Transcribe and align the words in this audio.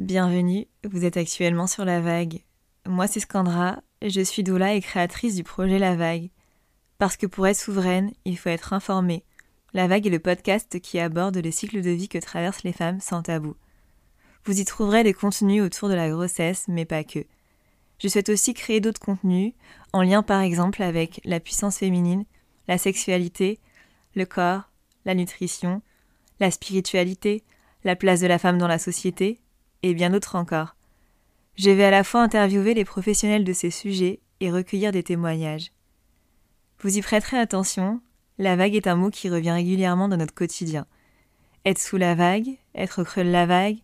Bienvenue, 0.00 0.66
vous 0.82 1.04
êtes 1.04 1.18
actuellement 1.18 1.66
sur 1.66 1.84
La 1.84 2.00
Vague. 2.00 2.42
Moi 2.86 3.06
c'est 3.06 3.20
Scandra, 3.20 3.82
je 4.00 4.22
suis 4.22 4.42
doula 4.42 4.72
et 4.72 4.80
créatrice 4.80 5.34
du 5.34 5.44
projet 5.44 5.78
La 5.78 5.94
Vague. 5.94 6.30
Parce 6.96 7.18
que 7.18 7.26
pour 7.26 7.46
être 7.46 7.58
souveraine, 7.58 8.10
il 8.24 8.38
faut 8.38 8.48
être 8.48 8.72
informée. 8.72 9.24
La 9.74 9.88
Vague 9.88 10.06
est 10.06 10.10
le 10.10 10.18
podcast 10.18 10.80
qui 10.80 10.98
aborde 10.98 11.36
le 11.36 11.50
cycle 11.50 11.82
de 11.82 11.90
vie 11.90 12.08
que 12.08 12.16
traversent 12.16 12.62
les 12.62 12.72
femmes 12.72 12.98
sans 12.98 13.20
tabou. 13.20 13.56
Vous 14.46 14.58
y 14.58 14.64
trouverez 14.64 15.04
des 15.04 15.12
contenus 15.12 15.62
autour 15.62 15.90
de 15.90 15.94
la 15.94 16.08
grossesse, 16.08 16.64
mais 16.66 16.86
pas 16.86 17.04
que. 17.04 17.26
Je 17.98 18.08
souhaite 18.08 18.30
aussi 18.30 18.54
créer 18.54 18.80
d'autres 18.80 19.00
contenus, 19.00 19.52
en 19.92 20.00
lien 20.00 20.22
par 20.22 20.40
exemple 20.40 20.82
avec 20.82 21.20
la 21.26 21.40
puissance 21.40 21.76
féminine, 21.76 22.24
la 22.68 22.78
sexualité, 22.78 23.58
le 24.14 24.24
corps, 24.24 24.62
la 25.04 25.14
nutrition, 25.14 25.82
la 26.40 26.50
spiritualité, 26.50 27.44
la 27.84 27.96
place 27.96 28.20
de 28.20 28.28
la 28.28 28.38
femme 28.38 28.56
dans 28.56 28.66
la 28.66 28.78
société, 28.78 29.40
et 29.82 29.94
bien 29.94 30.10
d'autres 30.10 30.36
encore. 30.36 30.76
Je 31.56 31.70
vais 31.70 31.84
à 31.84 31.90
la 31.90 32.04
fois 32.04 32.22
interviewer 32.22 32.74
les 32.74 32.84
professionnels 32.84 33.44
de 33.44 33.52
ces 33.52 33.70
sujets 33.70 34.20
et 34.40 34.50
recueillir 34.50 34.92
des 34.92 35.02
témoignages. 35.02 35.72
Vous 36.80 36.96
y 36.96 37.02
prêterez 37.02 37.38
attention, 37.38 38.00
la 38.38 38.56
vague 38.56 38.74
est 38.74 38.86
un 38.86 38.96
mot 38.96 39.10
qui 39.10 39.28
revient 39.28 39.50
régulièrement 39.50 40.08
dans 40.08 40.16
notre 40.16 40.34
quotidien. 40.34 40.86
Être 41.66 41.78
sous 41.78 41.98
la 41.98 42.14
vague, 42.14 42.56
être 42.74 43.04
creux 43.04 43.24
de 43.24 43.30
la 43.30 43.44
vague, 43.44 43.76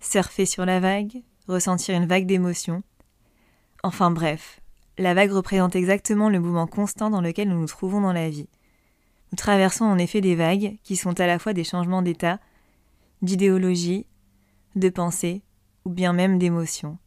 surfer 0.00 0.46
sur 0.46 0.64
la 0.64 0.80
vague, 0.80 1.22
ressentir 1.46 1.94
une 1.94 2.06
vague 2.06 2.26
d'émotions. 2.26 2.82
Enfin 3.82 4.10
bref, 4.10 4.60
la 4.96 5.12
vague 5.12 5.32
représente 5.32 5.76
exactement 5.76 6.30
le 6.30 6.40
mouvement 6.40 6.66
constant 6.66 7.10
dans 7.10 7.20
lequel 7.20 7.48
nous 7.48 7.60
nous 7.60 7.66
trouvons 7.66 8.00
dans 8.00 8.12
la 8.12 8.30
vie. 8.30 8.48
Nous 9.30 9.36
traversons 9.36 9.84
en 9.84 9.98
effet 9.98 10.20
des 10.20 10.34
vagues 10.34 10.78
qui 10.82 10.96
sont 10.96 11.18
à 11.20 11.26
la 11.26 11.38
fois 11.38 11.52
des 11.52 11.64
changements 11.64 12.02
d'état, 12.02 12.38
d'idéologie, 13.20 14.06
de 14.76 14.88
pensée 14.88 15.42
ou 15.84 15.90
bien 15.90 16.12
même 16.12 16.38
d'émotion. 16.38 16.98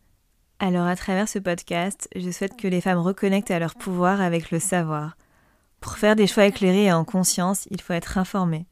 Alors 0.59 0.87
à 0.87 0.95
travers 0.95 1.27
ce 1.27 1.39
podcast, 1.39 2.07
je 2.15 2.31
souhaite 2.31 2.57
que 2.57 2.67
les 2.67 2.81
femmes 2.81 2.99
reconnectent 2.99 3.51
à 3.51 3.59
leur 3.59 3.75
pouvoir 3.75 4.21
avec 4.21 4.51
le 4.51 4.59
savoir. 4.59 5.17
Pour 5.81 5.97
faire 5.97 6.15
des 6.15 6.27
choix 6.27 6.45
éclairés 6.45 6.85
et 6.85 6.91
en 6.93 7.03
conscience, 7.03 7.67
il 7.71 7.81
faut 7.81 7.93
être 7.93 8.17
informé. 8.17 8.65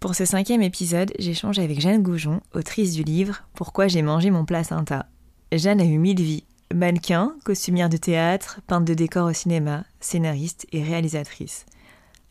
Pour 0.00 0.14
ce 0.14 0.24
cinquième 0.24 0.62
épisode, 0.62 1.12
j'échange 1.18 1.58
avec 1.58 1.80
Jeanne 1.80 2.02
Goujon, 2.02 2.40
autrice 2.54 2.92
du 2.92 3.02
livre 3.02 3.44
Pourquoi 3.54 3.88
j'ai 3.88 4.02
mangé 4.02 4.30
mon 4.30 4.44
placenta. 4.44 5.06
Jeanne 5.52 5.80
a 5.80 5.84
eu 5.84 5.98
mille 5.98 6.20
vies. 6.20 6.44
Mannequin, 6.74 7.34
costumière 7.44 7.88
de 7.88 7.98
théâtre, 7.98 8.60
peintre 8.66 8.86
de 8.86 8.94
décors 8.94 9.28
au 9.28 9.32
cinéma, 9.32 9.84
scénariste 10.00 10.66
et 10.72 10.82
réalisatrice. 10.82 11.66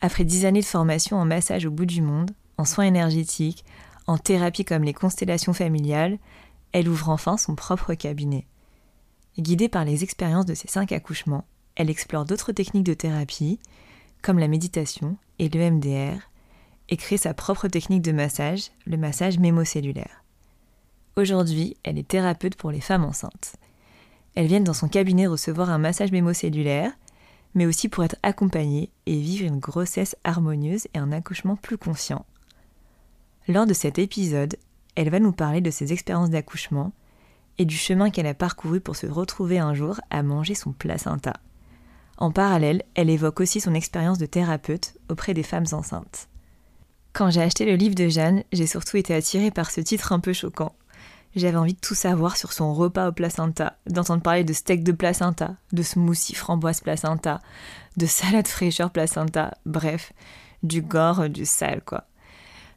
Après 0.00 0.24
dix 0.24 0.44
années 0.44 0.60
de 0.60 0.66
formation 0.66 1.16
en 1.16 1.24
massage 1.24 1.64
au 1.64 1.70
bout 1.70 1.86
du 1.86 2.02
monde, 2.02 2.32
en 2.58 2.64
soins 2.64 2.86
énergétiques, 2.86 3.64
en 4.06 4.18
thérapie 4.18 4.64
comme 4.64 4.84
les 4.84 4.94
constellations 4.94 5.52
familiales, 5.52 6.18
elle 6.72 6.88
ouvre 6.88 7.10
enfin 7.10 7.36
son 7.36 7.54
propre 7.54 7.94
cabinet. 7.94 8.46
Guidée 9.38 9.68
par 9.68 9.84
les 9.84 10.02
expériences 10.02 10.46
de 10.46 10.54
ses 10.54 10.68
cinq 10.68 10.92
accouchements, 10.92 11.44
elle 11.74 11.90
explore 11.90 12.24
d'autres 12.24 12.52
techniques 12.52 12.84
de 12.84 12.94
thérapie, 12.94 13.58
comme 14.22 14.38
la 14.38 14.48
méditation 14.48 15.16
et 15.38 15.48
le 15.48 15.70
MDR, 15.70 16.18
et 16.88 16.96
crée 16.96 17.16
sa 17.16 17.34
propre 17.34 17.68
technique 17.68 18.02
de 18.02 18.12
massage, 18.12 18.70
le 18.86 18.96
massage 18.96 19.38
mémocellulaire. 19.38 20.22
Aujourd'hui, 21.16 21.76
elle 21.82 21.98
est 21.98 22.08
thérapeute 22.08 22.56
pour 22.56 22.70
les 22.70 22.80
femmes 22.80 23.04
enceintes. 23.04 23.56
Elles 24.34 24.46
viennent 24.46 24.64
dans 24.64 24.72
son 24.72 24.88
cabinet 24.88 25.26
recevoir 25.26 25.70
un 25.70 25.78
massage 25.78 26.12
mémocellulaire, 26.12 26.92
mais 27.54 27.66
aussi 27.66 27.88
pour 27.88 28.04
être 28.04 28.16
accompagnées 28.22 28.90
et 29.06 29.18
vivre 29.18 29.46
une 29.46 29.58
grossesse 29.58 30.16
harmonieuse 30.24 30.86
et 30.94 30.98
un 30.98 31.12
accouchement 31.12 31.56
plus 31.56 31.76
conscient. 31.76 32.24
Lors 33.48 33.66
de 33.66 33.74
cet 33.74 33.98
épisode, 33.98 34.56
elle 34.94 35.10
va 35.10 35.18
nous 35.18 35.32
parler 35.32 35.60
de 35.60 35.70
ses 35.70 35.92
expériences 35.92 36.30
d'accouchement 36.30 36.92
et 37.58 37.64
du 37.64 37.76
chemin 37.76 38.10
qu'elle 38.10 38.26
a 38.26 38.34
parcouru 38.34 38.80
pour 38.80 38.96
se 38.96 39.06
retrouver 39.06 39.58
un 39.58 39.74
jour 39.74 40.00
à 40.10 40.22
manger 40.22 40.54
son 40.54 40.72
placenta. 40.72 41.34
En 42.18 42.30
parallèle, 42.30 42.82
elle 42.94 43.10
évoque 43.10 43.40
aussi 43.40 43.60
son 43.60 43.74
expérience 43.74 44.18
de 44.18 44.26
thérapeute 44.26 44.94
auprès 45.08 45.34
des 45.34 45.42
femmes 45.42 45.66
enceintes. 45.72 46.28
Quand 47.12 47.30
j'ai 47.30 47.42
acheté 47.42 47.64
le 47.64 47.74
livre 47.74 47.94
de 47.94 48.08
Jeanne, 48.08 48.44
j'ai 48.52 48.66
surtout 48.66 48.96
été 48.96 49.14
attirée 49.14 49.50
par 49.50 49.70
ce 49.70 49.80
titre 49.80 50.12
un 50.12 50.20
peu 50.20 50.32
choquant. 50.32 50.74
J'avais 51.34 51.56
envie 51.56 51.74
de 51.74 51.80
tout 51.80 51.94
savoir 51.94 52.36
sur 52.36 52.52
son 52.52 52.74
repas 52.74 53.08
au 53.08 53.12
placenta, 53.12 53.76
d'entendre 53.86 54.22
parler 54.22 54.44
de 54.44 54.52
steak 54.52 54.84
de 54.84 54.92
placenta, 54.92 55.56
de 55.72 55.82
smoothie 55.82 56.34
framboise 56.34 56.80
placenta, 56.80 57.40
de 57.96 58.06
salade 58.06 58.46
fraîcheur 58.46 58.90
placenta, 58.90 59.54
bref, 59.66 60.12
du 60.62 60.80
gore, 60.80 61.28
du 61.28 61.44
sale 61.44 61.82
quoi. 61.84 62.04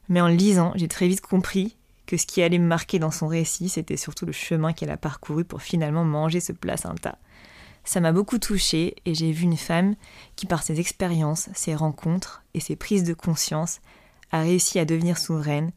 Mais 0.10 0.22
en 0.22 0.28
lisant, 0.28 0.72
j'ai 0.76 0.88
très 0.88 1.08
vite 1.08 1.22
compris 1.22 1.76
que 2.06 2.18
ce 2.18 2.26
qui 2.26 2.42
allait 2.42 2.60
me 2.60 2.68
marquer 2.68 3.00
dans 3.00 3.12
son 3.12 3.28
récit, 3.28 3.70
c'était 3.70 3.98
surtout 3.98 4.26
le 4.26 4.32
chemin 4.32 4.74
qu'elle 4.74 4.92
a 4.92 4.98
parcouru 4.98 5.44
pour 5.44 5.62
finalement 5.62 6.06
manger 6.06 6.40
ce 6.40 6.52
placenta. 6.52 7.18
Ça 7.84 8.00
m'a 8.00 8.12
beaucoup 8.12 8.40
touchée 8.40 8.96
et 9.06 9.14
j'ai 9.14 9.32
vu 9.32 9.44
une 9.44 9.58
femme 9.58 9.96
qui, 10.36 10.46
par 10.46 10.64
ses 10.64 10.80
expériences, 10.80 11.50
ses 11.54 11.76
rencontres 11.76 12.44
et 12.54 12.60
ses 12.60 12.76
prises 12.76 13.04
de 13.04 13.14
conscience, 13.14 13.80
a 14.32 14.42
réussi 14.42 14.80
à 14.80 14.86
devenir 14.86 15.18
souveraine, 15.18 15.72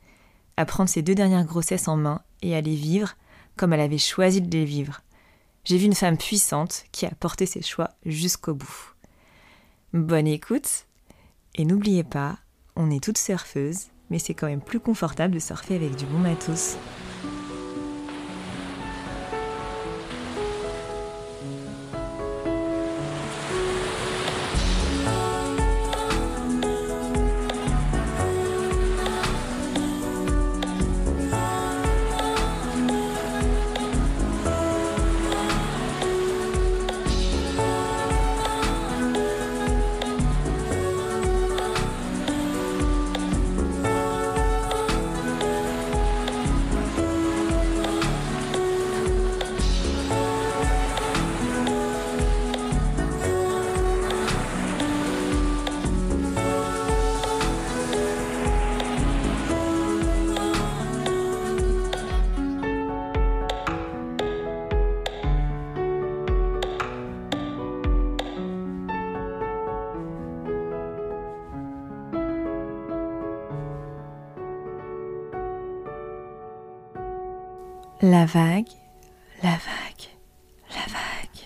à 0.56 0.64
prendre 0.64 0.88
ses 0.88 1.02
deux 1.02 1.14
dernières 1.14 1.44
grossesses 1.44 1.88
en 1.88 1.96
main 1.96 2.22
et 2.42 2.56
à 2.56 2.60
les 2.60 2.74
vivre 2.74 3.14
comme 3.56 3.72
elle 3.72 3.80
avait 3.80 3.98
choisi 3.98 4.40
de 4.40 4.50
les 4.50 4.64
vivre. 4.64 5.02
J'ai 5.64 5.76
vu 5.76 5.86
une 5.86 5.94
femme 5.94 6.16
puissante 6.16 6.84
qui 6.92 7.04
a 7.04 7.10
porté 7.10 7.44
ses 7.44 7.60
choix 7.60 7.90
jusqu'au 8.06 8.54
bout. 8.54 8.94
Bonne 9.92 10.26
écoute 10.26 10.86
et 11.56 11.64
n'oubliez 11.64 12.04
pas, 12.04 12.38
on 12.76 12.90
est 12.90 13.02
toutes 13.02 13.18
surfeuses 13.18 13.88
mais 14.10 14.18
c'est 14.18 14.34
quand 14.34 14.46
même 14.46 14.60
plus 14.60 14.80
confortable 14.80 15.34
de 15.34 15.38
surfer 15.38 15.76
avec 15.76 15.96
du 15.96 16.06
bon 16.06 16.18
matos. 16.18 16.76
La 78.10 78.24
vague, 78.24 78.68
la 79.42 79.50
vague, 79.50 80.08
la 80.70 80.86
vague. 80.86 81.44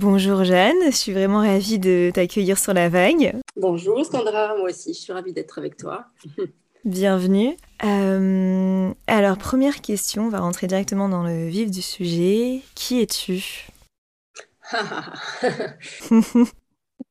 Bonjour 0.00 0.42
Jeanne, 0.42 0.74
je 0.86 0.90
suis 0.90 1.12
vraiment 1.12 1.42
ravie 1.42 1.78
de 1.78 2.10
t'accueillir 2.12 2.58
sur 2.58 2.74
la 2.74 2.88
vague. 2.88 3.36
Bonjour 3.54 4.04
Sandra, 4.04 4.56
moi 4.56 4.70
aussi 4.70 4.94
je 4.94 4.98
suis 4.98 5.12
ravie 5.12 5.32
d'être 5.32 5.60
avec 5.60 5.76
toi. 5.76 6.06
Bienvenue. 6.84 7.56
Euh, 7.84 8.92
alors 9.06 9.38
première 9.38 9.80
question, 9.80 10.26
on 10.26 10.30
va 10.30 10.40
rentrer 10.40 10.66
directement 10.66 11.08
dans 11.08 11.22
le 11.22 11.46
vif 11.46 11.70
du 11.70 11.82
sujet. 11.82 12.62
Qui 12.74 13.00
es-tu? 13.00 13.68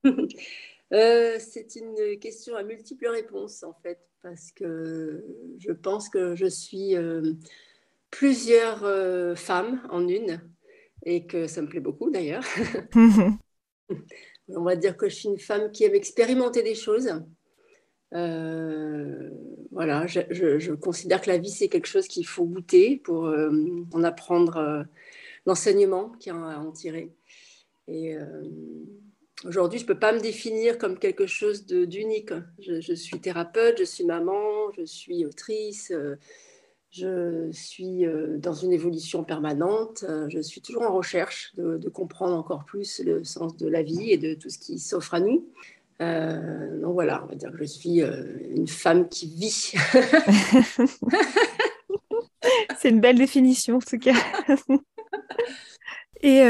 euh, 0.94 1.38
C'est 1.40 1.76
une 1.76 2.20
question 2.20 2.56
à 2.56 2.64
multiples 2.64 3.08
réponses 3.08 3.64
en 3.64 3.74
fait 3.74 4.00
parce 4.22 4.52
que 4.52 5.24
je 5.58 5.72
pense 5.72 6.10
que 6.10 6.36
je 6.36 6.46
suis 6.46 6.96
euh, 6.96 7.34
plusieurs 8.12 8.84
euh, 8.84 9.36
femmes 9.36 9.82
en 9.90 10.08
une 10.08 10.42
et 11.04 11.26
que 11.26 11.48
ça 11.48 11.62
me 11.62 11.68
plaît 11.68 11.80
beaucoup 11.80 12.10
d'ailleurs. 12.12 12.44
On 14.50 14.64
va 14.64 14.76
dire 14.76 14.98
que 14.98 15.10
je 15.10 15.16
suis 15.16 15.30
une 15.30 15.40
femme 15.40 15.72
qui 15.72 15.84
aime 15.86 15.96
expérimenter 15.96 16.62
des 16.62 16.76
choses. 16.76 17.10
Voilà, 19.72 20.06
je, 20.08 20.74
considère 20.74 21.22
que 21.22 21.30
la 21.30 21.38
vie, 21.38 21.50
c'est 21.50 21.70
quelque 21.70 21.88
chose 21.88 22.08
qu'il 22.08 22.28
faut 22.28 22.44
goûter 22.44 22.98
pour 22.98 23.34
en 23.94 24.04
apprendre 24.04 24.86
l'enseignement 25.46 26.10
qu'il 26.20 26.34
y 26.34 26.36
a 26.36 26.40
à 26.40 26.60
en 26.60 26.74
tirer. 26.74 27.14
Et 27.88 28.18
aujourd'hui, 29.46 29.80
je 29.80 29.84
ne 29.84 29.88
peux 29.88 30.00
pas 30.00 30.14
me 30.14 30.20
définir 30.20 30.78
comme 30.78 30.98
quelque 30.98 31.26
chose 31.28 31.66
d'unique. 31.66 32.34
Je, 32.60 32.94
suis 32.94 33.20
thérapeute, 33.20 33.80
je 33.80 33.84
suis 33.84 34.04
maman, 34.06 34.72
je 34.78 34.86
suis 34.86 35.26
autrice, 35.26 35.92
euh, 35.92 36.16
je 36.92 37.50
suis 37.52 38.06
euh, 38.06 38.38
dans 38.38 38.54
une 38.54 38.74
évolution 38.74 39.24
permanente, 39.24 40.06
euh, 40.08 40.28
je 40.30 40.40
suis 40.40 40.62
toujours 40.62 40.84
en 40.84 40.94
recherche 40.94 41.54
de, 41.56 41.90
comprendre 41.90 42.36
encore 42.36 42.66
plus 42.66 43.00
le 43.00 43.24
sens 43.24 43.56
de 43.58 43.68
la 43.68 43.82
vie 43.84 44.12
et 44.12 44.18
de 44.18 44.34
tout 44.34 44.50
ce 44.50 44.60
qui 44.60 44.80
s'offre 44.80 45.14
à 45.14 45.20
nous. 45.20 45.46
donc 46.00 46.94
voilà, 46.94 47.24
on 47.24 47.28
va 47.28 47.36
dire 47.36 47.52
que 47.52 47.58
je 47.58 47.66
suis 47.66 48.02
une 48.02 48.68
femme 48.68 49.08
qui 49.08 49.28
vit. 49.28 49.74
C'est 52.80 52.90
une 52.90 53.00
belle 53.00 53.18
définition 53.18 53.78
en 53.78 53.80
tout 53.80 54.00
cas. 54.00 54.16
et, 56.22 56.44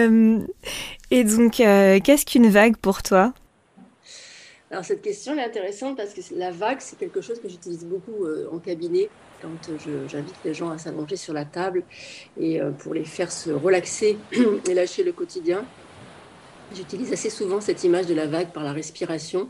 et 1.11 1.23
donc, 1.23 1.53
qu'est-ce 1.53 2.25
qu'une 2.25 2.49
vague 2.49 2.77
pour 2.77 3.03
toi? 3.03 3.33
Alors 4.69 4.85
cette 4.85 5.01
question 5.01 5.35
est 5.37 5.43
intéressante 5.43 5.97
parce 5.97 6.13
que 6.13 6.21
la 6.35 6.51
vague, 6.51 6.77
c'est 6.79 6.97
quelque 6.97 7.19
chose 7.19 7.41
que 7.41 7.49
j'utilise 7.49 7.85
beaucoup 7.85 8.25
en 8.51 8.57
cabinet 8.57 9.09
quand 9.41 9.71
j'invite 10.07 10.35
les 10.45 10.53
gens 10.53 10.69
à 10.69 10.77
s'allonger 10.77 11.15
sur 11.15 11.33
la 11.33 11.45
table 11.45 11.83
et 12.39 12.61
euh, 12.61 12.71
pour 12.71 12.93
les 12.93 13.05
faire 13.05 13.31
se 13.31 13.49
relaxer 13.49 14.17
et 14.69 14.73
lâcher 14.73 15.03
le 15.03 15.11
quotidien. 15.11 15.65
J'utilise 16.73 17.11
assez 17.11 17.29
souvent 17.29 17.59
cette 17.59 17.83
image 17.83 18.05
de 18.05 18.13
la 18.13 18.27
vague 18.27 18.51
par 18.51 18.63
la 18.63 18.71
respiration 18.71 19.49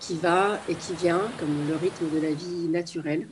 qui 0.00 0.14
va 0.14 0.58
et 0.68 0.74
qui 0.74 0.94
vient 0.94 1.20
comme 1.38 1.68
le 1.68 1.76
rythme 1.76 2.08
de 2.14 2.20
la 2.20 2.32
vie 2.32 2.68
naturelle. 2.68 3.26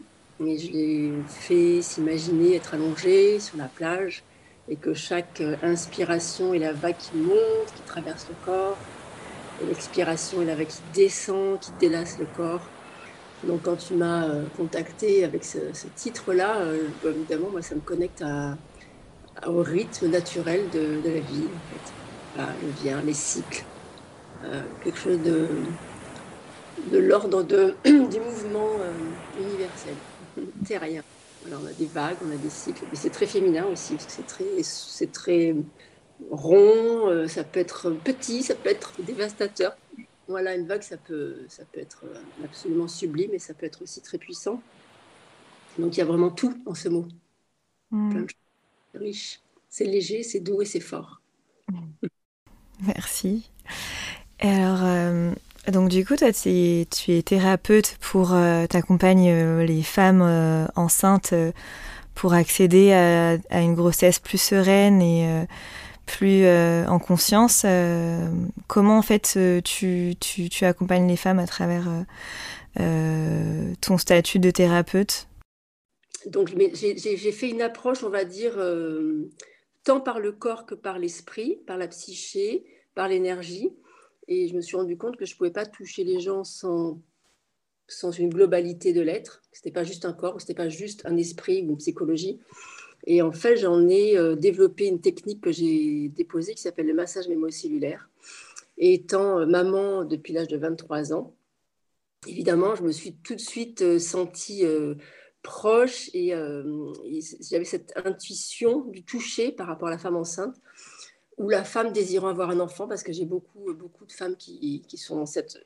Et 0.45 0.59
je 0.59 0.73
les 0.73 1.13
fais 1.29 1.83
s'imaginer 1.83 2.57
être 2.57 2.75
allongés 2.75 3.39
sur 3.39 3.57
la 3.57 3.67
plage 3.67 4.25
et 4.69 4.77
que 4.77 4.95
chaque 4.95 5.41
euh, 5.41 5.57
inspiration 5.63 6.55
est 6.55 6.59
la 6.59 6.73
vague 6.73 6.97
qui 6.97 7.17
monte, 7.17 7.73
qui 7.75 7.83
traverse 7.83 8.29
le 8.29 8.35
corps, 8.45 8.79
et 9.63 9.67
l'expiration 9.67 10.43
est 10.43 10.47
la 10.47 10.55
vague 10.55 10.69
qui 10.69 10.83
descend, 10.95 11.59
qui 11.61 11.73
délace 11.73 12.19
le 12.19 12.27
corps. 12.27 12.69
Donc 13.47 13.63
quand 13.63 13.77
tu 13.77 13.95
m'as 13.95 14.29
euh, 14.29 14.45
contacté 14.57 15.25
avec 15.25 15.45
ce, 15.45 15.59
titre-là, 15.97 16.61
euh, 16.61 16.89
bah, 17.03 17.11
évidemment, 17.11 17.51
moi, 17.51 17.63
ça 17.63 17.75
me 17.75 17.81
connecte 17.81 18.25
au 19.47 19.63
rythme 19.63 20.09
naturel 20.09 20.71
de, 20.71 21.01
la 21.05 21.21
vie, 21.21 21.49
en 21.55 22.41
fait. 22.41 22.57
le 22.63 22.71
vient, 22.71 23.03
les 23.03 23.15
cycles, 23.15 23.65
quelque 24.83 24.99
chose 24.99 25.21
de, 25.23 25.49
de 26.91 26.99
l'ordre 26.99 27.43
du 27.85 28.21
mouvement 28.21 28.79
universel, 29.35 29.95
terrien. 30.67 31.03
Alors 31.47 31.61
on 31.63 31.67
a 31.67 31.73
des 31.73 31.87
vagues, 31.87 32.17
on 32.25 32.31
a 32.31 32.37
des 32.37 32.51
cycles, 32.51 32.85
mais 32.91 32.97
c'est 32.97 33.11
très 33.11 33.27
féminin 33.27 33.65
aussi, 33.67 33.95
parce 33.95 34.07
que 34.07 34.13
c'est 34.13 34.27
très, 34.27 34.63
c'est 34.63 35.13
très 35.13 35.57
rond, 36.31 37.27
ça 37.27 37.43
peut 37.45 37.61
être 37.61 37.91
petit, 37.91 38.43
ça 38.43 38.55
peut 38.55 38.71
être 38.71 38.93
dévastateur. 39.03 39.77
Voilà, 40.29 40.55
une 40.55 40.67
vague, 40.67 40.83
ça 40.83 40.97
peut, 40.97 41.45
ça 41.49 41.65
peut 41.65 41.81
être 41.81 42.05
euh, 42.05 42.45
absolument 42.45 42.87
sublime 42.89 43.35
et 43.35 43.39
ça 43.39 43.55
peut 43.55 43.67
être 43.67 43.83
aussi 43.83 44.01
très 44.01 44.19
puissant. 44.19 44.63
Donc 45.79 45.97
il 45.97 45.99
y 45.99 46.01
a 46.01 46.05
vraiment 46.05 46.31
tout 46.31 46.63
en 46.65 46.75
ce 46.75 46.89
mot. 46.89 47.07
Mm. 47.91 48.27
riche. 48.95 49.41
C'est 49.69 49.85
léger, 49.85 50.23
c'est 50.23 50.41
doux 50.41 50.63
et 50.63 50.65
c'est 50.65 50.81
fort. 50.81 51.21
Merci. 52.87 53.51
Et 54.41 54.49
alors, 54.49 54.83
euh, 54.83 55.33
donc 55.69 55.89
du 55.89 56.05
coup, 56.05 56.17
toi, 56.17 56.33
tu 56.33 56.49
es, 56.51 57.23
thérapeute 57.23 57.97
pour 58.01 58.33
euh, 58.35 58.67
t'accompagner 58.67 59.65
les 59.65 59.83
femmes 59.83 60.69
enceintes 60.77 61.35
pour 62.15 62.35
accéder 62.35 62.93
à, 62.93 63.39
à, 63.51 63.61
une 63.61 63.75
grossesse 63.75 64.19
plus 64.19 64.41
sereine 64.41 65.01
et 65.01 65.47
plus 66.07 66.45
euh, 66.45 66.87
en 66.87 66.99
conscience. 66.99 67.63
Euh, 67.65 68.29
comment 68.67 68.99
en 68.99 69.03
fait 69.03 69.35
euh, 69.37 69.61
tu, 69.61 70.15
tu, 70.21 70.49
tu, 70.49 70.65
accompagnes 70.65 71.09
les 71.09 71.17
femmes 71.17 71.39
à 71.39 71.47
travers 71.47 71.89
ton 72.77 73.99
statut 73.99 74.39
de 74.39 74.51
thérapeute? 74.51 75.29
Donc 76.27 76.53
j'ai 76.75 77.33
fait 77.33 77.51
une 77.51 77.63
approche, 77.63 78.03
on 78.05 78.09
va 78.09 78.25
dire, 78.25 78.55
tant 79.85 80.01
par 80.01 80.21
le 80.21 80.33
corps 80.33 80.67
que 80.67 80.75
par 80.75 80.99
l'esprit, 80.99 81.59
par 81.67 81.77
la 81.77 81.89
psyché, 81.89 82.65
par 82.95 83.09
l'énergie. 83.09 83.71
Et 84.29 84.49
je 84.49 84.55
me 84.55 84.61
suis 84.61 84.77
rendu 84.77 84.97
compte 84.97 85.17
que 85.17 85.25
je 85.25 85.35
ne 85.35 85.39
pouvais 85.39 85.51
pas 85.51 85.67
toucher 85.67 86.05
les 86.05 86.21
gens 86.21 86.45
sans, 86.45 87.01
sans 87.89 88.11
une 88.13 88.29
globalité 88.29 88.93
de 88.93 89.01
l'être. 89.01 89.43
Ce 89.53 89.59
n'était 89.59 89.73
pas 89.73 89.85
juste 89.85 90.05
un 90.05 90.13
corps, 90.13 90.41
ce 90.41 90.45
n'était 90.45 90.55
pas 90.55 90.69
juste 90.69 91.03
un 91.05 91.17
esprit 91.17 91.63
ou 91.63 91.71
une 91.71 91.77
psychologie. 91.77 92.41
Et 93.07 93.23
en 93.23 93.33
fait, 93.33 93.57
j'en 93.57 93.89
ai 93.89 94.17
euh, 94.17 94.37
développé 94.37 94.87
une 94.87 95.01
technique 95.01 95.41
que 95.41 95.53
j'ai 95.53 96.09
déposée 96.09 96.55
qui 96.55 96.63
s'appelle 96.63 96.87
le 96.87 96.95
massage 96.95 97.29
mémocellulaire. 97.29 98.09
Et 98.79 98.95
étant 98.95 99.41
euh, 99.41 99.47
maman 99.47 100.05
depuis 100.05 100.33
l'âge 100.33 100.49
de 100.49 100.57
23 100.57 101.13
ans, 101.13 101.35
évidemment, 102.27 102.75
je 102.77 102.83
me 102.83 102.93
suis 102.93 103.15
tout 103.17 103.35
de 103.35 103.41
suite 103.41 103.83
euh, 103.83 103.99
sentie 103.99 104.65
proche 105.43 106.09
et, 106.15 106.33
j'avais 107.41 107.65
cette 107.65 107.93
intuition 108.05 108.85
du 108.85 109.03
toucher 109.03 109.51
par 109.51 109.67
rapport 109.67 109.89
à 109.89 109.91
la 109.91 109.99
femme 109.99 110.15
enceinte 110.15 110.55
ou 111.43 111.49
la 111.49 111.65
femme 111.65 111.93
désirant 111.93 112.29
avoir 112.29 112.51
un 112.51 112.61
enfant 112.61 112.87
parce 112.89 113.03
que 113.03 113.13
j'ai 113.13 113.25
beaucoup, 113.27 113.75
beaucoup 113.75 114.07
de 114.07 114.13
femmes 114.13 114.37
qui, 114.37 114.83
qui 114.87 114.97
sont 114.97 115.17
dans 115.17 115.27
cette, 115.27 115.59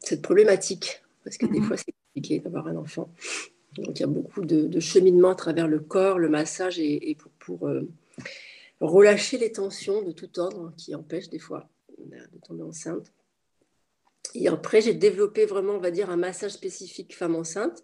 cette 0.00 0.22
problématique 0.22 1.02
parce 1.24 1.36
que 1.36 1.46
des 1.46 1.60
mhm. 1.60 1.66
fois 1.66 1.76
c'est 1.76 1.94
compliqué 2.06 2.38
d'avoir 2.40 2.66
un 2.66 2.76
enfant. 2.76 3.10
Donc 3.76 3.98
il 3.98 4.00
y 4.00 4.04
a 4.04 4.08
beaucoup 4.08 4.44
de, 4.44 4.80
cheminement 4.80 5.30
à 5.30 5.34
travers 5.34 5.68
le 5.68 5.80
corps, 5.80 6.18
le 6.18 6.28
massage 6.28 6.78
et, 6.78 7.16
pour, 7.38 7.68
euh, 7.68 7.88
relâcher 8.80 9.38
les 9.38 9.52
tensions 9.52 10.02
de 10.02 10.12
tout 10.12 10.38
ordre 10.38 10.72
qui 10.76 10.94
empêchent 10.94 11.28
des 11.28 11.38
fois 11.38 11.68
de 11.98 12.38
tomber 12.46 12.62
enceinte. 12.62 13.12
Et 14.34 14.48
après, 14.48 14.80
j'ai 14.80 14.94
développé 14.94 15.44
vraiment, 15.44 15.74
on 15.74 15.80
va 15.80 15.90
dire, 15.90 16.08
un 16.08 16.16
massage 16.16 16.52
spécifique 16.52 17.14
femme 17.14 17.34
enceinte 17.34 17.82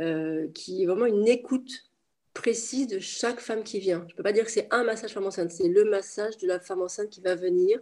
euh, 0.00 0.46
qui 0.54 0.82
est 0.82 0.86
vraiment 0.86 1.06
une 1.06 1.26
écoute 1.26 1.90
précise 2.34 2.86
de 2.86 2.98
chaque 2.98 3.40
femme 3.40 3.62
qui 3.62 3.78
vient. 3.78 4.04
Je 4.08 4.12
ne 4.12 4.16
peux 4.16 4.22
pas 4.22 4.32
dire 4.32 4.44
que 4.44 4.50
c'est 4.50 4.68
un 4.70 4.84
massage 4.84 5.12
femme 5.12 5.26
enceinte, 5.26 5.50
c'est 5.50 5.68
le 5.68 5.84
massage 5.84 6.36
de 6.38 6.46
la 6.46 6.60
femme 6.60 6.82
enceinte 6.82 7.10
qui 7.10 7.20
va 7.20 7.34
venir 7.34 7.78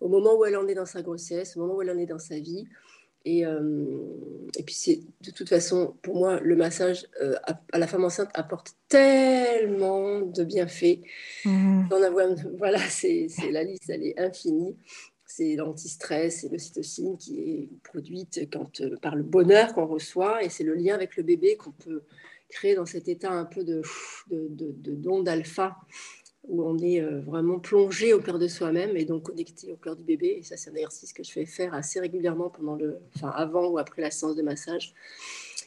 au 0.00 0.08
moment 0.08 0.36
où 0.36 0.44
elle 0.44 0.56
en 0.56 0.66
est 0.68 0.74
dans 0.74 0.86
sa 0.86 1.02
grossesse, 1.02 1.56
au 1.56 1.60
moment 1.60 1.76
où 1.76 1.82
elle 1.82 1.90
en 1.90 1.98
est 1.98 2.06
dans 2.06 2.18
sa 2.18 2.38
vie, 2.38 2.66
et, 3.26 3.44
euh, 3.44 3.84
et 4.56 4.62
puis, 4.62 4.74
c'est 4.74 5.00
de 5.22 5.32
toute 5.32 5.48
façon, 5.48 5.96
pour 6.02 6.14
moi, 6.14 6.38
le 6.40 6.54
massage 6.54 7.08
euh, 7.20 7.34
à, 7.72 7.78
la 7.78 7.88
femme 7.88 8.04
enceinte 8.04 8.30
apporte 8.34 8.76
tellement 8.88 10.20
de 10.20 10.44
bienfaits. 10.44 11.00
Mmh. 11.44 11.88
voilà, 12.56 12.78
c'est, 12.78 13.26
la 13.50 13.64
liste, 13.64 13.90
elle 13.90 14.04
est 14.04 14.18
infinie. 14.18 14.76
C'est 15.26 15.56
l'antistress, 15.56 16.42
c'est 16.42 16.52
l'ocytocine 16.52 17.18
qui 17.18 17.40
est 17.40 17.68
produite 17.82 18.48
quand, 18.52 18.80
euh, 18.80 18.96
par 19.02 19.16
le 19.16 19.24
bonheur 19.24 19.74
qu'on 19.74 19.86
reçoit, 19.86 20.44
et 20.44 20.48
c'est 20.48 20.62
le 20.62 20.74
lien 20.74 20.94
avec 20.94 21.16
le 21.16 21.24
bébé 21.24 21.56
qu'on 21.56 21.72
peut 21.72 22.02
créer 22.48 22.74
dans 22.74 22.86
cet 22.86 23.08
état 23.08 23.32
un 23.32 23.44
peu 23.44 23.64
de, 23.64 23.82
de, 24.30 24.48
de, 24.48 25.28
alpha 25.28 25.76
où 26.48 26.62
on 26.62 26.78
est 26.78 27.00
euh, 27.00 27.20
vraiment 27.20 27.58
plongé 27.58 28.12
au 28.12 28.20
cœur 28.20 28.38
de 28.38 28.46
soi-même 28.46 28.96
et 28.96 29.04
donc 29.04 29.24
connecté 29.24 29.72
au 29.72 29.76
cœur 29.76 29.96
du 29.96 30.04
bébé. 30.04 30.36
Et 30.38 30.42
ça, 30.42 30.56
c'est 30.56 30.70
un 30.70 30.74
exercice 30.74 31.12
que 31.12 31.24
je 31.24 31.32
fais 31.32 31.44
faire 31.44 31.74
assez 31.74 31.98
régulièrement 31.98 32.50
pendant 32.50 32.76
le, 32.76 32.98
enfin, 33.16 33.30
avant 33.30 33.66
ou 33.68 33.78
après 33.78 34.02
la 34.02 34.10
séance 34.10 34.36
de 34.36 34.42
massage. 34.42 34.94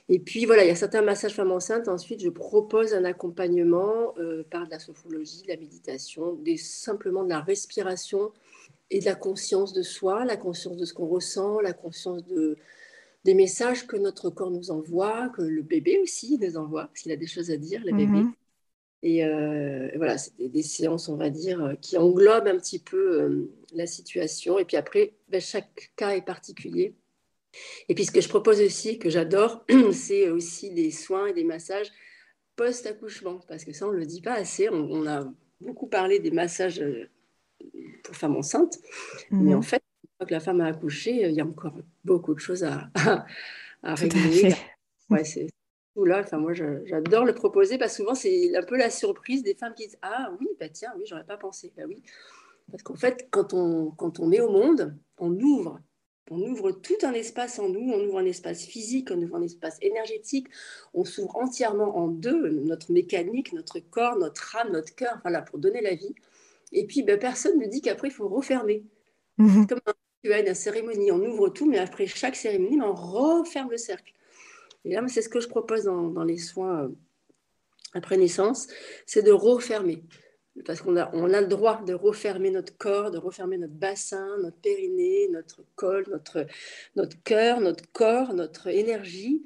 Et 0.08 0.20
puis 0.20 0.46
voilà, 0.46 0.64
il 0.64 0.68
y 0.68 0.72
a 0.72 0.76
certains 0.76 1.02
massages 1.02 1.34
femmes 1.34 1.52
enceintes. 1.52 1.88
Ensuite, 1.88 2.22
je 2.22 2.30
propose 2.30 2.94
un 2.94 3.04
accompagnement 3.04 4.16
euh, 4.18 4.44
par 4.50 4.66
de 4.66 4.72
la 4.72 4.80
sophologie, 4.80 5.44
de 5.44 5.50
la 5.50 5.58
méditation, 5.58 6.40
simplement 6.58 7.24
de 7.24 7.30
la 7.30 7.42
respiration 7.42 8.32
et 8.90 9.02
de 9.02 9.06
la 9.06 9.16
conscience 9.16 9.74
de 9.74 9.84
soi, 9.84 10.26
la 10.26 10.38
conscience 10.38 10.78
de 10.78 10.86
ce 10.86 10.94
qu'on 10.94 11.08
ressent, 11.08 11.60
la 11.60 11.74
conscience 11.74 12.26
de, 12.26 12.58
des 13.26 13.34
messages 13.34 13.86
que 13.86 13.98
notre 13.98 14.30
corps 14.30 14.52
nous 14.52 14.72
envoie, 14.72 15.30
que 15.30 15.42
le 15.42 15.62
bébé 15.62 16.00
aussi 16.00 16.38
nous 16.40 16.58
envoie, 16.58 16.88
parce 16.88 17.02
qu'il 17.02 17.12
a 17.12 17.18
des 17.18 17.28
choses 17.28 17.52
à 17.52 17.58
dire, 17.58 17.82
le 17.86 17.92
bébé. 17.92 18.20
Mhm. 18.20 18.34
Et 19.02 19.24
euh, 19.24 19.90
voilà, 19.96 20.18
c'est 20.18 20.34
des, 20.38 20.62
séances, 20.62 21.08
on 21.08 21.16
va 21.16 21.30
dire, 21.30 21.64
euh, 21.64 21.76
qui 21.76 21.98
englobent 21.98 22.48
un 22.48 22.58
petit 22.58 22.80
peu 22.80 23.22
euh, 23.22 23.52
la 23.74 23.88
situation. 23.88 24.60
Et 24.60 24.66
puis 24.66 24.76
après, 24.76 25.14
ben, 25.30 25.40
chaque 25.40 25.92
cas 25.96 26.12
est 26.12 26.22
particulier. 26.22 26.96
Et 27.88 27.96
puis 27.96 28.06
ce 28.06 28.12
que 28.12 28.22
je 28.22 28.28
propose 28.30 28.62
aussi, 28.62 29.00
que 29.00 29.10
j'adore, 29.10 29.66
c'est 29.94 30.30
aussi 30.30 30.72
des 30.72 30.92
soins 30.92 31.28
et 31.28 31.34
des 31.34 31.46
massages 31.46 31.92
post-accouchement. 32.58 33.40
Parce 33.48 33.64
que 33.64 33.72
ça, 33.72 33.88
on 33.88 33.92
ne 33.92 33.98
le 33.98 34.06
dit 34.06 34.22
pas 34.22 34.34
assez. 34.34 34.70
On, 34.70 35.08
a 35.08 35.32
beaucoup 35.62 35.88
parlé 35.88 36.20
des 36.20 36.32
massages 36.32 36.84
pour 38.04 38.16
femmes 38.16 38.36
enceintes. 38.36 38.80
Mais 39.32 39.54
en 39.54 39.58
mhm. 39.58 39.64
fait, 39.64 39.79
que 40.26 40.34
la 40.34 40.40
femme 40.40 40.62
a 40.62 40.68
accouché, 40.68 41.30
il 41.30 41.32
y 41.32 41.42
a 41.42 41.46
encore 41.46 41.74
beaucoup 42.04 42.34
de 42.34 42.40
choses 42.40 42.64
à, 42.64 42.90
à, 43.84 43.96
régler. 43.96 44.54
Ouais, 45.10 45.24
c'est 45.24 45.48
là, 45.96 46.22
enfin 46.22 46.38
moi 46.38 46.54
j'adore 46.54 47.26
le 47.26 47.34
proposer 47.34 47.78
parce 47.78 47.92
que 47.92 48.04
souvent 48.04 48.16
c'est 48.16 48.56
un 48.56 48.64
peu 48.64 48.78
la 48.78 48.90
surprise 48.90 49.44
des 49.44 49.56
femmes 49.56 49.74
qui 49.74 49.88
disent 49.88 49.98
ah 50.02 50.32
oui 50.40 50.48
bah 50.60 50.70
tiens 50.70 50.94
oui 50.98 51.04
j'aurais 51.06 51.26
pas 51.26 51.36
pensé 51.36 51.74
bah 51.76 51.84
oui 51.88 52.02
parce 52.72 52.84
qu'en 52.84 52.96
fait 52.96 53.28
quand 53.32 53.54
on 53.54 53.92
quand 53.92 54.20
on 54.20 54.28
met 54.28 54.40
au 54.40 54.50
monde 54.50 54.96
on 55.18 55.32
ouvre 55.40 55.82
on 56.32 56.42
ouvre 56.42 56.72
tout 56.72 56.98
un 57.04 57.14
espace 57.14 57.60
en 57.60 57.70
nous, 57.70 57.92
on 57.92 58.06
ouvre 58.06 58.20
un 58.20 58.26
espace 58.26 58.64
physique, 58.64 59.10
on 59.12 59.22
ouvre 59.22 59.38
un 59.38 59.42
espace 59.42 59.78
énergétique, 59.82 60.48
on 60.94 61.04
s'ouvre 61.04 61.36
entièrement 61.36 61.98
en 61.98 62.08
deux, 62.08 62.50
notre 62.50 62.92
mécanique, 62.92 63.52
notre 63.54 63.80
corps, 63.80 64.18
notre 64.18 64.56
âme, 64.56 64.72
notre 64.72 64.94
cœur, 64.94 65.20
voilà, 65.24 65.42
pour 65.42 65.60
donner 65.60 65.82
la 65.82 65.96
vie. 65.96 66.14
Et 66.72 66.86
puis, 66.86 67.02
ben, 67.02 67.18
personne 67.18 67.58
ne 67.58 67.66
dit 67.66 67.82
qu'après, 67.82 68.10
il 68.10 68.14
faut 68.14 68.30
refermer. 68.30 68.84
Mhm. 69.38 69.68
Comme 69.68 69.80
un 69.88 69.94
tu 70.24 70.34
as 70.34 70.40
une 70.40 70.54
cérémonie, 70.54 71.12
on 71.12 71.20
ouvre 71.20 71.50
tout, 71.50 71.66
mais 71.70 71.80
après 71.80 72.08
chaque 72.08 72.36
cérémonie, 72.36 72.82
on 72.82 72.94
referme 72.94 73.72
le 73.72 73.78
cercle. 73.78 74.14
Et 74.86 74.94
là, 74.94 75.06
c'est 75.08 75.22
ce 75.22 75.30
que 75.30 75.40
je 75.40 75.48
propose 75.48 75.84
dans, 75.84 76.24
les 76.24 76.38
soins 76.38 76.84
euh, 76.84 76.90
après 77.94 78.18
naissance, 78.18 78.68
c'est 79.06 79.24
de 79.24 79.32
refermer. 79.32 80.04
Parce 80.66 80.82
qu'on 80.82 80.98
a, 80.98 81.10
le 81.14 81.48
droit 81.48 81.82
de 81.84 81.94
refermer 81.94 82.52
notre 82.52 82.76
corps, 82.78 83.12
de 83.12 83.18
refermer 83.18 83.58
notre 83.58 83.74
bassin, 83.74 84.38
notre 84.42 84.58
périnée, 84.58 85.30
notre 85.30 85.64
col, 85.76 86.06
notre, 86.10 87.24
cœur, 87.24 87.62
notre 87.62 87.90
corps, 87.92 88.34
notre 88.34 88.68
énergie. 88.68 89.42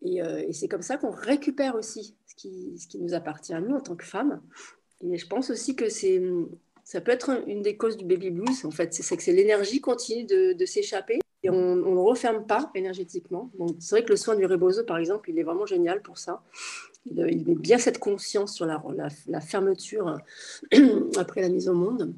Et, 0.00 0.22
euh, 0.22 0.50
c'est 0.52 0.68
comme 0.68 0.82
ça 0.82 0.96
qu'on 0.96 1.10
récupère 1.10 1.74
aussi 1.74 2.16
ce 2.26 2.34
qui, 2.34 2.78
ce 2.78 2.86
qui 2.86 2.98
nous 2.98 3.12
appartient 3.12 3.52
à 3.52 3.60
nous 3.60 3.74
en 3.74 3.80
tant 3.80 3.96
que 3.96 4.04
femmes. 4.04 4.40
Et 5.02 5.18
je 5.18 5.26
pense 5.26 5.50
aussi 5.50 5.76
que 5.76 5.90
c'est 5.90 6.22
ça 6.84 7.00
peut 7.00 7.12
être 7.12 7.42
une 7.48 7.62
des 7.62 7.76
causes 7.76 7.96
du 7.96 8.04
baby 8.04 8.30
blues, 8.30 8.64
en 8.64 8.70
fait. 8.70 8.92
C'est 8.92 9.16
que 9.16 9.30
l'énergie 9.30 9.80
continue 9.80 10.24
de, 10.24 10.64
s'échapper 10.66 11.18
et 11.42 11.50
on 11.50 11.76
ne 11.76 11.98
referme 11.98 12.46
pas 12.46 12.70
énergétiquement. 12.74 13.50
c'est 13.80 13.96
vrai 13.96 14.04
que 14.04 14.10
le 14.10 14.16
soin 14.16 14.36
du 14.36 14.46
rebozo, 14.46 14.84
par 14.84 14.98
exemple, 14.98 15.30
il 15.30 15.38
est 15.38 15.42
vraiment 15.42 15.66
génial 15.66 16.02
pour 16.02 16.18
ça. 16.18 16.42
Il, 17.06 17.44
met 17.46 17.54
bien 17.54 17.78
cette 17.78 17.98
conscience 17.98 18.54
sur 18.54 18.66
la, 18.66 19.40
fermeture 19.40 20.18
après 21.16 21.40
la 21.40 21.48
mise 21.48 21.68
au 21.68 21.74
monde. 21.74 22.14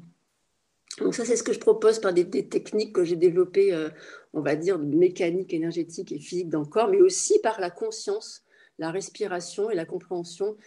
Donc 0.99 1.15
ça, 1.15 1.25
c'est 1.25 1.35
ce 1.35 1.43
que 1.43 1.53
je 1.53 1.59
propose 1.59 1.99
par 1.99 2.13
des, 2.13 2.27
techniques 2.27 2.93
que 2.93 3.05
j'ai 3.05 3.15
développées, 3.15 3.73
euh, 3.73 3.89
on 4.33 4.41
va 4.41 4.55
dire, 4.55 4.79
mécanique, 4.79 5.53
énergétique 5.53 6.11
et 6.11 6.19
physique 6.19 6.49
dans 6.49 6.61
le 6.61 6.65
corps, 6.65 6.89
mais 6.89 7.01
aussi 7.01 7.39
par 7.39 7.61
la 7.61 7.69
conscience, 7.69 8.43
la 8.79 8.91
respiration 8.91 9.69
et 9.69 9.75
la 9.75 9.85
compréhension 9.85 10.57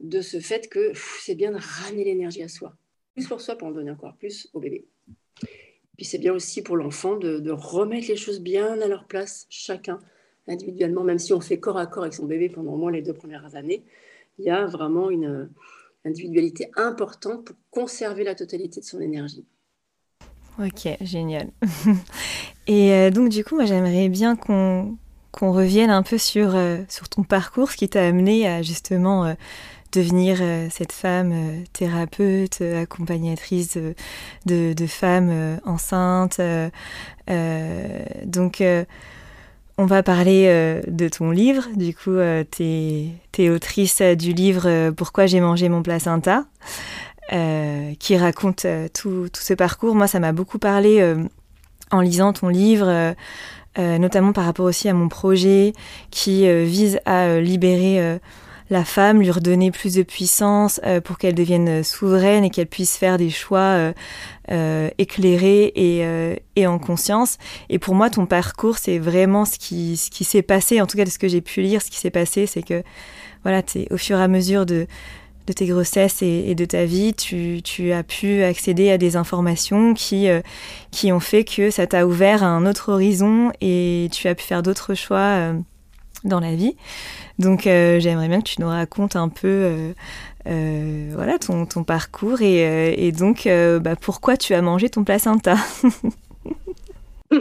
de 0.00 0.20
ce 0.22 0.40
fait 0.40 0.68
que 0.68 0.92
c'est 1.20 1.34
bien 1.34 1.52
de 1.52 1.58
ramener 1.60 2.04
l'énergie 2.04 2.42
à 2.42 2.48
soi 2.48 2.74
plus 3.14 3.26
pour 3.26 3.40
soi 3.40 3.56
pour 3.56 3.68
en 3.68 3.70
donner 3.70 3.90
encore 3.90 4.14
plus 4.16 4.48
au 4.52 4.60
bébé. 4.60 4.86
Puis 5.96 6.04
c'est 6.04 6.18
bien 6.18 6.32
aussi 6.32 6.62
pour 6.62 6.76
l'enfant 6.76 7.16
de, 7.16 7.50
remettre 7.50 8.08
les 8.08 8.16
choses 8.16 8.40
bien 8.40 8.80
à 8.80 8.88
leur 8.88 9.06
place, 9.06 9.46
chacun 9.48 10.00
individuellement, 10.46 11.04
même 11.04 11.18
si 11.18 11.32
on 11.32 11.40
fait 11.40 11.58
corps 11.58 11.78
à 11.78 11.86
corps 11.86 12.02
avec 12.02 12.14
son 12.14 12.26
bébé 12.26 12.48
pendant 12.48 12.72
au 12.72 12.76
moins 12.76 12.90
les 12.90 13.02
deux 13.02 13.14
premières 13.14 13.54
années, 13.54 13.84
il 14.38 14.44
y 14.44 14.50
a 14.50 14.66
vraiment 14.66 15.10
une 15.10 15.48
individualité 16.04 16.70
importante 16.76 17.44
pour 17.44 17.56
conserver 17.70 18.24
la 18.24 18.34
totalité 18.34 18.80
de 18.80 18.84
son 18.84 19.00
énergie. 19.00 19.46
Ok, 20.58 20.88
génial. 21.00 21.50
Et 22.66 22.92
euh, 22.92 23.10
donc 23.10 23.28
du 23.28 23.44
coup, 23.44 23.56
moi 23.56 23.64
j'aimerais 23.64 24.08
bien 24.08 24.36
qu'on 24.36 24.96
revienne 25.32 25.90
un 25.90 26.02
peu 26.02 26.18
sur, 26.18 26.54
euh, 26.54 26.78
sur 26.88 27.08
ton 27.08 27.24
parcours, 27.24 27.70
ce 27.70 27.76
qui 27.76 27.88
t'a 27.88 28.06
amené 28.06 28.46
à 28.46 28.62
justement 28.62 29.24
euh, 29.24 29.34
devenir 29.94 30.38
euh, 30.40 30.66
cette 30.70 30.92
femme 30.92 31.32
euh, 31.32 31.62
thérapeute, 31.72 32.58
euh, 32.60 32.82
accompagnatrice 32.82 33.78
de, 34.46 34.74
femmes 34.86 35.58
enceintes. 35.64 36.40
donc, 38.26 38.62
on 39.76 39.86
va 39.86 40.02
parler 40.02 40.82
de 40.86 41.08
ton 41.08 41.30
livre. 41.30 41.64
Du 41.74 41.94
coup, 41.94 42.16
tu 42.50 42.62
es, 43.38 43.50
autrice 43.50 44.02
du 44.02 44.32
livre 44.32 44.90
Pourquoi 44.90 45.26
j'ai 45.26 45.40
mangé 45.40 45.68
mon 45.68 45.82
placenta, 45.82 46.44
qui 47.30 48.16
raconte 48.16 48.66
tout, 48.92 49.28
tout, 49.32 49.40
ce 49.40 49.54
parcours. 49.54 49.94
Moi, 49.94 50.06
ça 50.06 50.20
m'a 50.20 50.32
beaucoup 50.32 50.58
parlé 50.58 51.14
en 51.90 52.00
lisant 52.00 52.32
ton 52.32 52.48
livre. 52.48 53.14
notamment 53.78 54.32
par 54.32 54.44
rapport 54.44 54.66
aussi 54.66 54.88
à 54.88 54.94
mon 54.94 55.08
projet 55.08 55.72
qui 56.10 56.46
vise 56.64 57.00
à 57.06 57.40
libérer 57.40 58.20
la 58.70 58.84
femme, 58.84 59.20
lui 59.20 59.30
redonner 59.30 59.70
plus 59.70 59.94
de 59.94 60.02
puissance 60.02 60.80
euh, 60.84 61.00
pour 61.00 61.18
qu'elle 61.18 61.34
devienne 61.34 61.68
euh, 61.68 61.82
souveraine 61.82 62.44
et 62.44 62.50
qu'elle 62.50 62.66
puisse 62.66 62.96
faire 62.96 63.18
des 63.18 63.30
choix 63.30 63.92
euh, 64.50 64.90
éclairés 64.98 65.72
et, 65.76 66.66
en 66.66 66.78
conscience. 66.78 67.38
Et 67.68 67.78
pour 67.78 67.94
moi, 67.94 68.08
ton 68.08 68.26
parcours, 68.26 68.78
c'est 68.78 68.98
vraiment 68.98 69.44
ce 69.44 69.58
qui, 69.58 69.96
s'est 69.96 70.42
passé, 70.42 70.80
en 70.80 70.86
tout 70.86 70.96
cas 70.96 71.04
de 71.04 71.10
ce 71.10 71.18
que 71.18 71.28
j'ai 71.28 71.40
pu 71.40 71.60
lire, 71.60 71.82
ce 71.82 71.90
qui 71.90 71.98
s'est 71.98 72.10
passé, 72.10 72.46
c'est 72.46 72.62
que 72.62 72.82
voilà, 73.42 73.62
au 73.90 73.98
fur 73.98 74.18
et 74.18 74.22
à 74.22 74.28
mesure 74.28 74.64
de, 74.64 74.86
tes 75.54 75.66
grossesses 75.66 76.22
et, 76.22 76.54
de 76.54 76.64
ta 76.64 76.86
vie, 76.86 77.12
tu, 77.12 77.60
tu, 77.62 77.92
as 77.92 78.02
pu 78.02 78.42
accéder 78.42 78.90
à 78.90 78.96
des 78.96 79.16
informations 79.16 79.92
qui, 79.92 80.28
qui 80.90 81.12
ont 81.12 81.20
fait 81.20 81.44
que 81.44 81.70
ça 81.70 81.86
t'a 81.86 82.06
ouvert 82.06 82.42
à 82.42 82.46
un 82.46 82.64
autre 82.64 82.92
horizon 82.92 83.52
et 83.60 84.08
tu 84.12 84.26
as 84.28 84.34
pu 84.34 84.44
faire 84.44 84.62
d'autres 84.62 84.94
choix 84.94 85.52
dans 86.24 86.40
la 86.40 86.54
vie. 86.54 86.76
Donc 87.38 87.66
euh, 87.66 88.00
j'aimerais 88.00 88.28
bien 88.28 88.40
que 88.40 88.48
tu 88.48 88.60
nous 88.60 88.68
racontes 88.68 89.16
un 89.16 89.28
peu 89.28 89.48
euh, 89.48 89.92
euh, 90.46 91.10
voilà, 91.14 91.38
ton, 91.38 91.66
parcours 91.84 92.42
et, 92.42 93.12
donc 93.12 93.46
bah, 93.46 93.96
pourquoi 93.96 94.36
tu 94.36 94.54
as 94.54 94.62
mangé 94.62 94.88
ton 94.88 95.04
placenta. 95.04 95.56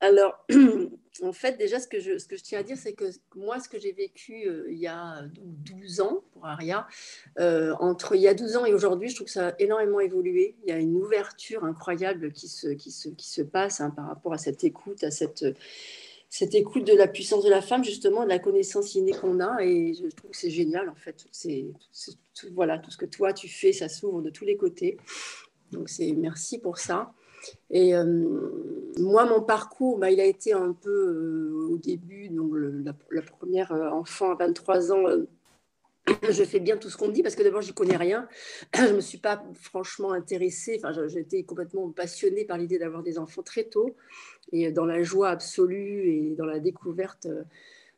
Alors, 0.00 0.46
en 1.22 1.32
fait, 1.32 1.56
déjà, 1.56 1.80
ce 1.80 1.88
que 1.88 1.98
je, 1.98 2.18
ce 2.18 2.26
que 2.26 2.36
je 2.36 2.42
tiens 2.42 2.60
à 2.60 2.62
dire, 2.62 2.76
c'est 2.76 2.92
que 2.92 3.06
moi, 3.34 3.58
ce 3.58 3.70
que 3.70 3.78
j'ai 3.78 3.92
vécu 3.92 4.46
il 4.68 4.76
y 4.76 4.86
a 4.86 5.22
12 5.40 6.02
ans 6.02 6.22
pour 6.32 6.46
Aria, 6.46 6.86
entre 7.38 8.14
il 8.14 8.20
y 8.20 8.28
a 8.28 8.34
12 8.34 8.56
ans 8.56 8.66
et 8.66 8.74
aujourd'hui, 8.74 9.08
je 9.08 9.14
trouve 9.14 9.26
que 9.26 9.32
ça 9.32 9.48
a 9.48 9.54
énormément 9.58 10.00
évolué. 10.00 10.56
Il 10.62 10.68
y 10.68 10.72
a 10.72 10.78
une 10.78 10.96
ouverture 10.96 11.64
incroyable 11.64 12.32
qui 12.32 12.48
se, 12.48 12.68
qui 12.68 12.90
se, 12.90 13.08
qui 13.08 13.30
se 13.30 13.40
passe 13.40 13.80
hein, 13.80 13.90
par 13.90 14.08
rapport 14.08 14.34
à 14.34 14.38
cette 14.38 14.62
écoute, 14.62 15.02
à 15.02 15.10
cette 15.10 15.46
cette 16.36 16.56
écoute 16.56 16.84
de 16.84 16.94
la 16.94 17.06
puissance 17.06 17.44
de 17.44 17.48
la 17.48 17.62
femme, 17.62 17.84
justement, 17.84 18.24
de 18.24 18.28
la 18.28 18.40
connaissance 18.40 18.96
innée 18.96 19.12
qu'on 19.12 19.38
a. 19.38 19.62
Et 19.62 19.94
je 19.94 20.08
trouve 20.16 20.32
que 20.32 20.36
c'est 20.36 20.50
génial, 20.50 20.88
en 20.88 20.94
fait. 20.96 21.24
C'est, 21.30 21.66
tout, 22.34 22.48
voilà, 22.52 22.76
tout 22.80 22.90
ce 22.90 22.96
que 22.96 23.06
toi, 23.06 23.32
tu 23.32 23.48
fais, 23.48 23.72
ça 23.72 23.88
s'ouvre 23.88 24.20
de 24.20 24.30
tous 24.30 24.44
les 24.44 24.56
côtés. 24.56 24.96
Donc, 25.70 25.88
c'est 25.88 26.10
merci 26.10 26.58
pour 26.58 26.78
ça. 26.78 27.12
Et 27.70 27.94
euh, 27.94 28.04
moi, 28.98 29.26
mon 29.26 29.42
parcours, 29.42 29.96
bah, 29.98 30.10
il 30.10 30.18
a 30.18 30.24
été 30.24 30.52
un 30.52 30.72
peu 30.72 30.90
euh, 30.90 31.68
au 31.70 31.76
début, 31.76 32.28
donc 32.30 32.50
la, 33.10 33.22
première 33.22 33.70
euh, 33.70 33.90
enfant 33.90 34.32
à 34.32 34.34
23 34.34 34.90
ans, 34.90 35.04
je 36.28 36.44
fais 36.44 36.60
bien 36.60 36.76
tout 36.76 36.90
ce 36.90 36.96
qu'on 36.96 37.08
me 37.08 37.12
dit 37.12 37.22
parce 37.22 37.34
que 37.34 37.42
d'abord, 37.42 37.62
j'y 37.62 37.72
connais 37.72 37.96
rien. 37.96 38.28
Je 38.74 38.82
ne 38.82 38.92
me 38.94 39.00
suis 39.00 39.18
pas 39.18 39.42
franchement 39.60 40.12
intéressée. 40.12 40.80
Enfin, 40.82 40.92
j'étais 41.08 41.42
complètement 41.44 41.90
passionnée 41.90 42.44
par 42.44 42.58
l'idée 42.58 42.78
d'avoir 42.78 43.02
des 43.02 43.18
enfants 43.18 43.42
très 43.42 43.64
tôt 43.64 43.96
et 44.52 44.70
dans 44.70 44.84
la 44.84 45.02
joie 45.02 45.30
absolue 45.30 46.10
et 46.10 46.34
dans 46.36 46.46
la 46.46 46.60
découverte 46.60 47.26
euh, 47.26 47.44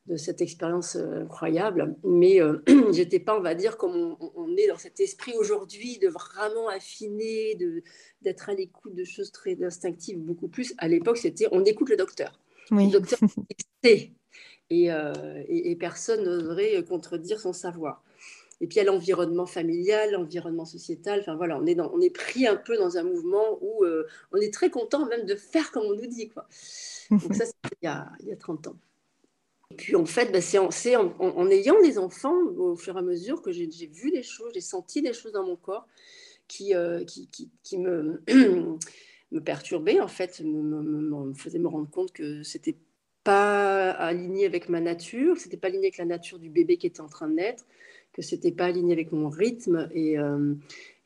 de 0.07 0.17
cette 0.17 0.41
expérience 0.41 0.97
euh, 0.97 1.23
incroyable. 1.23 1.97
Mais 2.05 2.41
euh, 2.41 2.63
j'étais 2.93 3.19
pas, 3.19 3.37
on 3.37 3.43
va 3.43 3.55
dire, 3.55 3.77
comme 3.77 4.17
on, 4.21 4.57
est 4.57 4.69
dans 4.69 4.79
cet 4.79 5.01
esprit 5.01 5.33
aujourd'hui, 5.37 5.99
de 5.99 6.09
vraiment 6.09 6.69
affiner, 6.69 7.59
d'être 8.23 8.49
à 8.49 8.55
l'écoute 8.55 8.95
de 8.95 9.05
choses 9.05 9.33
très 9.33 9.63
instinctives 9.65 10.19
beaucoup 10.19 10.49
plus. 10.49 10.75
À 10.79 10.89
l'époque, 10.89 11.19
c'était 11.19 11.49
on 11.51 11.65
écoute 11.65 11.91
le 11.91 11.97
docteur. 11.97 12.41
Le 12.71 12.91
docteur 12.91 13.19
euh, 14.73 15.43
et, 15.49 15.77
personne 15.77 16.25
n'oserait 16.25 16.83
contredire 16.85 17.41
son 17.41 17.53
savoir. 17.53 18.03
Et 18.61 18.67
puis 18.67 18.77
il 18.77 18.79
y 18.79 18.81
a 18.81 18.85
l'environnement 18.85 19.47
familial, 19.47 20.13
l'environnement 20.13 20.65
sociétal. 20.65 21.21
Enfin 21.21 21.37
voilà, 21.37 21.59
on 21.59 21.67
est, 21.67 21.79
on 21.79 22.01
est 22.01 22.11
pris 22.11 22.47
un 22.47 22.57
peu 22.57 22.77
dans 22.77 22.97
un 22.97 23.03
mouvement 23.03 23.59
où 23.61 23.85
euh, 23.85 24.07
on 24.33 24.39
est 24.39 24.53
très 24.53 24.71
content 24.71 25.07
même 25.07 25.27
de 25.27 25.37
faire 25.37 25.71
comme 25.71 25.85
on 25.85 25.95
nous 25.95 26.07
dit. 26.07 26.31
Quoi. 26.31 26.49
Donc 27.11 27.35
ça, 27.35 27.45
c'était 27.45 27.77
il, 27.83 28.05
il, 28.21 28.29
y 28.29 28.33
a 28.33 28.37
30 28.37 28.69
ans. 28.69 28.77
Et 29.71 29.77
puis 29.77 29.95
en 29.95 30.07
fait, 30.07 30.33
bah, 30.33 30.41
c'est 30.41 30.59
en, 30.59 30.71
en, 31.19 31.51
ayant 31.51 31.81
des 31.83 31.99
enfants, 31.99 32.41
au 32.57 32.77
fur 32.77 32.97
et 32.97 32.99
à 32.99 33.03
mesure 33.03 33.43
que 33.43 33.53
j'ai 33.53 33.67
vu 33.67 34.11
des 34.11 34.23
choses, 34.23 34.53
j'ai 34.55 34.61
senti 34.61 35.03
des 35.03 35.13
choses 35.13 35.33
dans 35.33 35.45
mon 35.45 35.57
corps 35.57 35.87
qui, 36.49 36.75
euh, 36.75 37.05
qui, 37.05 37.79
me, 37.79 38.23
me 39.33 39.41
perturbaient, 39.41 40.01
en 40.01 40.09
fait, 40.09 40.41
me, 40.41 40.63
me, 40.63 41.27
me 41.27 41.35
faisaient 41.35 41.59
me 41.59 41.69
rendre 41.69 41.91
compte 41.91 42.13
que 42.13 42.43
c'était 42.45 42.77
pas 43.27 43.91
aligné 43.91 44.47
avec 44.47 44.69
ma 44.69 44.81
nature, 44.81 45.37
c'était 45.37 45.57
pas 45.57 45.67
aligné 45.67 45.87
avec 45.87 45.99
la 45.99 46.05
nature 46.05 46.39
du 46.39 46.49
bébé 46.49 46.77
qui 46.77 46.87
était 46.87 47.01
en 47.01 47.09
train 47.09 47.27
de 47.27 47.35
naître, 47.35 47.65
que 48.13 48.23
c'était 48.23 48.53
pas 48.53 48.67
aligné 48.67 48.93
avec 48.93 49.11
mon 49.11 49.29
rythme. 49.29 49.89
Et, 49.93 50.17
euh, 50.17 50.55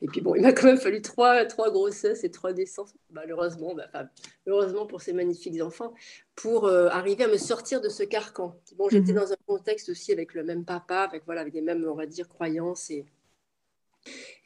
et 0.03 0.05
puis 0.05 0.21
bon, 0.21 0.35
il 0.35 0.43
m'a 0.43 0.53
quand 0.53 0.67
même 0.67 0.77
fallu 0.77 1.01
trois, 1.01 1.43
trois 1.45 1.71
grossesses 1.71 2.23
et 2.23 2.29
trois 2.29 2.53
naissances, 2.53 2.93
malheureusement, 3.09 3.73
bah, 3.73 4.07
heureusement 4.45 4.85
pour 4.85 5.01
ces 5.01 5.13
magnifiques 5.13 5.59
enfants, 5.63 5.95
pour 6.35 6.65
euh, 6.65 6.89
arriver 6.89 7.23
à 7.23 7.27
me 7.27 7.37
sortir 7.37 7.81
de 7.81 7.89
ce 7.89 8.03
carcan. 8.03 8.55
Bon, 8.77 8.87
j'étais 8.87 9.13
mhm. 9.13 9.19
dans 9.19 9.31
un 9.31 9.41
contexte 9.47 9.89
aussi 9.89 10.11
avec 10.11 10.35
le 10.35 10.43
même 10.43 10.63
papa, 10.63 10.99
avec, 10.99 11.23
voilà, 11.25 11.41
avec 11.41 11.55
les 11.55 11.61
mêmes, 11.61 11.83
on 11.89 11.95
va 11.95 12.05
dire, 12.05 12.29
croyances 12.29 12.91
et, 12.91 13.03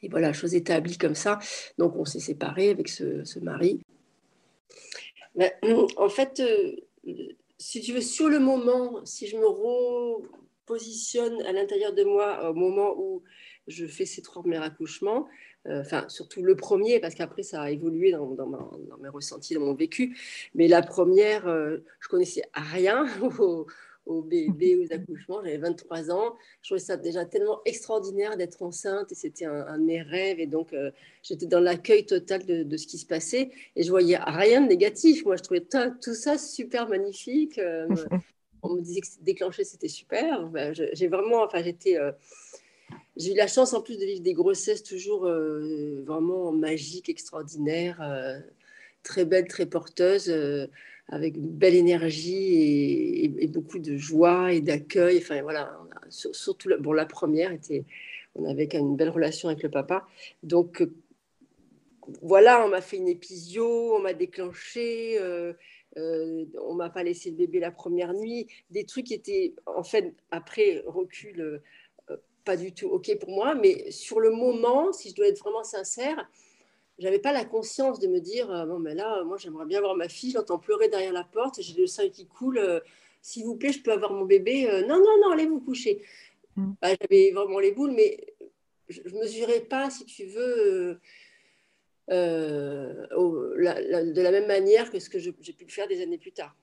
et 0.02 0.08
voilà, 0.08 0.32
chose 0.32 0.54
établie 0.54 0.96
comme 0.96 1.14
ça. 1.14 1.38
Donc 1.76 1.94
on 1.94 2.06
s'est 2.06 2.20
séparés 2.20 2.70
avec 2.70 2.88
ce, 2.88 3.22
ce 3.24 3.38
mari. 3.38 3.82
Mais, 5.34 5.54
en 5.98 6.08
fait, 6.08 6.40
euh, 6.40 6.74
si 7.58 7.80
tu 7.80 7.92
veux, 7.92 8.00
sur 8.00 8.28
le 8.28 8.38
moment, 8.38 9.04
si 9.04 9.26
je 9.26 9.36
me 9.36 9.46
repositionne 10.66 11.42
à 11.42 11.52
l'intérieur 11.52 11.92
de 11.92 12.04
moi 12.04 12.50
au 12.50 12.54
moment 12.54 12.94
où 12.98 13.22
je 13.66 13.86
fais 13.86 14.06
ces 14.06 14.22
trois 14.22 14.42
premiers 14.42 14.62
accouchements, 14.62 15.26
euh, 15.66 15.80
enfin 15.80 16.08
surtout 16.08 16.42
le 16.42 16.54
premier, 16.54 17.00
parce 17.00 17.14
qu'après 17.14 17.42
ça 17.42 17.62
a 17.62 17.70
évolué 17.70 18.12
dans, 18.12 18.36
mes 19.00 19.08
ressentis, 19.08 19.54
dans 19.54 19.60
mon 19.60 19.74
vécu, 19.74 20.16
mais 20.54 20.68
la 20.68 20.82
première, 20.82 21.48
euh, 21.48 21.78
je 22.00 22.08
connaissais 22.08 22.42
rien 22.54 23.06
bébé, 24.22 24.76
aux 24.76 24.92
accouchements. 24.92 25.40
J'avais 25.42 25.58
23 25.58 26.10
ans. 26.10 26.36
Je 26.62 26.68
trouvais 26.68 26.80
ça 26.80 26.96
déjà 26.96 27.24
tellement 27.24 27.60
extraordinaire 27.64 28.36
d'être 28.36 28.62
enceinte 28.62 29.12
et 29.12 29.14
c'était 29.14 29.44
un, 29.46 29.78
de 29.78 29.84
mes 29.84 30.02
rêves. 30.02 30.40
Et 30.40 30.46
donc, 30.46 30.72
euh, 30.72 30.90
j'étais 31.22 31.46
dans 31.46 31.60
l'accueil 31.60 32.06
total 32.06 32.44
de, 32.44 32.76
ce 32.76 32.86
qui 32.86 32.98
se 32.98 33.06
passait 33.06 33.50
et 33.74 33.82
je 33.82 33.90
voyais 33.90 34.18
rien 34.18 34.60
de 34.60 34.68
négatif. 34.68 35.24
Moi, 35.24 35.36
je 35.36 35.42
trouvais 35.42 35.64
tout 36.02 36.14
ça 36.14 36.38
super 36.38 36.88
magnifique. 36.88 37.58
Euh, 37.58 37.88
on 38.62 38.74
me 38.74 38.80
disait 38.80 39.00
que 39.00 39.06
déclencher, 39.22 39.64
c'était 39.64 39.88
super. 39.88 40.46
Ben, 40.48 40.74
j'ai 40.74 41.08
vraiment, 41.08 41.42
enfin, 41.42 41.62
j'étais. 41.62 41.98
Euh, 41.98 42.12
j'ai 43.16 43.32
eu 43.32 43.36
la 43.36 43.46
chance 43.46 43.72
en 43.72 43.80
plus 43.80 43.98
de 43.98 44.04
vivre 44.04 44.20
des 44.20 44.34
grossesses 44.34 44.82
toujours 44.82 45.22
vraiment 45.22 46.52
magiques, 46.52 47.08
extraordinaires, 47.08 47.98
très 49.02 49.24
belles, 49.24 49.48
très 49.48 49.64
porteuses 49.64 50.30
avec 51.08 51.36
une 51.36 51.48
belle 51.48 51.74
énergie 51.74 53.24
et, 53.38 53.46
beaucoup 53.48 53.78
de 53.78 53.96
joie 53.96 54.52
et 54.52 54.60
d'accueil. 54.60 55.18
Enfin 55.18 55.40
voilà, 55.42 55.78
surtout 56.10 56.70
bon, 56.80 56.92
la 56.92 57.06
première 57.06 57.52
était, 57.52 57.84
on 58.34 58.44
avait 58.48 58.68
une 58.72 58.96
belle 58.96 59.10
relation 59.10 59.48
avec 59.48 59.62
le 59.62 59.70
papa. 59.70 60.06
Donc 60.42 60.82
euh, 60.82 60.92
voilà, 62.22 62.64
on 62.64 62.68
m'a 62.68 62.80
fait 62.80 62.96
une 62.96 63.08
épisio, 63.08 63.96
on 63.96 64.00
m'a 64.00 64.14
déclenché, 64.14 65.18
euh, 65.20 65.52
euh, 65.96 66.44
on 66.62 66.74
m'a 66.74 66.90
pas 66.90 67.02
laissé 67.02 67.30
le 67.30 67.36
bébé 67.36 67.60
la 67.60 67.70
première 67.70 68.12
nuit, 68.12 68.48
des 68.70 68.84
trucs 68.84 69.06
qui 69.06 69.14
étaient 69.14 69.54
en 69.66 69.82
fait 69.82 70.14
après 70.30 70.82
recul 70.86 71.62
pas 72.44 72.56
du 72.56 72.72
tout 72.72 72.86
ok 72.86 73.18
pour 73.18 73.30
moi, 73.30 73.54
mais 73.56 73.90
sur 73.90 74.20
le 74.20 74.30
moment, 74.30 74.92
si 74.92 75.10
je 75.10 75.14
dois 75.16 75.26
être 75.26 75.40
vraiment 75.40 75.64
sincère, 75.64 76.30
j'avais 76.98 77.18
pas 77.18 77.32
la 77.32 77.44
conscience 77.44 78.00
de 78.00 78.06
me 78.06 78.20
dire 78.20 78.50
euh, 78.50 78.66
bon 78.66 78.78
mais 78.78 78.94
là 78.94 79.22
moi 79.24 79.36
j'aimerais 79.36 79.66
bien 79.66 79.80
voir 79.80 79.96
ma 79.96 80.08
fille 80.08 80.30
j'entends 80.30 80.58
pleurer 80.58 80.88
derrière 80.88 81.12
la 81.12 81.24
porte 81.24 81.60
j'ai 81.60 81.80
le 81.80 81.86
sein 81.86 82.08
qui 82.08 82.26
coule 82.26 82.58
euh, 82.58 82.80
s'il 83.20 83.44
vous 83.44 83.56
plaît 83.56 83.72
je 83.72 83.82
peux 83.82 83.92
avoir 83.92 84.12
mon 84.12 84.24
bébé 84.24 84.68
euh, 84.68 84.86
non 84.86 84.98
non 84.98 85.16
non 85.22 85.32
allez 85.32 85.46
vous 85.46 85.60
coucher 85.60 86.02
mm. 86.56 86.72
bah, 86.80 86.88
j'avais 87.00 87.32
vraiment 87.32 87.58
les 87.58 87.72
boules 87.72 87.92
mais 87.92 88.18
je, 88.88 89.02
ne 89.02 89.20
mesurais 89.20 89.60
pas 89.60 89.90
si 89.90 90.06
tu 90.06 90.26
veux 90.26 91.00
de 92.08 94.22
la 94.22 94.30
même 94.30 94.46
manière 94.46 94.90
que 94.90 94.98
ce 94.98 95.10
que 95.10 95.18
j'ai 95.18 95.32
pu 95.32 95.64
le 95.64 95.70
faire 95.70 95.88
des 95.88 96.02
années 96.02 96.18
plus 96.18 96.32
tard 96.32 96.56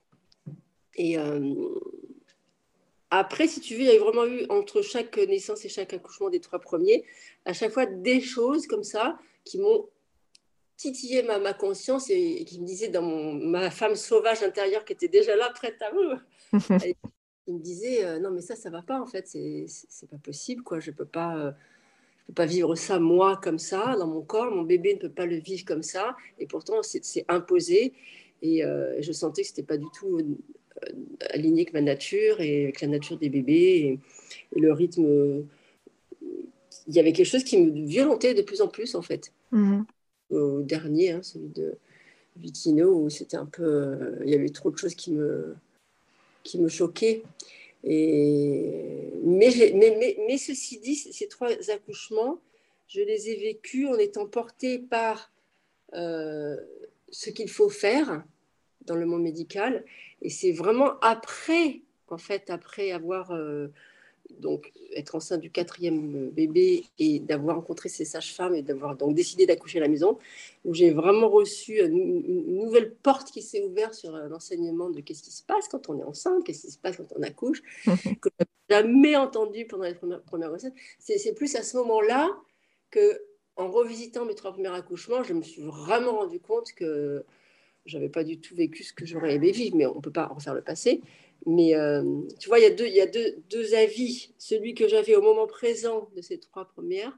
et 0.96 1.18
après, 3.16 3.48
si 3.48 3.62
tu 3.62 3.76
veux, 3.76 3.82
il 3.82 3.86
y 3.86 3.96
a 3.96 4.00
vraiment 4.00 4.26
eu 4.26 4.48
entre 4.50 4.82
chaque 4.82 5.18
naissance 5.18 5.64
et 5.66 5.70
chaque 5.70 5.94
accouchement 5.94 6.32
des 6.32 6.40
trois 6.40 6.58
premiers, 6.58 7.06
à 7.46 7.54
chaque 7.54 7.72
fois 7.72 7.86
des 7.86 8.20
choses 8.20 8.66
comme 8.66 8.84
ça 8.84 9.20
qui 9.44 9.60
m'ont 9.60 9.88
titillait 10.78 11.24
ma, 11.24 11.40
ma 11.40 11.54
conscience 11.54 12.10
et, 12.10 12.44
qui 12.46 12.60
me 12.60 12.66
disait 12.66 12.90
dans 12.90 13.02
mon, 13.02 13.34
ma 13.34 13.70
femme 13.72 13.96
sauvage 13.96 14.44
intérieure 14.44 14.86
qui 14.86 14.94
était 14.94 15.08
déjà 15.08 15.36
là, 15.36 15.50
prête 15.54 15.82
à 15.82 15.92
me. 15.94 16.18
il 17.48 17.56
me 17.56 17.60
disait 17.60 18.06
euh, 18.06 18.20
non 18.20 18.32
mais 18.32 18.42
ça 18.42 18.56
ça 18.56 18.70
va 18.70 18.82
pas 18.82 19.02
en 19.02 19.06
fait 19.06 19.28
c'est 19.28 19.66
c'est 19.68 20.10
pas 20.10 20.18
possible 20.18 20.64
quoi. 20.64 20.80
Je 20.80 20.92
peux 20.92 21.06
pas 21.06 21.38
euh, 21.38 21.52
je 22.22 22.28
peux 22.28 22.34
pas 22.34 22.46
vivre 22.46 22.76
ça 22.76 23.00
moi 23.00 23.40
comme 23.42 23.60
ça 23.60 23.96
dans 23.98 24.08
mon 24.08 24.22
corps. 24.22 24.52
Mon 24.52 24.64
bébé 24.64 24.94
ne 24.96 25.00
peut 25.00 25.10
pas 25.10 25.26
le 25.26 25.38
vivre 25.38 25.66
comme 25.66 25.84
ça. 25.84 26.16
Et 26.40 26.48
pourtant 26.48 26.82
c'est 26.84 27.26
imposé. 27.28 27.94
Et 28.42 28.64
euh, 28.64 29.02
je 29.02 29.12
sentais 29.12 29.42
que 29.44 29.48
c'était 29.48 29.64
pas 29.64 29.78
du 29.78 29.88
tout 29.98 30.20
aligné 31.30 31.62
avec 31.62 31.74
ma 31.74 31.82
nature 31.82 32.42
et 32.42 32.64
avec 32.64 32.82
la 32.82 32.88
nature 32.90 33.18
des 33.18 33.30
bébés. 33.30 34.00
Et, 34.54 34.60
le 34.60 34.72
rythme 34.74 35.46
il 36.88 36.94
y 36.96 37.00
avait 37.00 37.14
quelque 37.14 37.28
chose 37.28 37.44
qui 37.44 37.58
me 37.58 37.86
violentait 37.86 38.34
de 38.34 38.42
plus 38.42 38.62
en 38.62 38.68
plus 38.68 38.96
en 38.96 39.02
fait. 39.02 39.32
Mm-hmm 39.52 39.84
au 40.30 40.62
dernier, 40.62 41.12
hein, 41.12 41.24
celui 41.24 41.50
de 41.50 41.78
Vitino, 42.38 43.04
où 43.04 43.10
c'était 43.10 43.38
un 43.38 43.46
peu. 43.46 43.64
Euh, 43.64 44.20
il 44.24 44.30
y 44.30 44.36
avait 44.36 44.50
trop 44.50 44.72
de 44.72 44.78
choses 44.78 44.96
qui 44.96 45.12
me, 45.12 45.56
qui 46.44 46.60
me 46.60 46.68
choquaient. 46.68 47.24
Et, 47.84 49.12
mais, 49.24 49.50
mais, 49.74 50.18
mais, 50.28 50.38
ceci 50.38 50.80
dit, 50.80 50.96
ces 50.96 51.28
trois 51.28 51.50
accouchements, 51.70 52.40
je 52.88 53.02
les 53.02 53.30
ai 53.30 53.36
vécus 53.36 53.88
en 53.88 53.98
étant 53.98 54.26
portée 54.26 54.80
par 54.80 55.32
euh, 55.94 56.56
ce 57.10 57.30
qu'il 57.30 57.50
faut 57.50 57.70
faire 57.70 58.24
dans 58.86 58.96
le 58.96 59.06
monde 59.06 59.24
médical. 59.24 59.84
Et 60.22 60.30
c'est 60.30 60.52
vraiment 60.52 61.00
après, 61.02 61.82
en 62.08 62.18
fait, 62.18 62.50
après 62.50 62.92
avoir 62.92 63.32
euh, 63.32 63.68
donc 64.40 64.72
être 64.96 65.16
enceinte 65.16 65.42
du 65.42 65.50
quatrième 65.50 66.30
bébé 66.30 66.86
et 67.00 67.20
d'avoir 67.20 67.58
rencontré 67.58 67.90
ces 67.90 68.06
sages-femmes 68.06 68.56
et 68.56 68.62
d'avoir 68.62 68.96
donc 68.96 69.16
décidé 69.16 69.46
d'accoucher 69.46 69.80
à 69.80 69.82
la 69.82 69.88
maison, 69.88 70.18
où 70.66 70.74
j'ai 70.74 70.92
vraiment 70.92 71.30
reçu 71.30 71.80
une, 71.80 72.60
nouvelle 72.60 72.94
porte 72.94 73.32
qui 73.32 73.42
s'est 73.42 73.64
ouverte 73.64 73.94
sur 73.94 74.12
l'enseignement 74.12 74.90
de 74.90 75.02
qu'est-ce 75.02 75.24
qui 75.24 75.32
se 75.32 75.44
passe 75.44 75.68
quand 75.68 75.90
on 75.90 76.00
est 76.00 76.04
enceinte, 76.04 76.44
qu'est-ce 76.46 76.62
qui 76.62 76.72
se 76.72 76.78
passe 76.78 76.98
quand 76.98 77.14
on 77.16 77.22
accouche, 77.24 77.62
que 78.22 78.30
je 78.40 78.46
jamais 78.70 79.16
entendu 79.16 79.66
pendant 79.66 79.84
les 79.84 79.94
premières, 79.94 80.22
premières 80.22 80.52
recettes. 80.52 80.74
C'est 81.00 81.34
plus 81.36 81.56
à 81.56 81.64
ce 81.64 81.78
moment-là 81.78 82.30
que, 82.92 83.22
en 83.56 83.70
revisitant 83.70 84.26
mes 84.26 84.36
trois 84.36 84.52
premiers 84.52 84.74
accouchements, 84.74 85.24
je 85.24 85.34
me 85.34 85.42
suis 85.42 85.62
vraiment 85.62 86.14
rendu 86.20 86.40
compte 86.40 86.72
que 86.74 87.24
j'avais 87.86 88.10
pas 88.10 88.24
du 88.24 88.40
tout 88.40 88.56
vécu 88.56 88.84
ce 88.84 88.94
que 88.94 89.06
j'aurais 89.06 89.36
aimé 89.36 89.52
vivre, 89.52 89.76
mais 89.76 89.86
on 89.86 89.96
ne 89.96 90.02
peut 90.02 90.12
pas 90.12 90.28
refaire 90.28 90.54
le 90.54 90.62
passé. 90.62 91.02
Mais 91.46 91.76
euh, 91.76 92.22
tu 92.40 92.48
vois, 92.48 92.60
il 92.60 92.64
y 92.64 92.66
a, 92.66 92.70
deux, 92.70 92.88
y 92.88 93.02
a 93.02 93.08
deux, 93.08 93.36
deux 93.50 93.74
avis. 93.74 94.34
Celui 94.38 94.74
que 94.74 94.88
j'avais 94.88 95.16
au 95.16 95.22
moment 95.22 95.48
présent 95.48 96.10
de 96.16 96.22
ces 96.22 96.40
trois 96.40 96.66
premières, 96.66 97.18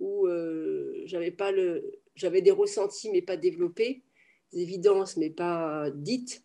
où 0.00 0.26
euh, 0.26 1.02
j'avais 1.04 1.30
pas 1.30 1.50
le, 1.52 1.98
j'avais 2.14 2.42
des 2.42 2.50
ressentis 2.50 3.10
mais 3.10 3.22
pas 3.22 3.36
développés, 3.36 4.02
des 4.52 4.60
évidences 4.60 5.16
mais 5.16 5.30
pas 5.30 5.90
dites. 5.94 6.42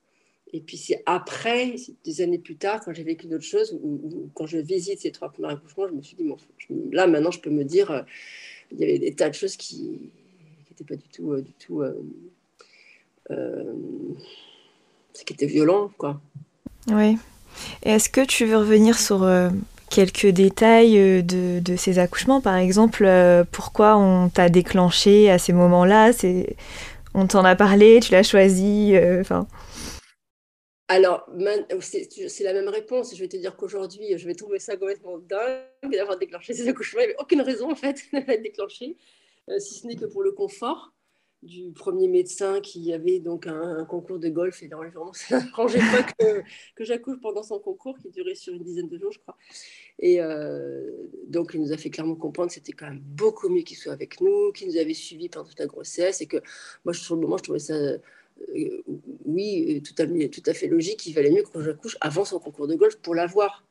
Et 0.54 0.62
puis 0.62 0.78
c'est 0.78 1.04
après, 1.06 1.76
des 2.04 2.22
années 2.22 2.40
plus 2.40 2.58
tard, 2.58 2.84
quand 2.84 2.94
j'ai 2.94 3.04
vécu 3.04 3.28
d'autres 3.28 3.46
choses, 3.46 3.78
ou, 3.82 4.30
quand 4.34 4.48
je 4.48 4.58
visite 4.58 5.00
ces 5.00 5.12
trois 5.12 5.32
premiers 5.32 5.54
accouchements, 5.54 5.88
je 5.88 5.94
me 5.94 6.02
suis 6.02 6.18
dit, 6.18 6.24
bon, 6.24 6.38
là 6.92 7.08
maintenant 7.08 7.32
je 7.32 7.40
peux 7.40 7.52
me 7.52 7.64
dire, 7.64 7.92
euh, 7.92 8.02
il 8.72 8.80
y 8.80 8.84
avait 8.84 9.00
des 9.00 9.14
tas 9.16 9.30
de 9.30 9.36
choses 9.36 9.56
qui 9.56 10.12
n'étaient 10.70 10.84
pas 10.84 10.96
du 10.96 11.08
tout, 11.08 11.40
du 11.42 11.54
tout, 11.54 11.84
ce 13.30 15.24
qui 15.24 15.34
était 15.34 15.46
violent, 15.46 15.92
quoi. 15.98 16.22
Oui. 16.88 17.18
Est-ce 17.84 18.10
que 18.10 18.26
tu 18.26 18.46
veux 18.46 18.58
revenir 18.58 18.98
sur 18.98 19.24
euh, 19.24 19.50
quelques 19.90 20.28
détails 20.28 20.98
euh, 20.98 21.22
de, 21.22 21.76
ces 21.76 22.00
accouchements? 22.00 22.42
Par 22.42 22.56
exemple, 22.56 23.06
euh, 23.06 23.44
pourquoi 23.50 23.98
on 23.98 24.30
t'a 24.30 24.50
déclenché 24.50 25.30
à 25.30 25.38
ces 25.38 25.54
moments-là? 25.54 26.12
On 27.14 27.28
t'en 27.28 27.44
a 27.44 27.56
parlé, 27.56 28.00
tu 28.02 28.12
l'as 28.14 28.24
choisi 28.24 28.94
enfin... 29.20 29.48
Alors, 30.88 31.26
c'est 31.80 32.44
la 32.44 32.54
même 32.54 32.68
réponse. 32.68 33.16
Je 33.16 33.20
vais 33.22 33.30
te 33.30 33.38
dire 33.38 33.56
qu'aujourd'hui, 33.56 34.18
je 34.18 34.28
vais 34.28 34.34
trouver 34.34 34.60
ça 34.60 34.76
complètement 34.76 35.20
dingue 35.20 35.92
d'avoir 35.94 36.18
déclenché 36.18 36.54
ces 36.54 36.68
accouchements. 36.68 37.00
Il 37.00 37.08
n'y 37.08 37.12
avait 37.12 37.22
aucune 37.22 37.42
raison, 37.42 37.72
en 37.72 37.76
fait, 37.76 38.02
d'être 38.14 38.42
déclenché, 38.42 38.98
si 39.60 39.80
ce 39.80 39.88
n'est 39.88 39.96
que 39.96 40.06
pour 40.06 40.22
le 40.22 40.34
confort 40.34 40.92
du 41.44 41.72
premier 41.72 42.08
médecin 42.08 42.62
qui 42.62 42.94
avait 42.94 43.20
donc 43.20 43.48
un, 43.48 43.86
concours 43.86 44.20
de 44.20 44.30
golf. 44.30 44.62
Et 44.64 44.68
vraiment 44.68 45.14
ça 45.14 45.40
n'arrangeait 45.40 45.80
pas 45.80 46.04
que, 46.04 46.42
que 46.76 46.84
j'accouche 46.84 47.20
pendant 47.22 47.44
son 47.44 47.60
concours 47.60 47.98
qui 47.98 48.10
durait 48.10 48.36
sur 48.36 48.54
une 48.54 48.64
dizaine 48.64 48.88
de 48.88 48.98
jours 48.98 49.12
je 49.12 49.20
crois. 49.20 49.38
Et 50.00 50.22
euh, 50.22 50.92
donc 51.28 51.52
il 51.54 51.62
nous 51.62 51.72
a 51.72 51.78
fait 51.78 51.90
clairement 51.90 52.16
comprendre 52.16 52.50
que 52.50 52.56
c'était 52.56 52.74
quand 52.74 52.88
même 52.88 53.00
beaucoup 53.00 53.50
mieux 53.50 53.62
qu'il 53.62 53.78
soit 53.78 53.94
avec 53.94 54.22
nous 54.22 54.52
qu'il 54.52 54.68
nous 54.68 54.78
avait 54.78 54.94
suivis 54.94 55.30
pendant 55.30 55.46
toute 55.46 55.60
la 55.60 55.68
grossesse 55.68 56.22
et 56.22 56.28
que 56.28 56.38
moi 56.86 56.94
sur 56.94 57.16
le 57.16 57.22
moment 57.22 57.38
je 57.38 57.44
trouvais 57.44 57.60
ça 57.60 57.74
euh, 57.74 58.00
oui 59.26 59.84
tout 59.84 59.94
à, 60.02 60.06
tout 60.06 60.44
à 60.46 60.54
fait 60.54 60.68
logique 60.68 61.06
il 61.06 61.14
valait 61.14 61.32
mieux 61.32 61.44
que 61.44 61.62
j'accouche 61.62 61.98
avant 62.02 62.26
son 62.26 62.40
concours 62.40 62.68
de 62.68 62.76
golf 62.76 62.96
pour 62.98 63.14
l'avoir 63.14 63.64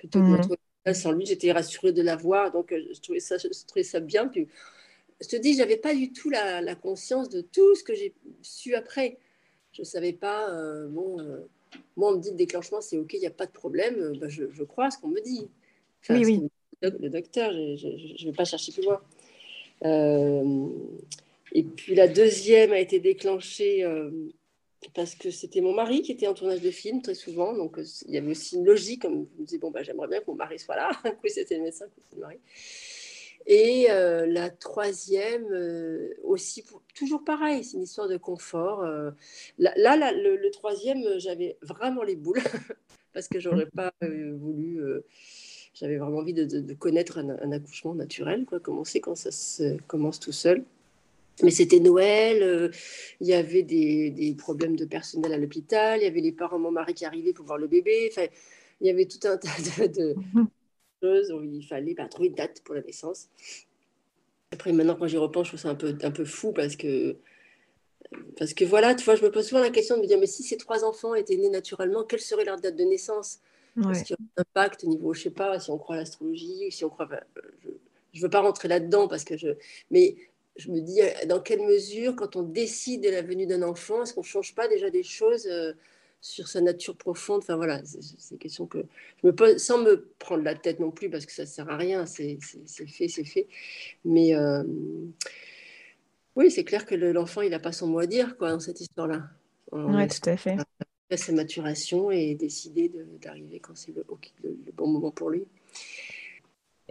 plutôt 0.00 0.20
que 0.20 0.90
mmh. 0.90 0.94
sans 0.94 1.12
lui. 1.12 1.26
J'étais 1.26 1.52
rassurée 1.52 1.92
de 1.92 2.02
l'avoir. 2.02 2.50
Donc 2.50 2.72
euh, 2.72 2.82
je 2.92 3.00
trouvais 3.00 3.20
ça, 3.20 3.36
je 3.38 3.48
trouvais 3.66 3.84
ça 3.84 4.00
bien. 4.00 4.26
Puis 4.28 4.48
je 5.20 5.28
te 5.28 5.36
dis, 5.36 5.54
j'avais 5.54 5.76
pas 5.76 5.94
du 5.94 6.12
tout 6.12 6.30
la, 6.30 6.74
conscience 6.74 7.28
de 7.28 7.40
tout 7.40 7.74
ce 7.74 7.84
que 7.84 7.94
j'ai 7.94 8.14
su 8.42 8.74
après. 8.74 9.18
Je 9.72 9.82
savais 9.82 10.12
pas, 10.12 10.50
euh, 10.50 10.88
bon, 10.88 11.20
euh, 11.20 11.46
moi 11.96 12.12
on 12.12 12.16
me 12.16 12.20
dit 12.20 12.30
le 12.30 12.36
déclenchement, 12.36 12.80
c'est 12.80 12.96
ok, 12.96 13.12
il 13.14 13.20
n'y 13.20 13.26
a 13.26 13.30
pas 13.30 13.46
de 13.46 13.52
problème, 13.52 13.94
euh, 13.98 14.18
bah, 14.18 14.28
je, 14.28 14.64
crois 14.64 14.90
ce 14.90 14.98
qu'on 14.98 15.08
me 15.08 15.20
dit. 15.20 15.48
oui, 16.08 16.24
oui. 16.24 16.48
Le 16.82 17.10
docteur, 17.10 17.52
je 17.52 18.24
ne 18.24 18.30
vais 18.30 18.36
pas 18.36 18.46
chercher 18.46 18.72
plus 18.72 18.82
loin. 18.82 19.00
et 21.52 21.62
puis 21.62 21.94
la 21.94 22.08
deuxième 22.08 22.72
a 22.72 22.80
été 22.80 23.00
déclenchée 23.00 23.84
parce 24.94 25.14
que 25.14 25.30
c'était 25.30 25.60
mon 25.60 25.74
mari 25.74 26.00
qui 26.00 26.12
était 26.12 26.26
en 26.26 26.32
tournage 26.32 26.62
de 26.62 26.70
film 26.70 27.02
très 27.02 27.14
souvent, 27.14 27.52
donc 27.52 27.78
il 28.08 28.14
y 28.14 28.16
avait 28.16 28.30
aussi 28.30 28.56
une 28.56 28.64
logique, 28.64 29.02
comme 29.02 29.26
je 29.36 29.40
me 29.42 29.46
disais, 29.46 29.58
bon, 29.58 29.70
bah, 29.70 29.82
j'aimerais 29.82 30.08
bien 30.08 30.20
que 30.20 30.24
mon 30.28 30.36
mari 30.36 30.58
soit 30.58 30.76
là, 30.76 30.90
un 31.04 31.10
coup 31.10 31.28
c'était 31.28 31.58
le 31.58 31.64
médecin, 31.64 31.84
un 31.84 31.88
coup 31.88 32.00
c'était 32.02 32.16
le 32.16 32.22
mari. 32.22 32.38
Et 33.46 33.86
euh, 33.90 34.26
la 34.26 34.50
troisième, 34.50 35.46
euh, 35.52 36.14
aussi, 36.22 36.64
toujours 36.94 37.24
pareil, 37.24 37.64
c'est 37.64 37.76
une 37.76 37.82
histoire 37.82 38.08
de 38.08 38.16
confort. 38.16 38.82
Euh. 38.82 39.10
là, 39.58 40.12
le, 40.12 40.50
troisième, 40.50 41.02
j'avais 41.18 41.56
vraiment 41.62 42.02
les 42.02 42.16
boules 42.16 42.42
parce 43.12 43.28
que 43.28 43.40
j'aurais 43.40 43.66
mmh. 43.66 43.76
pas 43.76 43.92
voulu. 44.02 44.80
j'avais 45.74 45.96
vraiment 45.96 46.18
envie 46.18 46.34
de, 46.34 46.74
connaître 46.74 47.18
un, 47.18 47.52
accouchement 47.52 47.94
naturel, 47.94 48.44
quoi, 48.44 48.60
comment 48.60 48.84
c'est 48.84 49.00
quand 49.00 49.16
ça 49.16 49.30
se 49.30 49.78
commence 49.86 50.20
tout 50.20 50.32
seul. 50.32 50.64
Mais 51.42 51.50
c'était 51.50 51.80
Noël, 51.80 52.70
il 53.20 53.26
y 53.26 53.32
avait 53.32 53.62
des, 53.62 54.10
des, 54.10 54.34
problèmes 54.34 54.76
de 54.76 54.84
personnel 54.84 55.32
à 55.32 55.38
l'hôpital, 55.38 55.98
il 56.00 56.04
y 56.04 56.06
avait 56.06 56.20
les 56.20 56.32
parents 56.32 56.58
de 56.58 56.62
mon 56.64 56.70
mari 56.70 56.92
qui 56.92 57.06
arrivaient 57.06 57.32
pour 57.32 57.46
voir 57.46 57.56
le 57.56 57.66
bébé. 57.66 58.10
Enfin, 58.12 58.26
il 58.80 58.86
y 58.86 58.90
avait 58.90 59.06
tout 59.06 59.26
un 59.26 59.38
tas 59.38 59.88
de, 59.88 60.14
mhm. 60.34 60.48
Où 61.02 61.42
il 61.42 61.62
fallait 61.66 61.94
bah, 61.94 62.06
trouver 62.08 62.28
une 62.28 62.34
date 62.34 62.62
pour 62.64 62.74
la 62.74 62.82
naissance. 62.82 63.28
Après, 64.52 64.72
maintenant, 64.72 64.96
quand 64.96 65.06
j'y 65.06 65.16
repense, 65.16 65.46
je 65.46 65.50
trouve 65.50 65.60
ça 65.60 65.70
un 65.70 65.74
peu, 65.74 65.96
un 66.02 66.10
peu 66.10 66.24
fou 66.24 66.52
parce 66.52 66.76
que, 66.76 67.16
parce 68.36 68.54
que 68.54 68.64
voilà, 68.64 68.94
tu 68.94 69.04
vois, 69.04 69.14
je 69.14 69.22
me 69.22 69.30
pose 69.30 69.46
souvent 69.46 69.60
la 69.60 69.70
question 69.70 69.96
de 69.96 70.02
me 70.02 70.06
dire, 70.06 70.18
mais 70.18 70.26
si 70.26 70.42
ces 70.42 70.56
trois 70.56 70.84
enfants 70.84 71.14
étaient 71.14 71.36
nés 71.36 71.50
naturellement, 71.50 72.04
quelle 72.04 72.20
serait 72.20 72.44
leur 72.44 72.60
date 72.60 72.76
de 72.76 72.84
naissance? 72.84 73.40
Parce 73.80 74.02
qu'il 74.02 74.16
y 74.18 74.22
a 74.22 74.42
un 74.42 74.42
impact 74.42 74.84
au 74.84 74.88
niveau, 74.88 75.14
je 75.14 75.22
sais 75.22 75.30
pas, 75.30 75.58
si 75.60 75.70
on 75.70 75.78
croit 75.78 75.94
à 75.94 75.98
l'astrologie, 75.98 76.70
si 76.70 76.84
on 76.84 76.90
croit. 76.90 77.08
je 78.12 78.18
ne 78.18 78.22
veux 78.22 78.28
pas 78.28 78.40
rentrer 78.40 78.68
là-dedans 78.68 79.08
parce 79.08 79.24
que 79.24 79.36
je. 79.36 79.50
Mais 79.90 80.16
je 80.56 80.70
me 80.70 80.80
dis, 80.80 81.00
dans 81.26 81.40
quelle 81.40 81.62
mesure, 81.62 82.16
quand 82.16 82.36
on 82.36 82.42
décide 82.42 83.04
de 83.04 83.08
la 83.08 83.22
venue 83.22 83.46
d'un 83.46 83.62
enfant, 83.62 84.02
est-ce 84.02 84.12
qu'on 84.12 84.20
ne 84.20 84.26
change 84.26 84.54
pas 84.54 84.68
déjà 84.68 84.90
des 84.90 85.04
choses 85.04 85.46
euh, 85.46 85.72
sur 86.20 86.48
sa 86.48 86.60
nature 86.60 86.96
profonde 86.96 87.40
Enfin 87.42 87.56
voilà, 87.56 87.80
c'est 87.84 88.32
une 88.32 88.38
question 88.38 88.66
que 88.66 88.78
je 89.22 89.26
me 89.26 89.34
pose 89.34 89.56
sans 89.58 89.82
me 89.82 90.08
prendre 90.18 90.42
la 90.42 90.54
tête 90.54 90.80
non 90.80 90.90
plus 90.90 91.10
parce 91.10 91.26
que 91.26 91.32
ça 91.32 91.42
ne 91.42 91.48
sert 91.48 91.70
à 91.70 91.76
rien, 91.76 92.06
c'est 92.06 92.38
fait, 92.40 93.08
c'est 93.08 93.24
fait. 93.24 93.48
Mais 94.04 94.34
euh, 94.34 94.62
oui, 96.36 96.50
c'est 96.50 96.64
clair 96.64 96.86
que 96.86 96.94
l'enfant, 96.94 97.42
il 97.42 97.50
n'a 97.50 97.58
pas 97.58 97.72
son 97.72 97.86
mot 97.86 97.98
à 97.98 98.06
dire 98.06 98.36
quoi, 98.36 98.50
dans 98.50 98.60
cette 98.60 98.80
histoire-là. 98.80 99.24
Oui, 99.72 100.08
tout 100.08 100.28
à 100.28 100.36
fait. 100.36 100.56
Sa 101.16 101.32
maturation 101.32 102.12
et 102.12 102.36
décider 102.36 102.90
d'arriver 103.20 103.58
quand 103.58 103.76
c'est 103.76 103.92
le, 103.92 104.04
bon 104.74 104.86
moment 104.86 105.10
pour 105.10 105.30
lui. 105.30 105.44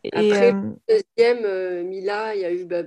Et 0.04 0.10
Après, 0.12 0.54
euh... 0.54 0.72
deuxième, 0.88 1.46
euh, 1.46 1.84
Mila, 1.84 2.36
il 2.36 2.42
y 2.42 2.46
a 2.46 2.54
eu 2.54 2.65
bah, 2.65 2.84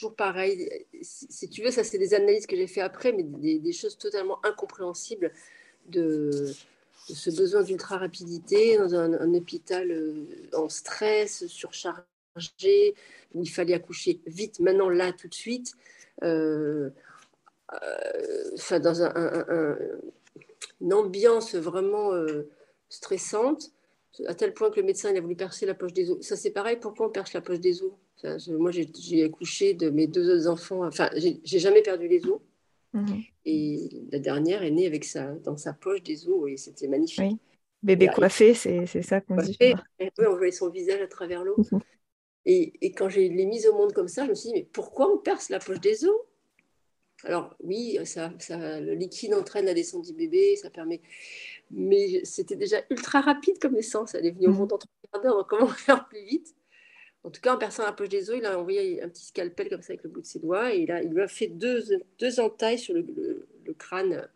toujours 0.00 0.16
pareil. 0.16 0.86
Si, 1.02 1.48
tu 1.50 1.62
veux, 1.62 1.70
ça, 1.70 1.84
c'est 1.84 1.98
des 1.98 2.14
analyses 2.14 2.46
que 2.46 2.56
j'ai 2.56 2.66
fait 2.66 2.80
après, 2.80 3.12
mais 3.12 3.22
des, 3.22 3.72
choses 3.72 3.98
totalement 3.98 4.44
incompréhensibles 4.44 5.30
de, 5.88 6.52
ce 7.06 7.30
besoin 7.30 7.62
d'ultra 7.62 7.98
rapidité 7.98 8.78
dans 8.78 8.94
un, 8.94 9.34
hôpital 9.34 9.90
euh, 9.90 10.24
en 10.54 10.68
stress, 10.70 11.46
surchargé, 11.48 12.94
où 13.34 13.42
il 13.42 13.50
fallait 13.50 13.74
accoucher 13.74 14.20
vite, 14.26 14.60
maintenant, 14.60 14.88
là, 14.88 15.12
tout 15.12 15.28
de 15.28 15.34
suite. 15.34 15.74
Euh, 16.22 16.90
euh, 17.72 18.78
dans 18.80 19.02
une 20.80 20.92
ambiance 20.94 21.54
vraiment 21.54 22.10
stressante, 22.88 23.70
à 24.26 24.34
tel 24.34 24.54
point 24.54 24.70
que 24.70 24.80
le 24.80 24.86
médecin 24.86 25.10
il 25.10 25.16
a 25.16 25.20
voulu 25.20 25.36
percer 25.36 25.66
la 25.66 25.74
poche 25.74 25.92
des 25.92 26.10
os. 26.10 26.20
Ça, 26.20 26.36
c'est 26.36 26.50
pareil, 26.50 26.78
pourquoi 26.80 27.06
on 27.06 27.10
perce 27.10 27.32
la 27.34 27.42
poche 27.42 27.60
des 27.60 27.82
os? 27.82 27.92
Moi, 28.48 28.70
j'ai 28.70 29.24
accouché 29.24 29.74
de 29.74 29.90
mes 29.90 30.06
deux 30.06 30.30
autres 30.30 30.48
enfants. 30.48 30.86
Enfin, 30.86 31.10
j'ai 31.16 31.58
jamais 31.58 31.82
perdu 31.82 32.08
les 32.08 32.26
os. 32.26 32.40
Mhm. 32.92 33.22
Et 33.44 33.88
la 34.10 34.18
dernière 34.18 34.62
est 34.62 34.70
née 34.70 34.86
avec 34.86 35.04
ça 35.04 35.32
dans 35.44 35.56
sa 35.56 35.72
poche 35.72 36.02
des 36.02 36.28
os 36.28 36.50
et 36.50 36.56
c'était 36.56 36.88
magnifique. 36.88 37.20
Oui. 37.20 37.38
Bébé 37.82 38.08
coiffé, 38.08 38.52
c'est 38.52 39.02
ça 39.02 39.20
qu'on 39.20 39.36
dit. 39.36 39.56
Oui, 39.60 40.08
on 40.18 40.36
voyait 40.36 40.52
son 40.52 40.68
visage 40.68 41.00
à 41.00 41.06
travers 41.06 41.44
l'eau. 41.44 41.56
Mhm. 41.56 41.80
et, 42.44 42.72
et, 42.82 42.92
quand 42.92 43.08
j'ai 43.08 43.28
l'ai 43.28 43.46
mise 43.46 43.66
au 43.66 43.74
monde 43.74 43.92
comme 43.92 44.08
ça, 44.08 44.24
je 44.24 44.30
me 44.30 44.34
suis 44.34 44.48
dit, 44.48 44.54
mais 44.54 44.68
pourquoi 44.70 45.10
on 45.10 45.18
perce 45.18 45.48
la 45.48 45.60
poche 45.60 45.80
des 45.80 46.04
os? 46.04 46.14
Alors 47.24 47.54
oui, 47.60 47.98
ça, 48.04 48.32
ça, 48.38 48.80
le 48.80 48.94
liquide 48.94 49.34
entraîne 49.34 49.66
la 49.66 49.74
descente 49.74 50.06
du 50.06 50.14
bébé, 50.14 50.56
ça 50.56 50.70
permet... 50.70 51.00
Mais 51.70 52.24
c'était 52.24 52.56
déjà 52.56 52.78
ultra 52.90 53.20
rapide 53.20 53.58
comme 53.58 53.74
naissance. 53.74 54.14
Elle 54.14 54.26
est 54.26 54.32
venue 54.32 54.48
au 54.48 54.52
mhm. 54.52 54.58
monde 54.58 54.72
en 54.72 54.78
trois 54.78 54.90
quarts 55.12 55.22
d'heure, 55.22 55.46
comment 55.46 55.68
faire 55.68 56.06
plus 56.08 56.24
vite 56.24 56.54
en 57.22 57.30
tout 57.30 57.40
cas, 57.40 57.54
en 57.54 57.58
perçant 57.58 57.84
la 57.84 57.92
poche 57.92 58.08
des 58.08 58.30
os, 58.30 58.36
il 58.38 58.46
a 58.46 58.58
envoyé 58.58 59.02
un 59.02 59.08
petit 59.08 59.26
scalpel 59.26 59.68
comme 59.68 59.82
ça 59.82 59.92
avec 59.92 60.04
le 60.04 60.10
bout 60.10 60.22
de 60.22 60.26
ses 60.26 60.38
doigts 60.38 60.74
et 60.74 60.80
il, 60.80 60.90
a, 60.90 61.02
il 61.02 61.10
lui 61.10 61.20
a 61.20 61.28
fait 61.28 61.48
deux, 61.48 61.82
deux 62.18 62.40
entailles 62.40 62.78
sur 62.78 62.94
le, 62.94 63.04
le, 63.64 63.74
crâne. 63.74 64.26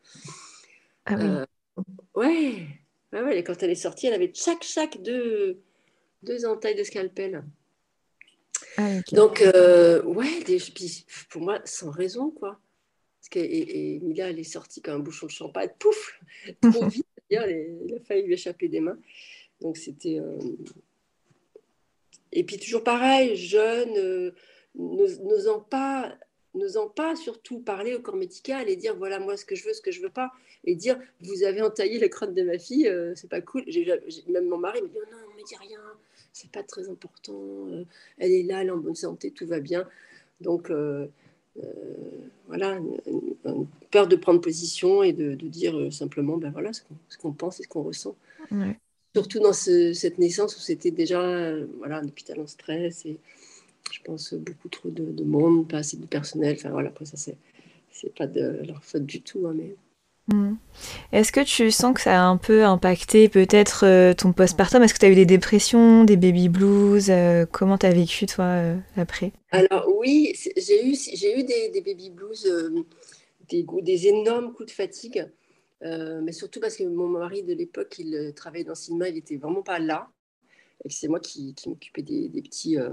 Ah 1.06 1.14
oui. 1.16 1.24
Euh, 1.24 1.46
ouais. 2.14 2.66
ouais. 3.12 3.38
Et 3.38 3.42
quand 3.42 3.62
elle 3.62 3.70
est 3.70 3.74
sortie, 3.74 4.06
elle 4.06 4.14
avait 4.14 4.30
chaque, 4.34 4.62
chaque 4.62 5.02
deux, 5.02 5.58
deux 6.22 6.44
entailles 6.44 6.74
de 6.74 6.84
scalpel. 6.84 7.42
Ah, 8.76 9.00
Donc, 9.12 9.40
euh, 9.40 10.02
ouais, 10.02 10.42
des, 10.44 10.58
pour 11.30 11.42
moi, 11.42 11.60
sans 11.64 11.90
raison, 11.90 12.30
quoi. 12.30 12.60
Parce 13.20 13.28
que, 13.30 13.38
et, 13.38 13.98
Mila, 14.00 14.28
elle 14.28 14.38
est 14.38 14.44
sortie 14.44 14.82
comme 14.82 14.96
un 14.96 14.98
bouchon 14.98 15.26
de 15.26 15.30
champagne, 15.30 15.70
pouf, 15.78 16.20
trop 16.60 16.86
vite. 16.88 17.06
il 17.30 17.38
a 17.38 18.00
failli 18.04 18.24
lui 18.24 18.34
échapper 18.34 18.68
des 18.68 18.80
mains. 18.80 18.98
Donc, 19.62 19.78
c'était. 19.78 20.18
Euh, 20.20 20.38
et 22.34 22.42
puis 22.44 22.58
toujours 22.58 22.82
pareil, 22.82 23.36
jeune, 23.36 23.96
euh, 23.96 24.32
n'osant 24.74 25.60
pas, 25.60 26.12
n'osant 26.54 26.88
pas 26.88 27.16
surtout 27.16 27.60
parler 27.60 27.94
au 27.94 28.00
corps 28.00 28.16
médical 28.16 28.68
et 28.68 28.76
dire 28.76 28.94
voilà 28.96 29.20
moi 29.20 29.36
ce 29.36 29.44
que 29.44 29.54
je 29.54 29.64
veux, 29.64 29.72
ce 29.72 29.80
que 29.80 29.92
je 29.92 30.02
veux 30.02 30.10
pas, 30.10 30.32
et 30.64 30.74
dire 30.74 30.98
vous 31.20 31.44
avez 31.44 31.62
entaillé 31.62 31.98
le 31.98 32.08
crâne 32.08 32.34
de 32.34 32.42
ma 32.42 32.58
fille, 32.58 32.88
euh, 32.88 33.14
c'est 33.14 33.30
pas 33.30 33.40
cool. 33.40 33.64
même 34.28 34.48
mon 34.48 34.58
mari 34.58 34.82
me 34.82 34.88
dit 34.88 34.98
oh 35.00 35.06
non, 35.10 35.18
on 35.32 35.38
me 35.38 35.46
dit 35.46 35.56
rien, 35.56 35.80
c'est 36.32 36.50
pas 36.50 36.64
très 36.64 36.88
important, 36.90 37.40
euh, 37.70 37.84
elle 38.18 38.32
est 38.32 38.42
là, 38.42 38.62
elle 38.62 38.68
est 38.68 38.72
en 38.72 38.78
bonne 38.78 38.96
santé, 38.96 39.30
tout 39.30 39.46
va 39.46 39.60
bien. 39.60 39.88
Donc 40.40 40.70
voilà, 42.48 42.78
une, 43.06 43.66
peur 43.92 44.08
de 44.08 44.16
prendre 44.16 44.40
position 44.40 45.04
et 45.04 45.12
de, 45.12 45.34
dire 45.34 45.92
simplement 45.92 46.36
ben 46.36 46.50
voilà 46.50 46.72
ce 46.72 46.82
qu'on 47.16 47.32
pense 47.32 47.60
et 47.60 47.62
ce 47.62 47.68
qu'on 47.68 47.84
ressent. 47.84 48.16
Surtout 49.14 49.38
dans 49.38 49.52
cette 49.52 50.18
naissance 50.18 50.56
où 50.56 50.60
c'était 50.60 50.90
déjà 50.90 51.20
euh, 51.20 51.66
voilà, 51.78 51.98
un 51.98 52.04
hôpital 52.04 52.40
en 52.40 52.46
stress 52.46 53.06
et 53.06 53.18
je 53.92 54.00
pense 54.04 54.34
beaucoup 54.34 54.68
trop 54.68 54.90
de, 54.90 55.22
monde, 55.22 55.68
pas 55.68 55.78
assez 55.78 55.96
de 55.96 56.06
personnel. 56.06 56.56
Enfin 56.58 56.70
voilà, 56.70 56.88
après 56.88 57.04
ça, 57.04 57.16
c'est, 57.16 57.36
c'est 57.92 58.12
pas 58.14 58.26
de 58.26 58.62
leur 58.66 58.82
faute 58.82 59.06
du 59.06 59.20
tout. 59.20 59.46
Hein, 59.46 59.54
mais... 59.56 59.76
Hmm. 60.26 60.54
Est-ce 61.12 61.30
que 61.30 61.44
tu 61.44 61.70
sens 61.70 61.94
que 61.94 62.00
ça 62.00 62.18
a 62.18 62.24
un 62.24 62.38
peu 62.38 62.64
impacté 62.64 63.28
peut-être 63.28 63.84
euh, 63.86 64.14
ton 64.14 64.32
postpartum? 64.32 64.82
Est-ce 64.82 64.94
que 64.94 64.98
tu 64.98 65.06
as 65.06 65.10
eu 65.10 65.14
des 65.14 65.26
dépressions, 65.26 66.04
des 66.04 66.16
baby 66.16 66.48
blues? 66.48 67.08
Euh, 67.10 67.46
Comment 67.50 67.78
tu 67.78 67.86
as 67.86 67.92
vécu 67.92 68.26
toi 68.26 68.74
après? 68.96 69.32
Alors 69.52 69.86
oui, 69.96 70.32
j'ai 70.56 70.88
eu, 70.88 70.96
j'ai 70.96 71.38
eu 71.38 71.44
des, 71.44 71.68
des 71.68 71.82
baby 71.82 72.10
blues, 72.10 72.50
des, 73.48 73.66
des 73.82 74.06
énormes 74.08 74.54
coups 74.54 74.70
de 74.70 74.74
fatigue. 74.74 75.26
Euh, 75.82 76.20
mais 76.22 76.32
surtout 76.32 76.60
parce 76.60 76.76
que 76.76 76.84
mon 76.84 77.08
mari 77.08 77.42
de 77.42 77.52
l'époque, 77.52 77.98
il 77.98 78.14
euh, 78.14 78.32
travaillait 78.32 78.64
dans 78.64 78.72
le 78.72 78.76
cinéma, 78.76 79.08
il 79.08 79.14
n'était 79.14 79.36
vraiment 79.36 79.62
pas 79.62 79.78
là. 79.78 80.08
Et 80.84 80.90
c'est 80.90 81.08
moi 81.08 81.20
qui, 81.20 81.54
m'occupais 81.66 82.02
des, 82.02 82.42
petits 82.42 82.78
euh, 82.78 82.90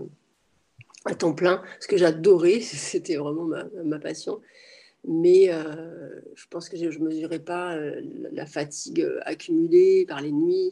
à 1.06 1.16
temps 1.16 1.34
plein, 1.34 1.64
ce 1.80 1.88
que 1.88 1.98
j'adorais, 1.98 2.60
c'était 2.62 3.16
vraiment 3.16 3.46
ma, 3.84 4.00
passion. 4.00 4.42
Mais 5.04 5.50
je 6.36 6.46
pense 6.52 6.70
que 6.70 6.78
je 6.78 7.00
ne 7.00 7.06
mesurais 7.06 7.40
pas 7.40 7.76
la 7.76 8.46
fatigue 8.46 9.04
accumulée 9.22 10.06
par 10.06 10.22
les 10.22 10.32
nuits. 10.32 10.70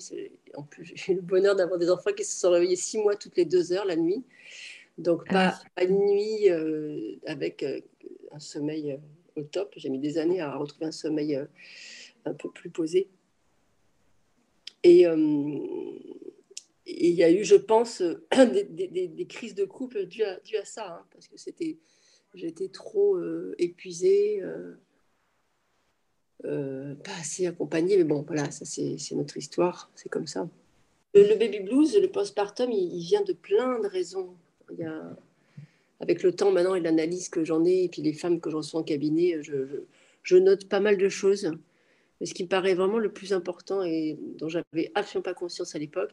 En 0.54 0.62
plus, 0.62 0.86
j'ai 0.96 1.14
eu 1.14 1.16
le 1.16 1.22
bonheur 1.24 1.56
d'avoir 1.56 1.80
des 1.80 1.90
enfants 1.90 2.12
qui 2.16 2.24
se 2.24 2.40
sont 2.40 2.52
réveillés 2.52 2.76
six 2.76 3.00
mois 3.00 3.16
toutes 3.16 3.38
les 3.38 3.46
deux 3.46 3.74
heures 3.74 3.86
la 3.86 3.96
nuit. 3.96 4.24
Donc, 5.00 5.28
pas, 5.28 5.60
ah 5.78 5.84
une 5.84 6.06
nuit 6.06 6.48
avec 7.26 7.66
un 8.32 8.40
sommeil 8.40 9.00
au 9.40 9.44
top. 9.44 9.74
J'ai 9.76 9.90
mis 9.90 10.00
des 10.00 10.18
années 10.18 10.42
à 10.42 10.56
retrouver 10.56 10.86
un 10.86 10.92
sommeil 10.92 11.40
un 12.26 12.34
peu 12.34 12.50
plus 12.50 12.70
posé. 12.70 13.10
Et 14.84 15.06
euh, 15.06 15.16
il 16.86 17.12
y 17.12 17.24
a 17.24 17.32
eu, 17.32 17.44
je 17.44 17.56
pense, 17.56 18.02
des, 18.32 19.28
crises 19.28 19.56
de 19.56 19.66
couple 19.66 20.06
dues 20.06 20.24
à, 20.24 20.40
à 20.60 20.66
ça, 20.66 21.00
hein, 21.00 21.06
parce 21.12 21.28
que 21.28 21.38
c'était, 21.38 21.78
j'étais 22.34 22.70
trop 22.70 23.16
euh, 23.16 23.56
épuisée, 23.58 24.42
euh, 26.46 26.96
pas 26.96 27.12
assez 27.20 27.48
accompagnée, 27.48 27.98
mais 27.98 28.06
bon, 28.06 28.24
voilà, 28.26 28.50
ça 28.52 28.64
c'est, 28.66 28.98
notre 29.12 29.38
histoire, 29.38 29.92
c'est 29.96 30.10
comme 30.10 30.28
ça. 30.28 30.50
Le, 31.14 31.36
baby 31.36 31.60
blues, 31.60 31.98
le 32.00 32.08
postpartum, 32.08 32.72
il, 32.72 32.96
il, 32.96 33.04
vient 33.04 33.24
de 33.24 33.34
plein 33.34 33.80
de 33.80 33.88
raisons. 33.88 34.36
Il 34.72 34.80
y 34.80 34.84
a, 34.84 35.18
avec 36.00 36.24
le 36.24 36.34
temps 36.34 36.52
maintenant 36.52 36.76
et 36.76 36.80
l'analyse 36.80 37.30
que 37.30 37.44
j'en 37.44 37.66
ai, 37.66 37.84
et 37.86 37.90
puis 37.90 38.02
les 38.02 38.14
femmes 38.14 38.40
que 38.40 38.50
je 38.50 38.56
reçois 38.56 38.82
en 38.82 38.84
cabinet, 38.84 39.42
je, 39.42 39.84
je 40.24 40.38
note 40.38 40.68
pas 40.68 40.80
mal 40.80 40.98
de 40.98 41.10
choses. 41.10 41.52
Mais 42.20 42.26
ce 42.26 42.34
qui 42.34 42.44
me 42.44 42.50
paraît 42.50 42.74
vraiment 42.74 42.98
le 42.98 43.12
plus 43.12 43.34
important 43.34 43.84
et 43.84 44.18
dont 44.38 44.50
j'avais 44.50 44.92
absolument 44.96 45.24
pas 45.24 45.34
conscience 45.34 45.76
à 45.76 45.80
l'époque, 45.80 46.12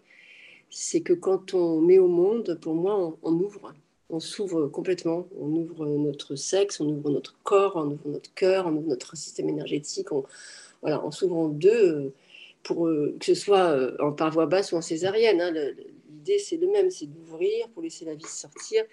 c'est 0.70 1.00
que 1.00 1.12
quand 1.12 1.54
on 1.54 1.80
met 1.80 1.98
au 1.98 2.08
monde, 2.08 2.58
pour 2.60 2.74
moi, 2.74 3.16
on, 3.22 3.32
ouvre, 3.32 3.74
on 4.10 4.20
s'ouvre 4.20 4.68
complètement. 4.68 5.28
On 5.38 5.48
ouvre 5.48 5.86
notre 5.86 6.36
sexe, 6.36 6.80
on 6.80 6.88
ouvre 6.88 7.10
notre 7.10 7.36
corps, 7.42 7.76
on 7.76 7.90
ouvre 7.90 8.08
notre 8.08 8.32
cœur, 8.34 8.66
on 8.66 8.76
ouvre 8.76 8.88
notre 8.88 9.16
système 9.16 9.48
énergétique. 9.48 10.12
On, 10.12 10.24
voilà, 10.82 11.04
on 11.04 11.10
s'ouvre 11.10 11.36
en 11.36 11.48
deux, 11.48 11.70
euh, 11.70 12.14
pour 12.62 12.88
euh, 12.88 13.16
que 13.18 13.26
ce 13.26 13.34
soit 13.34 13.70
euh, 13.70 13.96
en 14.00 14.12
par 14.12 14.30
voie 14.30 14.46
basse 14.46 14.72
ou 14.72 14.76
en 14.76 14.82
césarienne. 14.82 15.40
Hein. 15.40 15.54
L'idée, 16.26 16.38
c'est 16.38 16.56
le 16.56 16.66
même, 16.66 16.90
c'est 16.90 17.06
d'ouvrir 17.06 17.68
pour 17.70 17.82
laisser 17.82 18.04
la 18.04 18.14
vie 18.14 18.24
sortir. 18.26 18.84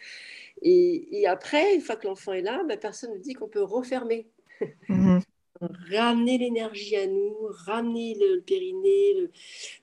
Et, 0.62 1.26
après, 1.28 1.74
une 1.74 1.82
fois 1.82 1.96
que 1.96 2.08
l'enfant 2.08 2.34
est 2.34 2.42
là, 2.42 2.64
ben, 2.68 2.78
personne 2.78 3.14
ne 3.14 3.18
dit 3.18 3.34
qu'on 3.34 3.48
peut 3.48 3.64
refermer. 3.64 4.28
Mmh 4.88 5.20
ramener 5.92 6.38
l'énergie 6.38 6.98
à 6.98 7.08
nous, 7.08 7.36
ramener 7.66 8.16
le, 8.20 8.42
périnée, 8.42 9.30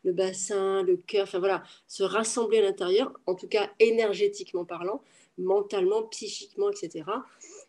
le, 0.05 0.13
bassin, 0.13 0.83
le 0.83 0.97
cœur, 0.99 1.23
enfin 1.23 1.39
voilà, 1.39 1.63
se 1.87 2.03
rassembler 2.03 2.59
à 2.59 2.63
l'intérieur, 2.63 3.13
en 3.27 3.35
tout 3.35 3.49
cas 3.49 3.71
énergétiquement 3.79 4.67
parlant, 4.67 5.03
mentalement, 5.39 6.03
psychiquement, 6.03 6.71
etc. 6.71 7.05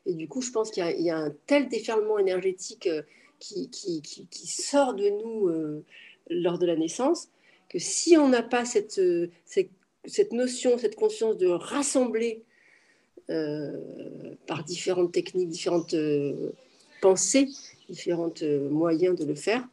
Et 0.06 0.14
du 0.14 0.28
coup, 0.28 0.42
je 0.42 0.52
pense 0.52 0.72
qu'il 0.72 0.84
y, 0.84 1.10
a 1.10 1.18
un 1.18 1.32
tel 1.48 1.70
déferlement 1.70 2.18
énergétique 2.18 2.88
euh, 2.88 3.04
qui, 3.40 3.70
qui, 3.70 4.02
qui, 4.02 4.48
sort 4.48 4.94
de 4.94 5.10
nous 5.10 5.48
euh, 5.48 5.86
lors 6.30 6.58
de 6.58 6.66
la 6.66 6.76
naissance 6.76 7.30
que 7.72 7.80
si 7.80 8.18
on 8.18 8.28
n'a 8.28 8.44
pas 8.44 8.66
cette, 8.66 9.02
cette, 9.46 10.34
notion, 10.34 10.78
cette 10.78 10.96
conscience 10.96 11.38
de 11.38 11.48
rassembler 11.48 12.44
euh, 13.30 14.36
par 14.46 14.66
différentes 14.66 15.14
techniques, 15.14 15.48
différentes 15.48 15.94
euh, 15.94 16.52
pensées, 17.02 17.48
différents 17.88 18.34
euh, 18.42 18.70
moyens 18.70 19.18
de 19.18 19.24
le 19.24 19.36
faire, 19.36 19.66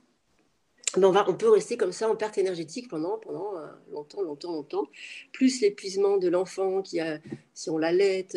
ben 0.96 1.08
on, 1.08 1.11
va, 1.11 1.28
on 1.28 1.34
peut 1.34 1.50
rester 1.50 1.76
comme 1.76 1.90
ça 1.90 2.08
en 2.08 2.14
perte 2.14 2.38
énergétique 2.38 2.88
pendant, 2.88 3.18
pendant 3.18 3.52
longtemps, 3.92 4.22
longtemps, 4.22 4.52
longtemps. 4.52 4.87
Plus 5.32 5.61
l'épuisement 5.61 6.18
de 6.18 6.28
l'enfant 6.28 6.82
qui 6.82 7.00
a, 7.00 7.18
si 7.52 7.68
on 7.68 7.78
l'allait, 7.78 8.28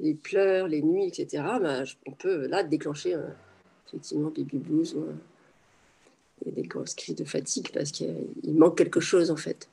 les 0.00 0.14
pleurs, 0.14 0.68
les 0.68 0.82
nuits, 0.82 1.06
etc. 1.06 1.44
Ben, 1.60 1.84
on 2.06 2.12
peut 2.12 2.46
là 2.46 2.64
déclencher 2.64 3.14
effectivement 3.86 4.30
baby 4.30 4.58
blues 4.58 4.96
il 4.96 5.02
des 6.52 6.62
grosses 6.62 6.94
crises 6.94 7.16
de 7.16 7.24
fatigue 7.24 7.70
parce 7.72 7.90
qu'il 7.90 8.26
manque 8.44 8.78
quelque 8.78 9.00
chose 9.00 9.30
en 9.30 9.36
fait. 9.36 9.68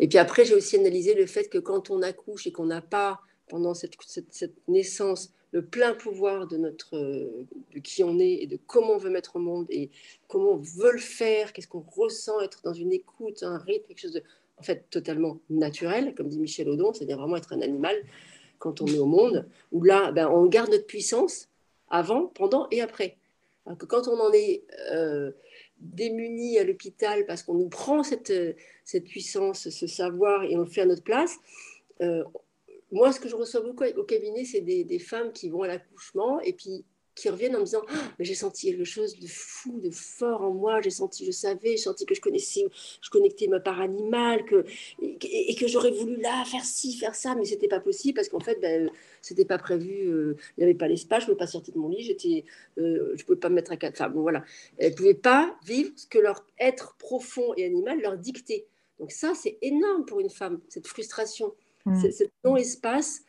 Et 0.00 0.08
puis 0.08 0.18
après, 0.18 0.44
j'ai 0.44 0.54
aussi 0.54 0.76
analysé 0.76 1.14
le 1.14 1.26
fait 1.26 1.48
que 1.48 1.58
quand 1.58 1.90
on 1.90 2.02
accouche 2.02 2.46
et 2.46 2.52
qu'on 2.52 2.66
n'a 2.66 2.80
pas, 2.80 3.20
pendant 3.48 3.74
cette, 3.74 3.94
cette, 4.06 4.54
naissance, 4.68 5.32
le 5.50 5.64
plein 5.64 5.94
pouvoir 5.94 6.46
de, 6.46 6.56
notre, 6.56 6.96
de 6.96 7.78
qui 7.82 8.04
on 8.04 8.18
est 8.18 8.34
et 8.42 8.46
de 8.46 8.58
comment 8.66 8.92
on 8.92 8.98
veut 8.98 9.10
mettre 9.10 9.36
au 9.36 9.38
monde 9.38 9.66
et 9.70 9.90
comment 10.28 10.52
on 10.52 10.56
veut 10.56 10.92
le 10.92 10.98
faire, 10.98 11.52
qu'est-ce 11.52 11.68
qu'on 11.68 11.80
ressent, 11.80 12.40
être 12.40 12.60
dans 12.62 12.74
une 12.74 12.92
écoute, 12.92 13.42
un 13.42 13.58
rythme, 13.58 13.86
quelque 13.88 14.00
chose 14.00 14.12
de 14.12 14.22
en 14.58 14.62
fait 14.62 14.84
totalement 14.90 15.38
naturel, 15.50 16.14
comme 16.16 16.28
dit 16.28 16.38
Michel 16.38 16.68
Audon, 16.68 16.92
c'est-à-dire 16.92 17.16
vraiment 17.16 17.36
être 17.36 17.52
un 17.52 17.60
animal 17.60 17.96
quand 18.58 18.80
on 18.80 18.86
est 18.86 18.98
au 18.98 19.06
monde, 19.06 19.46
où 19.70 19.84
là, 19.84 20.10
ben, 20.10 20.28
on 20.28 20.46
garde 20.46 20.70
notre 20.70 20.86
puissance 20.86 21.48
avant, 21.88 22.26
pendant 22.26 22.66
et 22.70 22.80
après. 22.80 23.16
Que 23.78 23.86
quand 23.86 24.08
on 24.08 24.18
en 24.18 24.32
est... 24.32 24.64
Euh, 24.90 25.30
démunis 25.80 26.58
à 26.58 26.64
l'hôpital 26.64 27.26
parce 27.26 27.42
qu'on 27.42 27.54
nous 27.54 27.68
prend 27.68 28.02
cette, 28.02 28.32
cette 28.84 29.04
puissance, 29.04 29.68
ce 29.68 29.86
savoir 29.86 30.44
et 30.44 30.56
on 30.56 30.60
le 30.60 30.66
fait 30.66 30.82
à 30.82 30.86
notre 30.86 31.02
place. 31.02 31.36
Euh, 32.00 32.24
moi, 32.90 33.12
ce 33.12 33.20
que 33.20 33.28
je 33.28 33.36
reçois 33.36 33.60
beaucoup 33.60 33.84
au 33.84 34.04
cabinet, 34.04 34.44
c'est 34.44 34.60
des, 34.60 34.84
des, 34.84 34.98
femmes 34.98 35.32
qui 35.32 35.50
vont 35.50 35.62
à 35.62 35.68
l'accouchement 35.68 36.40
et 36.40 36.52
puis 36.52 36.84
qui 37.20 37.28
reviennent 37.28 37.56
en 37.56 37.60
me 37.60 37.64
disant 37.64 37.82
ah, 37.88 38.12
mais 38.18 38.24
j'ai 38.24 38.34
senti 38.34 38.70
quelque 38.70 38.84
chose 38.84 39.18
de 39.18 39.26
fou, 39.26 39.80
de 39.80 39.90
fort 39.90 40.42
en 40.42 40.50
moi, 40.50 40.80
j'ai 40.80 40.90
senti, 40.90 41.24
je 41.24 41.30
savais, 41.30 41.72
j'ai 41.72 41.76
senti 41.76 42.06
que 42.06 42.14
je 42.14 42.20
connaissais, 42.20 42.64
je 43.00 43.10
connectais 43.10 43.46
ma 43.46 43.60
part 43.60 43.80
animale, 43.80 44.44
que, 44.44 44.64
et, 45.00 45.54
que 45.54 45.66
j'aurais 45.66 45.90
voulu 45.90 46.16
là 46.16 46.44
faire 46.44 46.64
ci, 46.64 46.96
faire 46.96 47.14
ça, 47.14 47.34
mais 47.34 47.44
c'était 47.44 47.68
pas 47.68 47.80
possible 47.80 48.14
parce 48.14 48.28
qu'en 48.28 48.40
fait, 48.40 48.58
ben, 48.60 48.90
c'était 49.22 49.44
pas 49.44 49.58
prévu, 49.58 50.08
euh, 50.08 50.36
il 50.56 50.60
n'y 50.60 50.64
avait 50.64 50.78
pas 50.78 50.88
l'espace, 50.88 51.20
je 51.20 51.24
ne 51.24 51.34
pouvais 51.34 51.44
pas 51.44 51.46
sortir 51.46 51.74
de 51.74 51.78
mon 51.78 51.88
lit, 51.88 52.02
j'étais, 52.02 52.44
euh, 52.78 53.12
je 53.14 53.22
ne 53.22 53.26
pouvais 53.26 53.38
pas 53.38 53.48
me 53.48 53.54
mettre 53.54 53.72
à 53.72 53.76
quatre. 53.76 54.00
Enfin 54.00 54.08
bon, 54.08 54.22
voilà. 54.22 54.44
Elles 54.78 54.92
ne 54.92 54.96
pouvaient 54.96 55.14
pas 55.14 55.56
vivre 55.64 55.90
ce 55.96 56.06
que 56.06 56.18
leur 56.18 56.44
être 56.58 56.96
profond 56.98 57.54
et 57.56 57.64
animal 57.64 58.00
leur 58.00 58.16
dictait. 58.16 58.66
Donc 58.98 59.12
ça, 59.12 59.32
c'est 59.34 59.58
énorme 59.62 60.04
pour 60.04 60.20
une 60.20 60.30
femme, 60.30 60.60
cette 60.68 60.86
frustration, 60.86 61.54
mmh. 61.86 62.10
ce 62.10 62.24
non-espace 62.44 63.22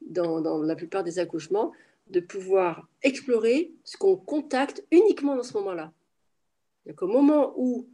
dans, 0.00 0.40
dans 0.40 0.62
la 0.62 0.74
plupart 0.76 1.04
des 1.04 1.18
accouchements 1.18 1.72
de 2.10 2.20
pouvoir 2.20 2.88
explorer 3.02 3.72
ce 3.84 3.96
qu'on 3.96 4.16
contacte 4.16 4.84
uniquement 4.90 5.36
dans 5.36 5.42
ce 5.42 5.54
moment-là. 5.54 5.92
Au 7.00 7.06
moment 7.06 7.54
où 7.56 7.88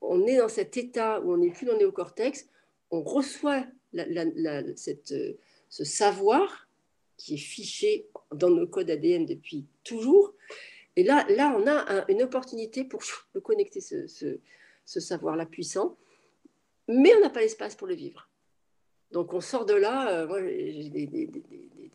on 0.00 0.26
est 0.26 0.38
dans 0.38 0.48
cet 0.48 0.76
état 0.76 1.20
où 1.20 1.32
on 1.32 1.38
n'est 1.38 1.50
plus 1.50 1.66
dans 1.66 1.72
le 1.72 1.78
néocortex, 1.78 2.48
on 2.90 3.02
reçoit 3.02 3.64
cette, 4.76 5.14
ce 5.68 5.84
savoir 5.84 6.68
qui 7.16 7.34
est 7.34 7.38
fiché 7.38 8.08
dans 8.32 8.50
nos 8.50 8.66
codes 8.66 8.90
ADN 8.90 9.26
depuis 9.26 9.66
toujours. 9.82 10.34
Et 10.94 11.02
là, 11.02 11.26
là 11.30 11.56
on 11.58 11.66
a 11.66 12.04
une 12.08 12.22
opportunité 12.22 12.84
pour 12.84 13.02
connecter, 13.42 13.80
ce, 13.80 14.06
ce 14.06 15.00
savoir-là 15.00 15.46
puissant, 15.46 15.96
mais 16.88 17.14
on 17.16 17.20
n'a 17.20 17.30
pas 17.30 17.40
l'espace 17.40 17.74
pour 17.74 17.86
le 17.86 17.94
vivre. 17.94 18.28
Donc 19.12 19.32
on 19.32 19.40
sort 19.40 19.66
de 19.66 19.74
là, 19.74 20.10
euh, 20.10 20.26
moi 20.26 20.40
j'ai 20.42 21.06
des, 21.06 21.30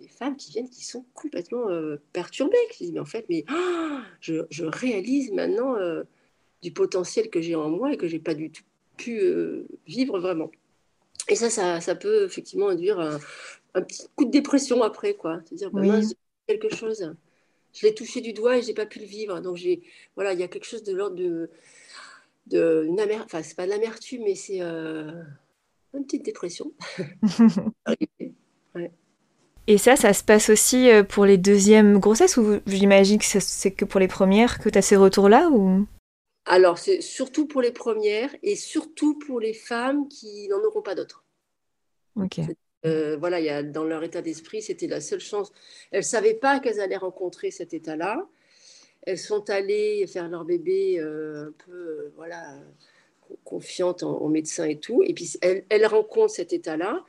femmes 0.08 0.36
qui 0.36 0.52
viennent 0.52 0.70
qui 0.70 0.86
sont 0.86 1.06
complètement 1.14 1.70
euh, 1.70 1.98
perturbées, 2.14 2.58
qui 2.72 2.86
disent 2.86 2.94
mais 2.94 3.00
en 3.00 3.06
fait, 3.06 3.26
mais 3.30 3.44
ah, 3.48 4.02
je, 4.20 4.64
réalise 4.64 5.32
maintenant 5.32 5.76
euh, 5.76 6.04
du 6.62 6.72
potentiel 6.72 7.30
que 7.30 7.42
j'ai 7.42 7.56
en 7.56 7.70
moi 7.70 7.94
et 7.94 7.98
que 7.98 8.08
j'ai 8.08 8.20
pas 8.20 8.34
du 8.34 8.52
tout 8.52 8.64
pu 8.98 9.20
vivre 9.88 10.20
vraiment. 10.20 10.52
Et 11.28 11.36
ça, 11.36 11.80
ça, 11.80 11.96
peut 11.96 12.26
effectivement 12.26 12.70
induire 12.70 13.00
un, 13.00 13.82
petit 13.82 14.08
coup 14.16 14.26
de 14.26 14.32
dépression 14.32 14.84
après, 14.84 15.16
quoi. 15.16 15.40
C'est-à-dire, 15.46 15.72
bah, 15.72 15.82
quelque 16.48 16.70
chose, 16.70 17.16
je 17.74 17.88
l'ai 17.88 17.96
touché 17.96 18.22
du 18.22 18.34
doigt 18.34 18.58
et 18.58 18.62
j'ai 18.62 18.76
pas 18.76 18.86
pu 18.86 19.00
le 19.00 19.06
vivre. 19.06 19.40
Donc 19.40 19.58
j'ai, 19.58 19.82
voilà, 20.16 20.34
il 20.34 20.40
y 20.40 20.44
a 20.44 20.48
quelque 20.48 20.66
chose 20.66 20.84
de 20.84 20.94
l'ordre 20.94 21.16
de, 21.16 21.50
de 22.48 22.84
une 22.88 23.00
amer... 23.00 23.22
enfin 23.26 23.42
c'est 23.42 23.56
pas 23.56 23.66
de 23.66 23.72
l'amertume, 23.72 24.24
mais 24.24 24.36
c'est 24.36 24.62
une 25.94 26.06
petite 26.06 26.26
dépression. 26.26 26.72
Et 29.68 29.78
ça, 29.78 29.96
ça 29.96 30.14
se 30.14 30.24
passe 30.24 30.50
aussi 30.50 30.90
euh, 30.90 31.04
pour 31.04 31.26
les 31.26 31.38
deuxièmes 31.38 32.00
grossesses 32.00 32.38
ou 32.38 32.60
j'imagine 32.66 33.20
que 33.20 33.26
c'est 33.26 33.72
que 33.72 33.86
pour 33.86 34.00
les 34.00 34.08
premières 34.08 34.60
que 34.60 34.70
tu 34.70 34.78
as 34.78 34.82
ces 34.82 34.96
retours-là 34.96 35.50
ou... 35.50 35.86
Alors, 36.46 36.80
c'est 36.80 37.02
surtout 37.02 37.46
pour 37.48 37.62
les 37.62 37.72
premières 37.72 38.36
et 38.42 38.56
surtout 38.56 39.20
pour 39.20 39.40
les 39.40 39.54
femmes 39.54 40.08
qui 40.08 40.48
n'en 40.48 40.64
auront 40.64 40.82
pas 40.82 40.96
d'autres. 40.96 41.24
Ok. 42.16 42.40
Euh, 42.86 43.16
voilà, 43.18 43.40
y 43.40 43.50
a, 43.50 43.62
dans 43.62 43.84
leur 43.84 44.04
état 44.04 44.24
d'esprit, 44.24 44.64
c'était 44.64 44.88
la 44.88 45.02
seule 45.02 45.20
chance. 45.20 45.52
Elles 45.92 46.00
ne 46.00 46.06
savaient 46.06 46.34
pas 46.34 46.60
qu'elles 46.60 46.80
allaient 46.80 46.98
rencontrer 46.98 47.52
cet 47.52 47.76
état-là. 47.76 48.28
Elles 49.04 49.20
sont 49.20 49.50
allées 49.50 50.08
faire 50.08 50.28
leur 50.28 50.46
bébé 50.46 51.00
euh, 51.00 51.50
un 51.50 51.52
peu, 51.66 52.12
voilà, 52.16 52.60
confiante 53.44 54.04
en, 54.04 54.28
médecins 54.28 54.66
et 54.66 54.80
tout. 54.80 55.04
Et 55.04 55.14
puis, 55.14 55.32
elle, 55.42 55.66
elle 55.70 55.86
rencontre 55.86 56.34
cet 56.34 56.54
état-là. 56.54 57.04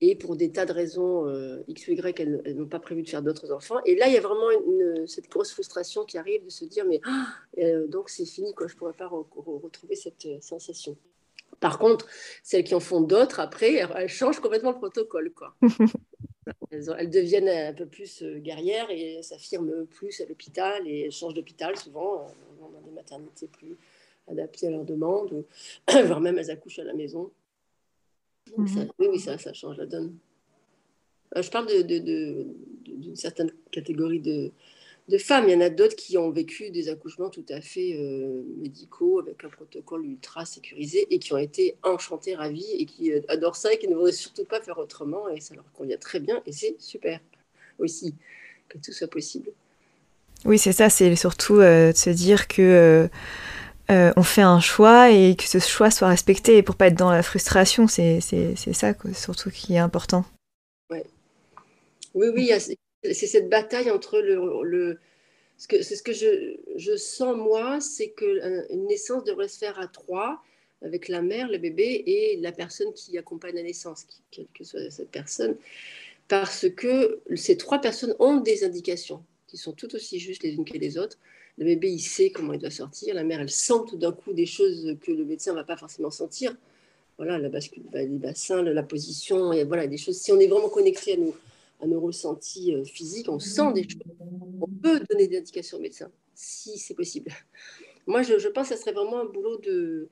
Et 0.00 0.16
pour 0.16 0.36
des 0.36 0.50
tas 0.50 0.66
de 0.66 0.72
raisons 0.72 1.26
euh, 1.28 1.62
X 1.68 1.88
ou 1.88 1.92
Y, 1.92 2.20
elles, 2.20 2.54
n'ont 2.54 2.66
pas 2.66 2.80
prévu 2.80 3.02
de 3.02 3.08
faire 3.08 3.22
d'autres 3.22 3.52
enfants. 3.52 3.76
Et 3.86 3.94
là, 3.94 4.08
il 4.08 4.14
y 4.14 4.18
a 4.18 4.20
vraiment 4.20 4.50
une, 4.50 5.06
cette 5.06 5.30
grosse 5.30 5.52
frustration 5.52 6.04
qui 6.04 6.18
arrive 6.18 6.44
de 6.44 6.50
se 6.50 6.64
dire, 6.64 6.84
mais 6.84 7.00
ah, 7.06 7.28
euh, 7.58 7.86
donc 7.86 8.10
c'est 8.10 8.26
fini, 8.26 8.52
quoi, 8.54 8.66
je 8.66 8.74
ne 8.74 8.78
pourrais 8.78 8.92
pas 8.92 9.08
retrouver 9.08 9.96
cette 9.96 10.26
euh, 10.26 10.38
sensation. 10.40 10.96
Par 11.60 11.78
contre, 11.78 12.06
celles 12.42 12.64
qui 12.64 12.74
en 12.74 12.80
font 12.80 13.00
d'autres, 13.00 13.40
après, 13.40 13.74
elles, 13.74 14.08
changent 14.08 14.40
complètement 14.40 14.72
le 14.72 14.78
protocole. 14.78 15.32
Quoi. 15.32 15.54
elles, 16.70 16.90
elles, 16.98 17.10
deviennent 17.10 17.48
un 17.48 17.72
peu 17.72 17.86
plus 17.86 18.22
guerrières 18.24 18.90
et 18.90 19.22
s'affirment 19.22 19.86
plus 19.86 20.20
à 20.20 20.26
l'hôpital 20.26 20.86
et 20.86 21.02
elles 21.06 21.12
changent 21.12 21.34
d'hôpital 21.34 21.78
souvent 21.78 22.26
dans 22.60 22.80
des 22.80 22.90
maternités 22.90 23.48
plus, 23.48 23.76
adaptées 24.28 24.68
à 24.68 24.70
leurs 24.70 24.84
demandes, 24.84 25.44
voire 26.06 26.20
même 26.20 26.38
elles 26.38 26.50
accouchent 26.50 26.78
à 26.78 26.84
la 26.84 26.94
maison. 26.94 27.30
Mhm. 28.56 28.88
oui, 28.98 29.06
oui, 29.12 29.20
ça, 29.20 29.38
ça 29.38 29.52
change 29.52 29.78
la 29.78 29.86
donne. 29.86 30.16
Euh, 31.36 31.42
je 31.42 31.50
parle 31.50 31.66
d'une 31.66 31.86
de, 31.86 32.46
de, 32.86 33.14
certaine 33.14 33.50
catégorie 33.70 34.20
de, 34.20 34.52
de, 35.08 35.18
femmes. 35.18 35.44
Il 35.48 35.52
y 35.52 35.54
en 35.54 35.60
a 35.60 35.70
d'autres 35.70 35.96
qui 35.96 36.16
ont 36.18 36.30
vécu 36.30 36.70
des 36.70 36.88
accouchements 36.88 37.30
tout 37.30 37.44
à 37.48 37.60
fait 37.60 37.96
euh, 37.96 38.42
médicaux, 38.58 39.20
avec 39.20 39.42
un 39.44 39.48
protocole 39.48 40.04
ultra 40.04 40.44
sécurisé, 40.44 41.06
et 41.10 41.18
qui 41.18 41.32
ont 41.32 41.38
été 41.38 41.76
enchantées, 41.82 42.34
ravies, 42.34 42.70
et 42.78 42.86
qui 42.86 43.12
euh, 43.12 43.20
adorent 43.28 43.56
ça, 43.56 43.72
et 43.72 43.78
qui 43.78 43.88
ne 43.88 43.94
voudraient 43.94 44.12
surtout 44.12 44.44
pas 44.44 44.60
faire 44.60 44.78
autrement, 44.78 45.28
et 45.28 45.40
ça 45.40 45.54
leur 45.54 45.70
convient 45.72 45.98
très 45.98 46.20
bien, 46.20 46.42
et 46.46 46.52
c'est 46.52 46.76
super 46.80 47.20
aussi 47.78 48.14
que 48.68 48.78
tout 48.78 48.92
soit 48.92 49.08
possible. 49.08 49.50
Oui, 50.44 50.58
c'est 50.58 50.72
ça, 50.72 50.90
c'est 50.90 51.16
surtout 51.16 51.56
de 51.58 51.92
se 51.94 52.10
dire 52.10 52.46
que 52.48 53.08
euh, 53.90 54.12
on 54.16 54.22
fait 54.22 54.42
un 54.42 54.60
choix 54.60 55.10
et 55.10 55.36
que 55.36 55.44
ce 55.44 55.58
choix 55.58 55.90
soit 55.90 56.08
respecté. 56.08 56.56
Et 56.56 56.62
pour 56.62 56.76
pas 56.76 56.86
être 56.86 56.98
dans 56.98 57.10
la 57.10 57.22
frustration, 57.22 57.86
c'est 57.86 58.20
ça 58.20 58.94
surtout 59.14 59.50
qui 59.50 59.74
est 59.74 59.78
important. 59.78 60.24
Oui, 62.14 62.28
oui, 62.32 62.52
c'est 63.02 63.26
cette 63.26 63.48
bataille 63.48 63.90
entre 63.90 64.20
le. 64.20 64.98
ce 65.58 65.68
que, 65.68 65.82
ce 65.82 66.02
que 66.02 66.12
je, 66.12 66.56
je, 66.76 66.96
sens, 66.96 67.36
moi, 67.36 67.80
c'est 67.80 68.10
qu'une 68.10 68.86
naissance 68.86 69.24
devrait 69.24 69.48
se 69.48 69.58
faire 69.58 69.78
à 69.80 69.88
trois, 69.88 70.42
avec 70.80 71.08
la 71.08 71.20
mère, 71.20 71.48
le 71.48 71.58
bébé 71.58 72.04
et 72.06 72.38
la 72.40 72.52
personne 72.52 72.92
qui 72.94 73.18
accompagne 73.18 73.56
la 73.56 73.64
naissance, 73.64 74.06
quelle 74.30 74.46
que 74.54 74.62
soit 74.62 74.90
cette 74.90 75.10
personne, 75.10 75.56
parce 76.28 76.66
que 76.70 77.20
ces 77.34 77.56
trois 77.56 77.80
personnes 77.80 78.14
ont 78.20 78.36
des 78.36 78.64
indications 78.64 79.24
qui 79.46 79.56
sont 79.56 79.72
tout 79.72 79.94
aussi 79.94 80.18
justes 80.18 80.42
les 80.42 80.54
unes 80.54 80.64
que 80.64 80.78
les 80.78 80.98
autres. 80.98 81.18
Le 81.58 81.64
bébé, 81.64 81.90
il 81.90 82.00
sait 82.00 82.30
comment 82.30 82.52
il 82.52 82.58
doit 82.58 82.70
sortir. 82.70 83.14
La 83.14 83.24
mère, 83.24 83.40
elle 83.40 83.50
sent 83.50 83.84
tout 83.88 83.96
d'un 83.96 84.12
coup 84.12 84.32
des 84.32 84.46
choses 84.46 84.96
que 85.00 85.12
le 85.12 85.24
médecin 85.24 85.52
ne 85.52 85.56
va 85.56 85.64
pas 85.64 85.76
forcément 85.76 86.10
sentir. 86.10 86.56
Voilà, 87.16 87.38
la 87.38 87.48
bascule, 87.48 87.84
bah, 87.92 88.02
les 88.02 88.18
bassins, 88.18 88.62
la 88.62 88.82
position, 88.82 89.52
et 89.52 89.62
voilà, 89.62 89.86
des 89.86 89.96
choses. 89.96 90.16
Si 90.16 90.32
on 90.32 90.40
est 90.40 90.48
vraiment 90.48 90.68
connecté 90.68 91.12
à 91.12 91.16
nos, 91.16 91.34
à 91.80 91.86
nos 91.86 92.00
ressentis 92.00 92.74
euh, 92.74 92.84
physiques, 92.84 93.28
on 93.28 93.38
sent 93.38 93.72
des 93.72 93.84
choses. 93.84 94.02
On 94.60 94.66
peut 94.66 95.00
donner 95.08 95.28
des 95.28 95.38
indications 95.38 95.78
au 95.78 95.80
médecin, 95.80 96.10
si 96.34 96.76
c'est 96.78 96.94
possible. 96.94 97.30
Moi, 98.06 98.22
je, 98.22 98.48
pense 98.48 98.68
que 98.68 98.74
ce 98.74 98.80
serait 98.80 98.92
vraiment 98.92 99.20
un 99.20 99.24
boulot 99.24 99.58
de, 99.58 100.08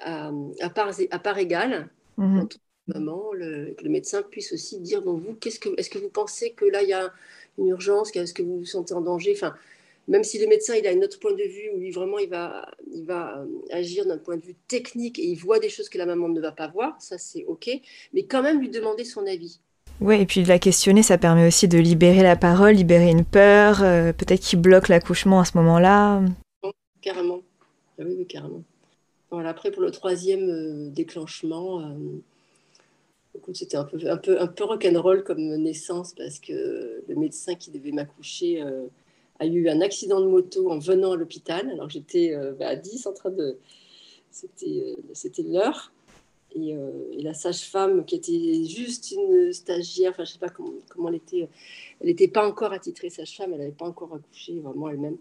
à, 0.00 0.32
à, 0.60 0.70
part, 0.70 0.92
à 1.10 1.18
part 1.18 1.38
égale, 1.38 1.90
mm 2.16 2.40
entre 2.40 2.58
maman, 2.88 3.34
le, 3.34 3.74
que 3.76 3.84
le 3.84 3.90
médecin 3.90 4.22
puisse 4.22 4.52
aussi 4.52 4.80
dire, 4.80 5.02
bon, 5.02 5.12
vous, 5.18 5.34
qu'est-ce 5.34 5.60
que, 5.60 5.68
est-ce 5.76 5.90
que 5.90 5.98
vous 5.98 6.08
pensez 6.08 6.52
que 6.52 6.64
là, 6.64 6.82
il 6.82 6.88
y 6.88 6.94
a 6.94 7.12
une 7.58 7.68
urgence, 7.68 8.16
est-ce 8.16 8.32
que 8.32 8.42
vous 8.42 8.60
vous 8.60 8.64
sentez 8.64 8.94
en 8.94 9.02
danger? 9.02 9.32
Enfin, 9.34 9.54
même 10.08 10.24
si 10.24 10.38
le 10.38 10.46
médecin 10.46 10.74
il 10.74 10.86
a 10.86 10.90
un 10.90 11.02
autre 11.02 11.20
point 11.20 11.32
de 11.32 11.42
vue 11.42 11.70
où 11.74 11.78
lui 11.78 11.90
vraiment 11.90 12.18
il 12.18 12.28
va, 12.28 12.68
il 12.92 13.04
va 13.04 13.44
agir 13.70 14.06
d'un 14.06 14.18
point 14.18 14.36
de 14.36 14.44
vue 14.44 14.56
technique 14.66 15.18
et 15.18 15.26
il 15.26 15.36
voit 15.36 15.58
des 15.58 15.68
choses 15.68 15.88
que 15.88 15.98
la 15.98 16.06
maman 16.06 16.28
ne 16.28 16.40
va 16.40 16.52
pas 16.52 16.68
voir, 16.68 17.00
ça 17.00 17.18
c'est 17.18 17.44
ok, 17.44 17.70
mais 18.12 18.24
quand 18.24 18.42
même 18.42 18.60
lui 18.60 18.70
demander 18.70 19.04
son 19.04 19.26
avis. 19.26 19.60
Oui, 20.00 20.20
et 20.20 20.26
puis 20.26 20.42
de 20.42 20.48
la 20.48 20.60
questionner, 20.60 21.02
ça 21.02 21.18
permet 21.18 21.46
aussi 21.46 21.66
de 21.66 21.78
libérer 21.78 22.22
la 22.22 22.36
parole, 22.36 22.74
libérer 22.74 23.10
une 23.10 23.24
peur, 23.24 23.78
peut-être 23.78 24.40
qu'il 24.40 24.60
bloque 24.60 24.88
l'accouchement 24.88 25.40
à 25.40 25.44
ce 25.44 25.56
moment-là. 25.56 26.22
Carrément, 27.00 27.42
ah 27.98 28.04
oui, 28.04 28.14
oui, 28.16 28.26
carrément. 28.26 28.62
Voilà, 29.30 29.50
après, 29.50 29.70
pour 29.70 29.82
le 29.82 29.90
troisième 29.90 30.48
euh, 30.48 30.88
déclenchement, 30.90 31.80
euh, 31.80 31.94
c'était 33.52 33.76
un 33.76 33.84
peu, 33.84 33.98
un, 34.08 34.16
peu, 34.16 34.40
un 34.40 34.46
peu 34.46 34.64
rock'n'roll 34.64 35.22
comme 35.22 35.56
naissance 35.56 36.14
parce 36.14 36.38
que 36.38 37.02
le 37.06 37.14
médecin 37.14 37.54
qui 37.54 37.70
devait 37.70 37.92
m'accoucher 37.92 38.62
euh, 38.62 38.86
a 39.38 39.46
eu 39.46 39.68
un 39.68 39.80
accident 39.80 40.20
de 40.20 40.26
moto 40.26 40.70
en 40.70 40.78
venant 40.78 41.12
à 41.12 41.16
l'hôpital. 41.16 41.70
Alors 41.70 41.88
j'étais 41.88 42.36
bah, 42.58 42.68
à 42.68 42.76
10 42.76 43.06
en 43.06 43.12
train 43.12 43.30
de. 43.30 43.58
C'était 44.30 45.42
l'heure. 45.42 45.92
Et, 46.54 46.74
la 47.22 47.34
sage-femme, 47.34 48.04
qui 48.04 48.16
était 48.16 48.64
juste 48.64 49.12
une 49.12 49.52
stagiaire, 49.52 50.12
enfin 50.12 50.24
je 50.24 50.30
ne 50.30 50.32
sais 50.34 50.38
pas 50.38 50.48
comment, 50.48 51.08
elle 51.08 51.16
était, 51.16 51.48
elle 52.00 52.06
n'était 52.06 52.28
pas 52.28 52.46
encore 52.46 52.72
attitrée 52.72 53.10
sage-femme, 53.10 53.52
elle 53.52 53.60
n'avait 53.60 53.72
pas 53.72 53.86
encore 53.86 54.14
accouché 54.14 54.58
vraiment 54.58 54.88
elle-même. 54.88 55.18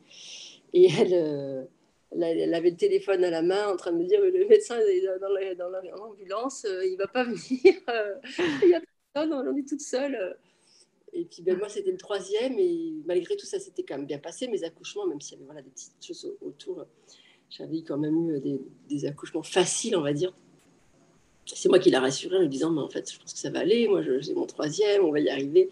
Et 0.73 0.89
elle 0.91 2.53
avait 2.53 2.69
le 2.69 2.77
téléphone 2.77 3.23
à 3.23 3.29
la 3.29 3.41
main 3.41 3.67
en 3.67 3.75
train 3.75 3.91
de 3.91 3.97
me 3.97 4.05
dire 4.05 4.21
le 4.21 4.47
médecin 4.47 4.77
est 4.79 5.55
dans 5.55 5.69
l'ambulance, 5.97 6.65
euh, 6.65 6.85
il 6.85 6.93
ne 6.93 6.97
va 6.97 7.07
pas 7.07 7.23
venir, 7.25 7.75
euh, 7.89 8.15
il 8.63 8.69
y 8.69 8.75
a 8.75 8.81
personne, 9.13 9.33
on 9.33 9.57
est 9.57 9.67
toute 9.67 9.81
seule. 9.81 10.37
Et 11.17 11.25
puis 11.25 11.41
ben, 11.41 11.57
moi, 11.57 11.67
c'était 11.67 11.91
le 11.91 11.97
troisième, 11.97 12.57
et 12.59 12.93
malgré 13.05 13.35
tout 13.35 13.45
ça, 13.45 13.59
c'était 13.59 13.83
quand 13.83 13.97
même 13.97 14.05
bien 14.05 14.19
passé, 14.19 14.47
mes 14.47 14.63
accouchements, 14.63 15.05
même 15.05 15.19
s'il 15.19 15.33
y 15.33 15.35
avait 15.37 15.45
voilà, 15.45 15.61
des 15.61 15.69
petites 15.69 16.05
choses 16.05 16.33
autour. 16.41 16.85
J'avais 17.49 17.81
quand 17.81 17.97
même 17.97 18.29
eu 18.29 18.39
des, 18.39 18.61
des, 18.89 19.05
accouchements 19.05 19.43
faciles, 19.43 19.95
on 19.95 20.01
va 20.01 20.13
dire. 20.13 20.33
C'est 21.45 21.69
moi 21.69 21.79
qui 21.79 21.89
l'ai 21.89 21.97
rassuré 21.97 22.37
en 22.37 22.41
lui 22.41 22.49
disant, 22.49 22.71
mais 22.71 22.81
en 22.81 22.89
fait, 22.89 23.11
je 23.11 23.19
pense 23.19 23.33
que 23.33 23.39
ça 23.39 23.49
va 23.49 23.59
aller, 23.59 23.87
moi 23.87 24.01
j'ai 24.01 24.33
mon 24.33 24.45
troisième, 24.45 25.05
on 25.05 25.11
va 25.11 25.21
y 25.21 25.29
arriver. 25.29 25.69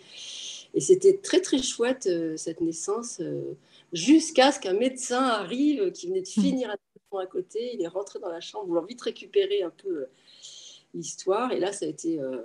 Et 0.73 0.79
c'était 0.79 1.17
très, 1.17 1.41
très 1.41 1.61
chouette, 1.61 2.07
euh, 2.07 2.37
cette 2.37 2.61
naissance 2.61 3.21
jusqu'à 3.93 4.51
ce 4.51 4.59
qu'un 4.59 4.73
médecin 4.73 5.21
arrive 5.21 5.91
qui 5.91 6.07
venait 6.07 6.21
de 6.21 6.27
hmm. 6.27 6.41
finir 6.41 6.69
un 6.69 6.75
à 7.19 7.25
côté. 7.25 7.73
Il 7.73 7.81
est 7.81 7.87
rentré 7.87 8.19
dans 8.19 8.29
la 8.29 8.41
chambre, 8.41 8.65
voulant 8.67 8.83
vite 8.83 9.01
récupérer 9.01 9.63
un 9.63 9.69
peu 9.69 9.89
euh, 9.89 10.09
l'histoire. 10.93 11.51
Et 11.51 11.59
là, 11.59 11.71
ça 11.71 11.85
a 11.85 11.89
été 11.89 12.19
euh, 12.19 12.41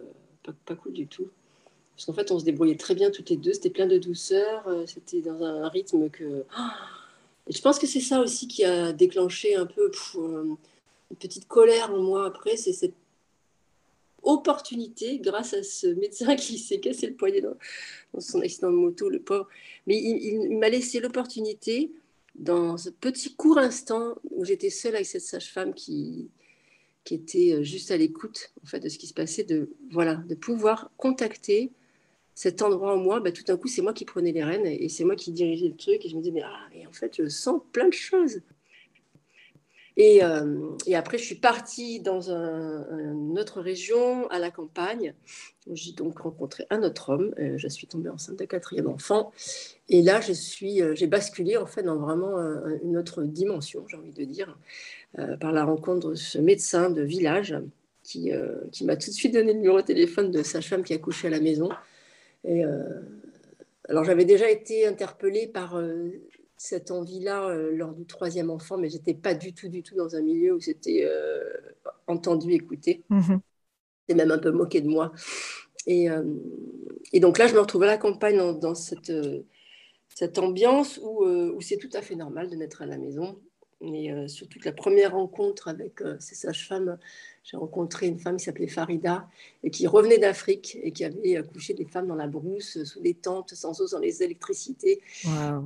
pas, 0.65 0.75
cool 0.75 0.93
du 0.93 1.07
tout. 1.07 1.31
Parce 2.01 2.07
qu'en 2.07 2.15
fait, 2.15 2.31
on 2.31 2.39
se 2.39 2.47
débrouillait 2.47 2.79
très 2.79 2.95
bien 2.95 3.11
toutes 3.11 3.29
les 3.29 3.37
deux. 3.37 3.53
C'était 3.53 3.69
plein 3.69 3.87
de 3.87 3.99
douceur. 3.99 4.67
Euh, 4.69 4.87
c'était 4.87 5.21
dans 5.21 5.43
un 5.43 5.69
rythme 5.69 6.09
que. 6.09 6.47
Et 7.47 7.53
je 7.53 7.61
pense 7.61 7.79
que 7.79 7.87
c'est 7.87 8.01
ça 8.01 8.21
aussi 8.21 8.49
qui 8.49 8.65
a 8.65 8.95
déclenché 8.95 9.55
un 9.55 9.67
peu 9.67 9.93
une 10.15 10.57
petite 11.19 11.47
colère 11.47 11.93
en 11.93 11.99
moi 11.99 12.25
après. 12.25 12.57
C'est 12.57 12.73
cette 12.73 12.95
opportunité 14.23 15.19
grâce 15.19 15.53
à 15.53 15.63
ce 15.63 15.89
médecin 15.89 16.37
qui 16.37 16.57
s'est 16.57 16.81
cassé 16.81 17.07
le 17.07 17.13
poignet 17.13 17.43
dans, 17.43 17.55
son 18.19 18.41
accident 18.41 18.71
de 18.71 18.77
moto, 18.77 19.11
le 19.11 19.21
pauvre. 19.21 19.47
Mais 19.87 20.01
il, 20.01 20.57
m'a 20.59 20.71
laissé 20.71 21.01
l'opportunité, 21.01 21.93
dans 22.35 22.79
ce 22.79 22.89
petit 22.89 23.35
court 23.35 23.59
instant 23.59 24.15
où 24.31 24.47
j'étais 24.47 24.71
seule 24.71 24.95
avec 24.95 25.07
cette 25.07 25.21
sage-femme 25.21 25.75
qui, 25.75 26.31
qui 27.05 27.15
était 27.15 27.57
euh, 27.57 27.63
juste 27.63 27.91
à 27.91 27.99
l'écoute 27.99 28.53
en 28.65 28.67
fait 28.67 28.81
de 28.81 28.89
ce 28.89 28.97
qui 28.97 29.07
se 29.07 29.13
passait, 29.13 29.45
de 29.45 29.69
voilà, 29.91 30.15
de 30.15 30.35
pouvoir 30.35 30.91
contacter 30.97 31.71
cet 32.35 32.63
endroit 32.63 32.95
en 32.95 32.97
moi. 32.97 33.21
Bah, 33.21 33.33
tout 33.33 33.45
d'un 33.45 33.57
coup, 33.57 33.69
c'est 33.69 33.83
moi 33.83 33.93
qui 33.93 34.05
prenais 34.05 34.33
les 34.33 34.45
rênes 34.45 34.67
et, 34.67 34.89
c'est 34.89 35.05
moi 35.05 35.17
qui 35.17 35.33
dirigeais 35.33 35.69
le 35.69 35.77
truc 35.77 36.05
et 36.05 36.09
je 36.09 36.17
me 36.17 36.21
disais 36.21 36.33
mais 36.33 36.43
ah, 36.45 36.69
et 36.75 36.87
en 36.87 36.93
fait, 36.93 37.17
je 37.17 37.29
sens 37.29 37.61
plein 37.73 37.89
de 37.89 37.95
choses. 37.95 38.41
Euh, 40.01 40.77
et, 40.87 40.97
après, 40.97 41.19
je 41.19 41.25
suis 41.25 41.35
partie 41.35 42.01
dans 42.01 42.31
une 42.31 43.39
autre 43.39 43.61
région, 43.61 44.29
à 44.29 44.39
la 44.39 44.51
campagne. 44.51 45.15
J'ai 45.71 45.93
donc 45.93 46.21
rencontré 46.21 46.67
un 46.71 46.83
autre 46.83 47.11
homme. 47.11 47.35
Euh, 47.39 47.59
je 47.59 47.69
suis 47.69 47.87
tombée 47.87 48.09
enceinte 48.09 48.37
d'un 48.37 48.47
quatrième 48.47 48.89
enfant. 48.89 49.33
Et 49.89 50.03
là, 50.03 50.21
euh, 50.21 50.95
j'ai 50.95 51.07
basculé 51.07 51.57
en 51.57 51.67
fait 51.67 51.83
dans 51.83 51.97
vraiment 51.97 52.39
une 52.83 52.97
autre 52.97 53.23
dimension, 53.25 53.85
j'ai 53.89 53.97
envie 53.97 54.13
de 54.13 54.25
dire, 54.25 54.57
par 55.41 55.53
la 55.53 55.65
rencontre 55.65 56.11
de 56.11 56.15
ce 56.15 56.39
médecin 56.39 56.91
de 56.91 57.03
village 57.03 57.57
qui, 58.03 58.31
qui 58.73 58.85
m'a 58.85 58.97
tout 58.97 59.11
de 59.11 59.15
suite 59.15 59.35
donné 59.35 59.53
le 59.53 59.59
numéro 59.59 59.81
de 59.81 59.87
téléphone 59.87 60.31
de 60.31 60.43
sa 60.43 60.61
femme 60.61 60.83
qui 60.83 60.95
a 60.95 60.99
couché 60.99 61.27
à 61.27 61.31
la 61.31 61.41
maison. 61.41 61.69
Et 62.45 62.63
alors, 63.89 64.05
j'avais 64.05 64.25
déjà 64.25 64.51
été 64.51 64.87
interpellée 64.87 65.47
par 65.47 65.77
cette 66.61 66.91
envie-là 66.91 67.49
euh, 67.49 67.75
lors 67.75 67.95
du 67.95 68.05
troisième 68.05 68.51
enfant, 68.51 68.77
mais 68.77 68.91
j'étais 68.91 69.15
pas 69.15 69.33
du 69.33 69.55
tout, 69.55 69.69
du 69.69 69.83
tout 69.83 69.95
dans 69.95 70.15
un 70.15 70.21
milieu 70.21 70.53
où 70.53 70.61
c'était 70.61 71.07
euh, 71.07 71.43
entendu, 72.07 72.53
écouté. 72.53 73.03
Mhm. 73.09 73.41
C'est 74.07 74.15
même 74.15 74.31
un 74.31 74.39
peu 74.39 74.51
moqué 74.51 74.83
de 74.83 74.89
moi. 74.89 75.11
Et, 75.87 76.11
euh, 76.11 76.23
et, 77.15 77.21
donc 77.21 77.39
là, 77.39 77.47
je 77.47 77.55
me 77.55 77.61
retrouve 77.61 77.85
à 77.85 77.87
la 77.87 77.97
campagne 77.97 78.37
dans, 78.37 78.75
cette, 78.75 79.11
cette 80.11 80.39
ambiance 80.39 81.01
où, 81.03 81.25
où 81.25 81.61
c'est 81.63 81.79
tout 81.79 81.89
à 81.95 82.03
fait 82.03 82.15
normal 82.15 82.51
de 82.51 82.57
naître 82.57 82.83
à 82.83 82.87
la 82.87 82.99
maison. 82.99 83.41
Et 83.83 84.11
surtout 84.29 84.59
que 84.59 84.67
la 84.67 84.73
première 84.73 85.13
rencontre 85.13 85.69
avec 85.69 86.03
ces 86.19 86.35
sages-femmes, 86.35 86.99
j'ai 87.45 87.57
rencontré 87.57 88.09
une 88.09 88.19
femme 88.19 88.37
qui 88.37 88.45
s'appelait 88.45 88.67
Farida 88.67 89.27
et 89.63 89.71
qui 89.71 89.87
revenait 89.87 90.19
d'Afrique 90.19 90.77
et 90.83 90.93
qui 90.93 91.03
avait 91.03 91.37
accouché 91.37 91.73
des 91.73 91.87
femmes 91.87 92.07
dans 92.07 92.15
la 92.15 92.27
brousse, 92.27 92.85
sous 92.85 93.01
des 93.01 93.15
tentes, 93.15 93.55
sans 93.55 93.81
eau, 93.81 93.87
sans 93.87 93.99
les 93.99 94.23
électricités. 94.23 95.01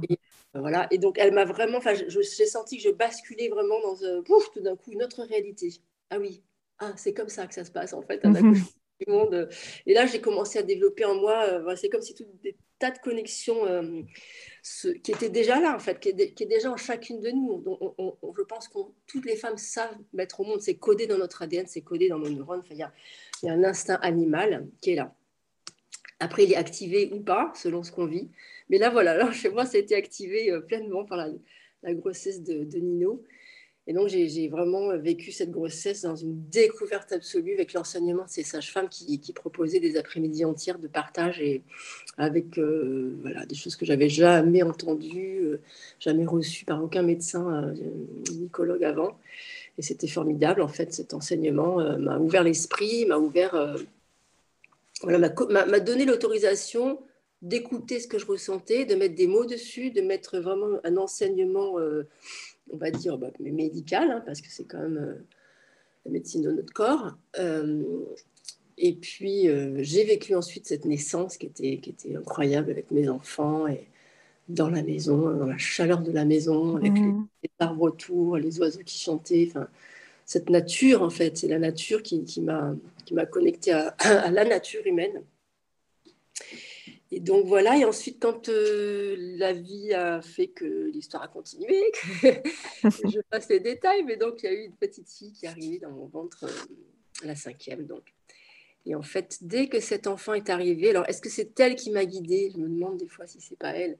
Et 0.08 0.18
voilà. 0.54 0.86
Et 0.90 0.98
donc, 0.98 1.18
elle 1.18 1.32
m'a 1.32 1.44
vraiment. 1.44 1.80
J'ai 1.80 2.46
senti 2.46 2.76
que 2.76 2.82
je 2.82 2.90
basculais 2.90 3.48
vraiment 3.48 3.80
dans 3.80 4.02
euh, 4.04 4.22
pouf, 4.22 4.50
tout 4.52 4.60
d'un 4.60 4.76
coup 4.76 4.92
une 4.92 5.02
autre 5.02 5.22
réalité. 5.24 5.74
Ah 6.10 6.18
oui, 6.18 6.42
ah, 6.78 6.92
c'est 6.96 7.12
comme 7.12 7.28
ça 7.28 7.46
que 7.46 7.54
ça 7.54 7.64
se 7.64 7.70
passe 7.70 7.92
en 7.92 8.02
fait. 8.02 8.24
Mhm. 8.24 8.54
du 9.00 9.10
monde. 9.10 9.48
Et 9.86 9.94
là, 9.94 10.06
j'ai 10.06 10.20
commencé 10.20 10.58
à 10.58 10.62
développer 10.62 11.04
en 11.04 11.16
moi. 11.16 11.44
Euh, 11.48 11.76
c'est 11.76 11.88
comme 11.88 12.02
si 12.02 12.14
tout 12.14 12.24
des 12.42 12.56
tas 12.78 12.92
de 12.92 12.98
connexions 12.98 13.66
euh, 14.86 14.94
qui 15.02 15.12
étaient 15.12 15.28
déjà 15.28 15.60
là 15.60 15.74
en 15.74 15.78
fait, 15.78 16.00
qui 16.00 16.08
est, 16.08 16.46
déjà 16.46 16.70
en 16.70 16.76
chacune 16.76 17.20
de 17.20 17.30
nous. 17.30 17.62
Je 18.36 18.42
pense 18.42 18.68
que 18.68 18.78
toutes 19.06 19.26
les 19.26 19.36
femmes 19.36 19.58
savent 19.58 19.98
mettre 20.14 20.40
au 20.40 20.44
monde. 20.44 20.60
C'est 20.62 20.76
codé 20.76 21.06
dans 21.06 21.18
notre 21.18 21.42
ADN, 21.42 21.66
c'est 21.66 21.82
codé 21.82 22.08
dans 22.08 22.18
nos 22.18 22.30
neurones. 22.30 22.62
Il 22.70 22.78
y, 22.78 22.82
a, 22.82 22.92
un 23.44 23.62
instinct 23.62 23.98
animal 24.00 24.66
qui 24.80 24.92
est 24.92 24.96
là. 24.96 25.14
Après, 26.18 26.44
il 26.44 26.52
est 26.52 26.56
activé 26.56 27.10
ou 27.12 27.20
pas, 27.20 27.52
selon 27.54 27.82
ce 27.82 27.92
qu'on 27.92 28.06
vit. 28.06 28.30
Mais 28.70 28.78
là, 28.78 28.88
voilà, 28.88 29.30
chez 29.32 29.50
moi, 29.50 29.66
ça 29.66 29.76
a 29.76 29.80
été 29.80 29.94
activé 29.94 30.50
euh, 30.50 30.60
pleinement 30.60 31.04
par 31.04 31.18
la, 31.18 31.94
grossesse 31.94 32.42
de, 32.42 32.78
Nino. 32.78 33.22
Et 33.86 33.92
donc, 33.92 34.08
j'ai 34.08 34.48
vraiment 34.48 34.96
vécu 34.96 35.30
cette 35.30 35.50
grossesse 35.50 36.02
dans 36.02 36.16
une 36.16 36.48
découverte 36.48 37.12
absolue 37.12 37.52
avec 37.52 37.74
l'enseignement 37.74 38.24
de 38.24 38.30
ces 38.30 38.42
sages-femmes 38.42 38.88
qui, 38.88 39.20
proposaient 39.34 39.80
des 39.80 39.98
après-midi 39.98 40.44
entières 40.46 40.78
de 40.78 40.88
partage 40.88 41.38
et 41.40 41.62
avec 42.16 42.58
euh, 42.58 43.14
voilà, 43.20 43.44
des 43.44 43.54
choses 43.54 43.76
que 43.76 43.84
j'avais 43.84 44.08
jamais 44.08 44.62
entendues, 44.62 45.40
euh, 45.42 45.60
jamais 46.00 46.24
reçues 46.24 46.64
par 46.64 46.82
aucun 46.82 47.02
médecin, 47.02 47.74
gynécologue 48.24 48.84
avant. 48.84 49.18
Et 49.76 49.82
c'était 49.82 50.08
formidable, 50.08 50.62
en 50.62 50.68
fait, 50.68 50.94
cet 50.94 51.12
enseignement 51.12 51.76
m'a 51.98 52.18
ouvert 52.18 52.42
l'esprit, 52.42 53.04
m'a 53.06 53.18
ouvert, 53.18 53.76
voilà, 55.02 55.18
m'a 55.18 55.80
donné 55.80 56.04
l'autorisation 56.06 57.00
d'écouter 57.44 58.00
ce 58.00 58.08
que 58.08 58.18
je 58.18 58.24
ressentais, 58.24 58.86
de 58.86 58.94
mettre 58.94 59.14
des 59.14 59.26
mots 59.26 59.44
dessus, 59.44 59.90
de 59.90 60.00
mettre 60.00 60.38
vraiment 60.38 60.80
un 60.82 60.96
enseignement, 60.96 61.78
euh, 61.78 62.08
on 62.70 62.76
va 62.76 62.90
dire, 62.90 63.18
bah, 63.18 63.30
médical, 63.40 64.10
hein, 64.10 64.22
parce 64.24 64.40
que 64.40 64.48
c'est 64.48 64.64
quand 64.64 64.78
même 64.78 64.98
euh, 64.98 65.14
la 66.06 66.12
médecine 66.12 66.42
de 66.42 66.50
notre 66.50 66.72
corps. 66.72 67.16
Euh, 67.38 67.82
et 68.76 68.94
puis, 68.94 69.46
j'ai 69.78 70.02
vécu 70.02 70.34
ensuite 70.34 70.66
cette 70.66 70.84
naissance 70.84 71.36
qui 71.36 71.46
était, 71.46 71.78
qui 71.78 71.90
était 71.90 72.16
incroyable 72.16 72.72
avec 72.72 72.90
mes 72.90 73.08
enfants 73.08 73.68
et 73.68 73.86
dans 74.48 74.68
la 74.68 74.82
maison, 74.82 75.30
dans 75.30 75.46
la 75.46 75.58
chaleur 75.58 76.00
de 76.00 76.10
la 76.10 76.24
maison, 76.24 76.76
avec 76.76 76.92
mmh. 76.92 77.26
les, 77.44 77.50
arbres 77.60 77.82
autour, 77.82 78.36
les 78.36 78.58
oiseaux 78.58 78.82
qui 78.84 78.98
chantaient. 78.98 79.46
Enfin, 79.48 79.68
cette 80.26 80.50
nature, 80.50 81.02
en 81.02 81.10
fait, 81.10 81.36
c'est 81.36 81.46
la 81.46 81.60
nature 81.60 82.02
qui, 82.02 82.24
qui 82.24 82.40
m'a 82.40 82.76
connectée 83.30 83.70
à, 83.70 83.94
à 84.00 84.30
la 84.32 84.44
nature 84.44 84.84
humaine. 84.86 85.22
Et 87.10 87.20
donc 87.20 87.46
voilà, 87.46 87.76
et 87.76 87.84
ensuite 87.84 88.20
quand 88.20 88.48
euh, 88.48 89.14
la 89.38 89.52
vie 89.52 89.92
a 89.92 90.22
fait 90.22 90.48
que 90.48 90.90
l'histoire 90.90 91.22
a 91.22 91.28
continué, 91.28 91.82
je 92.82 93.20
passe 93.30 93.48
les 93.48 93.60
détails, 93.60 94.02
mais 94.04 94.16
donc 94.16 94.42
il 94.42 94.46
y 94.46 94.48
a 94.48 94.52
eu 94.52 94.64
une 94.64 94.74
petite 94.74 95.10
fille 95.10 95.32
qui 95.32 95.46
est 95.46 95.48
arrivée 95.48 95.78
dans 95.78 95.90
mon 95.90 96.06
ventre, 96.06 96.44
euh, 96.44 97.26
la 97.26 97.36
cinquième 97.36 97.86
donc. 97.86 98.02
Et 98.86 98.94
en 98.94 99.02
fait, 99.02 99.38
dès 99.42 99.68
que 99.68 99.80
cet 99.80 100.06
enfant 100.06 100.34
est 100.34 100.50
arrivé, 100.50 100.90
alors 100.90 101.08
est-ce 101.08 101.22
que 101.22 101.30
c'est 101.30 101.58
elle 101.60 101.76
qui 101.76 101.90
m'a 101.90 102.04
guidée? 102.04 102.50
Je 102.54 102.58
me 102.58 102.68
demande 102.68 102.98
des 102.98 103.08
fois 103.08 103.26
si 103.26 103.40
c'est 103.40 103.58
pas 103.58 103.70
elle, 103.70 103.96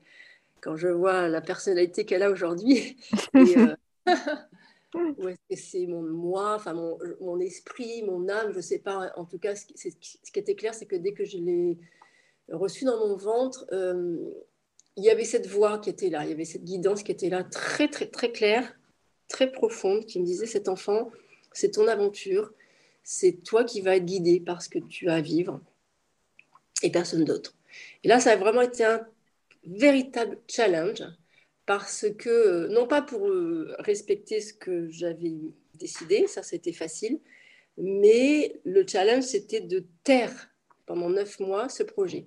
quand 0.61 0.77
je 0.77 0.89
vois 0.89 1.29
la 1.29 1.41
personnalité 1.41 2.05
qu'elle 2.05 2.23
a 2.23 2.31
aujourd'hui. 2.31 2.97
Euh, 4.07 4.13
ou 5.19 5.29
est-ce 5.29 5.41
que 5.51 5.57
c'est 5.57 5.87
mon 5.87 6.03
moi, 6.03 6.55
enfin 6.55 6.75
mon, 6.75 6.99
mon, 7.21 7.41
esprit, 7.41 8.03
mon 8.03 8.29
âme, 8.29 8.53
je 8.53 8.59
ne 8.59 8.63
sais 8.63 8.79
pas. 8.79 9.13
En 9.17 9.25
tout 9.25 9.39
cas, 9.39 9.57
ce 9.57 9.67
qui, 9.67 9.75
ce 9.77 10.31
qui 10.31 10.39
était 10.39 10.55
clair, 10.55 10.75
c'est 10.75 10.87
que 10.87 10.95
dès 10.95 11.13
que 11.13 11.25
je 11.25 11.39
l'ai 11.39 11.79
reçu 12.51 12.85
dans 12.85 12.99
mon 12.99 13.17
ventre, 13.17 13.67
euh, 13.73 14.17
il 14.97 15.05
y 15.05 15.11
avait 15.11 15.25
cette 15.25 15.47
voix 15.47 15.79
qui 15.79 15.91
était 15.91 16.11
là, 16.11 16.25
il 16.25 16.31
y 16.31 16.33
avait 16.33 16.45
cette 16.45 16.65
guidance 16.65 17.03
qui 17.03 17.13
était 17.13 17.29
là, 17.29 17.43
très, 17.45 17.89
très, 17.89 18.07
très 18.07 18.31
claire, 18.31 18.77
très 19.29 19.51
profonde, 19.51 20.07
qui 20.07 20.21
me 20.21 20.25
disait, 20.25 20.47
cet 20.47 20.69
enfant, 20.69 21.11
c'est 21.53 21.73
ton 21.73 21.89
aventure, 21.89 22.53
c'est 23.03 23.43
toi 23.45 23.65
qui 23.65 23.81
vas 23.81 23.97
être 23.97 24.05
guidé 24.05 24.41
par 24.41 24.63
ce 24.63 24.69
que 24.69 24.79
tu 24.79 25.09
as 25.09 25.15
à 25.15 25.21
vivre 25.21 25.61
et 26.83 26.91
personne 26.91 27.25
d'autre. 27.25 27.55
Et 28.03 28.09
là, 28.09 28.21
ça 28.21 28.33
a 28.33 28.37
vraiment 28.37 28.63
été 28.63 28.85
un 28.85 29.07
véritable 29.67 30.39
challenge 30.49 31.03
parce 31.67 32.07
que, 32.19 32.69
non 32.69 32.87
pas 32.87 33.03
pour 33.03 33.29
euh, 33.29 33.75
respecter 33.79 34.41
ce 34.41 34.53
que 34.53 34.91
j'avais 34.91 35.33
décidé, 35.75 36.27
ça 36.27 36.43
c'était 36.43 36.73
facile, 36.73 37.21
mais 37.79 38.61
le 38.65 38.87
challenge 38.87 39.25
c'était 39.25 39.61
de 39.61 39.85
taire 40.05 40.51
pendant 40.87 41.09
neuf 41.09 41.41
mois 41.41 41.69
ce 41.69 41.83
projet. 41.83 42.27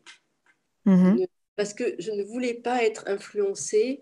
Mm-hmm. 0.86 1.28
Parce 1.56 1.74
que 1.74 1.96
je 2.00 2.12
ne 2.12 2.24
voulais 2.24 2.54
pas 2.54 2.84
être 2.84 3.04
influencée 3.08 4.02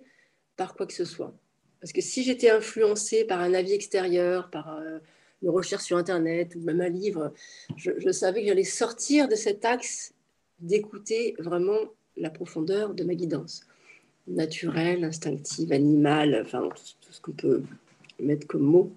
par 0.58 0.76
quoi 0.76 0.86
que 0.86 0.94
ce 0.94 1.06
soit. 1.06 1.34
Parce 1.80 1.94
que 1.94 2.02
si 2.02 2.24
j'étais 2.24 2.50
influencée 2.50 3.26
par 3.26 3.42
un 3.42 3.54
avis 3.54 3.74
extérieur, 3.74 4.50
par 4.50 4.78
euh, 4.78 5.00
une 5.42 5.50
recherche 5.50 5.84
sur 5.84 5.98
Internet 5.98 6.56
ou 6.56 6.60
même 6.62 6.82
un 6.82 6.90
livre, 6.90 7.34
je, 7.76 7.92
je 7.98 8.10
savais 8.12 8.42
que 8.42 8.48
j'allais 8.48 8.64
sortir 8.64 9.28
de 9.28 9.36
cet 9.36 9.66
axe 9.66 10.14
d'écouter 10.60 11.36
vraiment 11.40 11.80
la 12.18 12.30
profondeur 12.30 12.94
de 12.94 13.04
ma 13.04 13.14
guidance 13.14 13.68
naturelle, 14.28 15.04
instinctive, 15.04 15.72
animale, 15.72 16.42
enfin 16.46 16.70
tout 17.02 17.12
ce 17.12 17.22
qu'on 17.22 17.32
peut 17.32 17.64
mettre 18.20 18.48
comme 18.48 18.64
mot. 18.64 18.92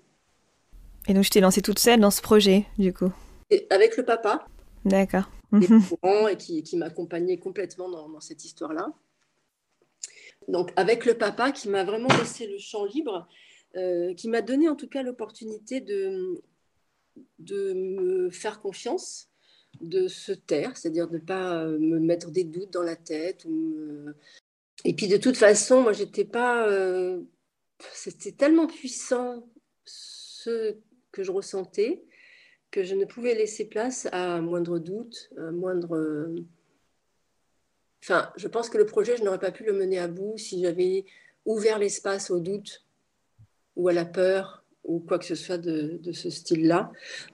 Et 1.06 1.14
donc 1.14 1.24
je 1.24 1.30
t'ai 1.30 1.40
lancée 1.40 1.62
toute 1.62 1.78
seule 1.78 2.00
dans 2.00 2.10
ce 2.10 2.22
projet, 2.22 2.64
du 2.78 2.92
coup 2.92 3.12
Avec 3.70 3.96
le 3.96 4.04
papa. 4.04 4.46
D'accord. 4.84 5.30
Et 5.52 6.36
qui, 6.36 6.62
qui 6.62 6.76
m'accompagnait 6.76 7.38
complètement 7.38 7.88
dans, 7.88 8.20
cette 8.20 8.44
histoire-là. 8.44 8.92
Donc 10.46 10.72
avec 10.76 11.04
le 11.04 11.14
papa 11.14 11.52
qui 11.52 11.68
m'a 11.68 11.84
vraiment 11.84 12.08
laissé 12.18 12.46
le 12.46 12.58
champ 12.58 12.84
libre, 12.84 13.28
euh, 13.76 14.14
qui 14.14 14.28
m'a 14.28 14.42
donné 14.42 14.68
en 14.68 14.76
tout 14.76 14.88
cas 14.88 15.02
l'opportunité 15.02 15.80
de, 15.80 16.42
de 17.38 17.72
me 17.72 18.30
faire 18.30 18.60
confiance, 18.60 19.28
de 19.80 20.08
se 20.08 20.32
taire, 20.32 20.76
c'est-à-dire 20.76 21.08
de 21.08 21.18
ne 21.18 21.22
pas 21.22 21.64
euh, 21.64 21.78
me 21.78 21.98
mettre 21.98 22.30
des 22.30 22.44
doutes 22.44 22.72
dans 22.72 22.82
la 22.82 22.96
tête 22.96 23.44
ou 23.44 24.12
et 24.84 24.94
puis 24.94 25.08
de 25.08 25.16
toute 25.16 25.36
façon, 25.36 25.82
moi, 25.82 25.92
j'étais 25.92 26.24
pas. 26.24 26.66
Euh, 26.68 27.20
c'était 27.92 28.32
tellement 28.32 28.66
puissant 28.66 29.48
ce 29.84 30.76
que 31.12 31.22
je 31.22 31.32
ressentais 31.32 32.04
que 32.70 32.84
je 32.84 32.94
ne 32.94 33.04
pouvais 33.04 33.34
laisser 33.34 33.64
place 33.64 34.08
à 34.12 34.40
moindre 34.40 34.78
doute, 34.78 35.30
à 35.36 35.50
moindre. 35.50 36.34
Enfin, 38.02 38.30
je 38.36 38.48
pense 38.48 38.68
que 38.68 38.78
le 38.78 38.86
projet, 38.86 39.16
je 39.16 39.24
n'aurais 39.24 39.38
pas 39.38 39.52
pu 39.52 39.64
le 39.64 39.72
mener 39.72 39.98
à 39.98 40.08
bout 40.08 40.36
si 40.36 40.62
j'avais 40.62 41.04
ouvert 41.44 41.78
l'espace 41.78 42.30
au 42.30 42.40
doute 42.40 42.84
ou 43.76 43.88
à 43.88 43.92
la 43.92 44.04
peur 44.04 44.64
ou 44.84 45.00
quoi 45.00 45.18
que 45.18 45.24
ce 45.24 45.34
soit 45.34 45.58
de, 45.58 46.00
ce 46.12 46.30
style-là. 46.30 46.92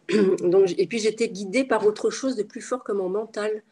Donc, 0.41 0.75
et 0.77 0.87
puis 0.87 0.99
j'étais 0.99 1.29
guidée 1.29 1.65
par 1.65 1.87
autre 1.87 2.11
chose 2.11 2.37
de 2.37 2.43
plus 2.43 2.61
fort 2.61 2.85
que 2.85 2.93
mon 2.93 3.09
mental. 3.09 3.63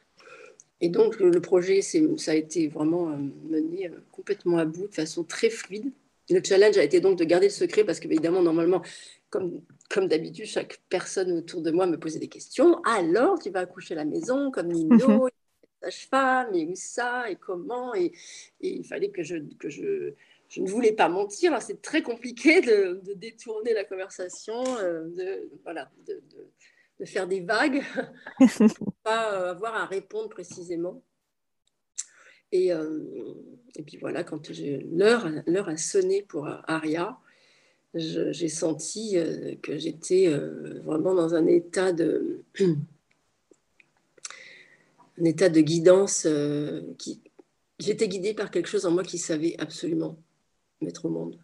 Et 0.80 0.88
donc, 0.88 1.20
le 1.20 1.40
projet, 1.40 1.80
ça 1.80 2.32
a 2.32 2.34
été 2.34 2.66
vraiment 2.66 3.10
euh, 3.10 3.16
mené 3.48 3.88
euh, 3.88 4.00
complètement 4.10 4.58
à 4.58 4.64
bout 4.64 4.88
de 4.88 4.94
façon 4.94 5.22
très 5.22 5.48
fluide. 5.48 5.92
Le 6.28 6.40
challenge 6.42 6.76
a 6.76 6.82
été 6.82 7.00
donc 7.00 7.18
de 7.18 7.24
garder 7.24 7.46
le 7.46 7.52
secret 7.52 7.84
parce 7.84 8.00
qu'évidemment, 8.00 8.42
normalement, 8.42 8.82
comme, 9.30 9.60
comme 9.90 10.08
d'habitude, 10.08 10.46
chaque 10.46 10.80
personne 10.88 11.32
autour 11.32 11.62
de 11.62 11.70
moi 11.70 11.86
me 11.86 11.98
posait 11.98 12.18
des 12.18 12.28
questions. 12.28 12.82
Alors, 12.84 13.38
tu 13.38 13.50
vas 13.50 13.60
accoucher 13.60 13.94
à 13.94 13.98
la 13.98 14.04
maison 14.04 14.50
comme 14.50 14.68
Nino, 14.68 15.28
sage-femme, 15.82 16.54
et 16.54 16.66
où 16.66 16.74
ça, 16.74 17.30
et 17.30 17.36
comment 17.36 17.94
et, 17.94 18.12
il 18.60 18.84
fallait 18.84 19.10
que 19.10 19.22
je, 19.22 19.36
que 19.58 19.68
je, 19.68 20.14
je 20.48 20.60
ne 20.60 20.68
voulais 20.68 20.92
pas 20.92 21.08
mentir. 21.08 21.60
C'est 21.60 21.82
très 21.82 22.02
compliqué 22.02 22.60
de, 22.60 23.00
détourner 23.16 23.74
la 23.74 23.84
conversation, 23.84 24.62
euh, 24.78 25.08
de, 25.08 25.50
voilà, 25.64 25.90
de, 26.06 26.22
de 27.02 27.04
faire 27.04 27.26
des 27.26 27.40
vagues, 27.40 27.82
pour 28.76 28.92
pas 29.02 29.34
euh, 29.34 29.50
avoir 29.50 29.74
à 29.74 29.86
répondre 29.86 30.28
précisément. 30.28 31.02
Et, 32.52 32.72
euh, 32.72 33.34
et 33.76 33.82
puis 33.82 33.96
voilà, 33.96 34.24
quand 34.24 34.50
l'heure, 34.50 35.28
l'heure 35.46 35.68
a 35.68 35.76
sonné 35.76 36.22
pour 36.22 36.46
Aria, 36.68 37.18
j'ai 37.94 38.48
senti 38.48 39.18
euh, 39.18 39.54
que 39.62 39.76
j'étais 39.78 40.28
vraiment 40.84 41.14
dans 41.14 41.34
un 41.34 41.46
état 41.46 41.92
de, 41.92 42.42
un 42.60 42.74
état 45.24 45.48
de 45.48 45.60
guidance. 45.60 46.26
qui, 46.98 47.20
j'étais 47.78 48.08
guidée 48.08 48.34
par 48.34 48.50
quelque 48.50 48.68
chose 48.68 48.86
en 48.86 48.90
moi 48.90 49.02
qui 49.02 49.18
savait 49.18 49.56
absolument 49.58 50.16
mettre 50.80 51.04
au 51.04 51.10
monde. 51.10 51.38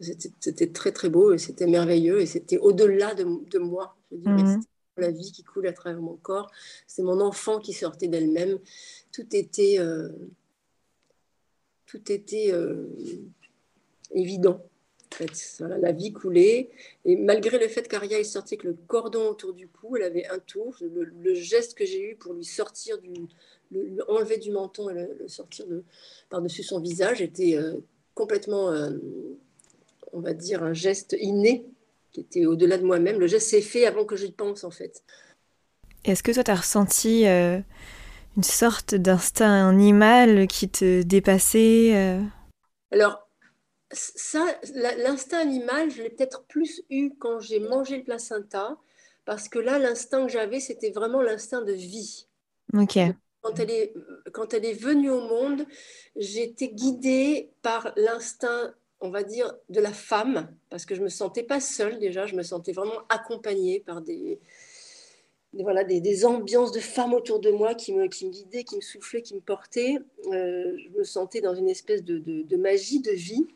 C'était, 0.00 0.68
très 0.68 0.92
très 0.92 1.08
beau 1.08 1.32
et 1.32 1.38
c'était 1.38 1.66
merveilleux 1.66 2.20
et 2.20 2.26
c'était 2.26 2.58
au-delà 2.58 3.14
de, 3.14 3.24
de 3.50 3.58
moi. 3.58 3.96
Je 4.12 4.18
dirais 4.18 4.58
la 4.98 5.10
vie 5.10 5.32
qui 5.32 5.42
coule 5.42 5.66
à 5.66 5.72
travers 5.72 6.00
mon 6.00 6.16
corps. 6.16 6.50
C'est 6.86 7.02
mon 7.02 7.20
enfant 7.20 7.58
qui 7.58 7.72
sortait 7.72 8.08
d'elle-même. 8.08 8.58
Tout 9.12 9.34
était, 9.34 9.76
euh, 9.78 10.10
tout 11.86 12.12
était 12.12 12.52
euh, 12.52 12.86
évident. 14.12 14.67
La 15.60 15.92
vie 15.92 16.12
coulait. 16.12 16.70
Et 17.04 17.16
malgré 17.16 17.58
le 17.58 17.68
fait 17.68 17.88
qu'Aria 17.88 18.18
est 18.18 18.24
sortie 18.24 18.54
avec 18.54 18.64
le 18.64 18.76
cordon 18.86 19.28
autour 19.28 19.52
du 19.52 19.68
cou, 19.68 19.96
elle 19.96 20.04
avait 20.04 20.26
un 20.26 20.38
tour. 20.38 20.76
Le, 20.80 21.34
geste 21.34 21.76
que 21.76 21.84
j'ai 21.84 22.10
eu 22.12 22.16
pour 22.16 22.34
lui 22.34 22.44
sortir 22.44 22.98
du, 22.98 23.12
le, 23.70 23.98
enlever 24.08 24.38
du 24.38 24.50
menton 24.50 24.90
et 24.90 24.94
le, 24.94 25.28
sortir 25.28 25.66
de, 25.66 25.84
par-dessus 26.30 26.62
son 26.62 26.80
visage 26.80 27.20
était 27.22 27.56
euh, 27.56 27.74
complètement, 28.14 28.72
on 30.12 30.20
va 30.20 30.34
dire, 30.34 30.62
un 30.62 30.72
geste 30.72 31.16
inné 31.20 31.64
qui 32.12 32.20
était 32.20 32.46
au-delà 32.46 32.78
de 32.78 32.84
moi-même. 32.84 33.18
Le 33.18 33.26
geste 33.26 33.48
s'est 33.48 33.60
fait 33.60 33.86
avant 33.86 34.04
que 34.04 34.16
je 34.16 34.26
pense, 34.26 34.64
en 34.64 34.70
fait. 34.70 35.02
Est-ce 36.04 36.22
que 36.22 36.32
toi, 36.32 36.44
tu 36.44 36.50
as 36.50 36.56
ressenti 36.56 37.26
euh, 37.26 37.58
une 38.36 38.42
sorte 38.42 38.94
d'instinct 38.94 39.68
animal 39.68 40.46
qui 40.46 40.68
te 40.68 41.02
dépassait 41.02 41.94
euh? 41.94 42.22
Alors, 42.92 43.27
ça, 43.92 44.44
l'instinct 44.74 45.38
animal, 45.38 45.90
je 45.90 46.02
l'ai 46.02 46.10
peut-être 46.10 46.44
plus 46.44 46.82
eu 46.90 47.10
quand 47.18 47.40
j'ai 47.40 47.60
mangé 47.60 47.98
le 47.98 48.04
placenta, 48.04 48.76
parce 49.24 49.48
que 49.48 49.58
là, 49.58 49.78
l'instinct 49.78 50.26
que 50.26 50.32
j'avais, 50.32 50.60
c'était 50.60 50.90
vraiment 50.90 51.22
l'instinct 51.22 51.62
de 51.62 51.72
vie. 51.72 52.26
Ok. 52.74 52.98
Quand 53.42 53.58
elle, 53.60 53.70
est, 53.70 53.94
quand 54.32 54.52
elle 54.52 54.64
est 54.64 54.74
venue 54.74 55.10
au 55.10 55.20
monde, 55.20 55.64
j'étais 56.16 56.68
guidée 56.68 57.50
par 57.62 57.92
l'instinct 57.96 58.74
on 59.00 59.10
va 59.10 59.22
dire, 59.22 59.54
de 59.68 59.80
la 59.80 59.92
femme, 59.92 60.52
parce 60.70 60.84
que 60.84 60.94
je 60.94 61.00
ne 61.00 61.04
me 61.04 61.10
sentais 61.10 61.42
pas 61.42 61.60
seule 61.60 61.98
déjà, 61.98 62.26
je 62.26 62.34
me 62.34 62.42
sentais 62.42 62.72
vraiment 62.72 63.00
accompagnée 63.08 63.80
par 63.80 64.00
des, 64.00 64.40
voilà, 65.52 65.84
des, 65.84 66.24
ambiances 66.24 66.72
de 66.72 66.80
femmes 66.80 67.14
autour 67.14 67.38
de 67.38 67.50
moi 67.50 67.74
qui 67.74 67.92
me, 67.94 68.08
qui 68.08 68.26
me 68.26 68.32
guidaient, 68.32 68.64
qui 68.64 68.76
me 68.76 68.80
soufflaient, 68.80 69.22
qui 69.22 69.34
me 69.34 69.40
portaient. 69.40 69.98
Euh, 70.32 70.76
je 70.76 70.98
me 70.98 71.04
sentais 71.04 71.40
dans 71.40 71.54
une 71.54 71.68
espèce 71.68 72.02
de, 72.02 72.56
magie 72.56 73.00
de 73.00 73.12
vie, 73.12 73.46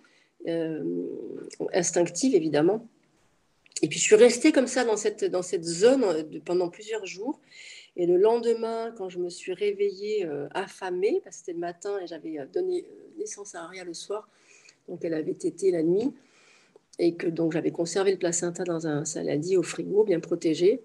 instinctive 1.72 2.34
évidemment. 2.34 2.86
Et 3.82 3.88
puis 3.88 3.99
je 3.99 4.05
suis 4.05 4.16
restée 4.16 4.53
comme 4.53 4.66
ça 4.66 4.84
dans 4.84 4.97
cette, 4.97 5.24
dans 5.24 5.43
cette 5.43 5.64
zone 5.64 6.05
pendant 6.45 6.68
plusieurs 6.68 7.05
jours. 7.07 7.40
Et 7.97 8.07
le 8.07 8.16
lendemain, 8.16 8.93
quand 8.97 9.09
je 9.09 9.18
me 9.18 9.28
suis 9.28 9.53
réveillée 9.53 10.24
euh, 10.24 10.49
affamée, 10.53 11.20
parce 11.24 11.36
que 11.36 11.40
c'était 11.40 11.53
le 11.53 11.59
matin 11.59 11.99
et 12.03 12.07
j'avais 12.07 12.38
donné 12.53 12.86
naissance 13.18 13.55
à 13.55 13.64
Aria 13.64 13.84
le 13.84 13.93
soir, 13.93 14.28
donc 14.88 15.05
elle 15.05 15.14
avait 15.14 15.32
été 15.32 15.70
la 15.70 15.82
nuit, 15.82 16.12
et 16.99 17.14
que 17.16 17.26
donc 17.26 17.53
j'avais 17.53 17.70
conservé 17.70 18.12
le 18.12 18.18
placenta 18.18 18.64
dans 18.64 18.86
un 18.86 19.05
saladier 19.05 19.57
au 19.57 19.62
frigo, 19.62 20.05
bien 20.05 20.20
protégé. 20.20 20.82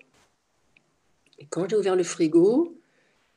Et 1.39 1.45
quand 1.45 1.70
j'ai 1.70 1.78
ouvert 1.78 1.95
le 1.95 2.03
frigo, 2.03 2.76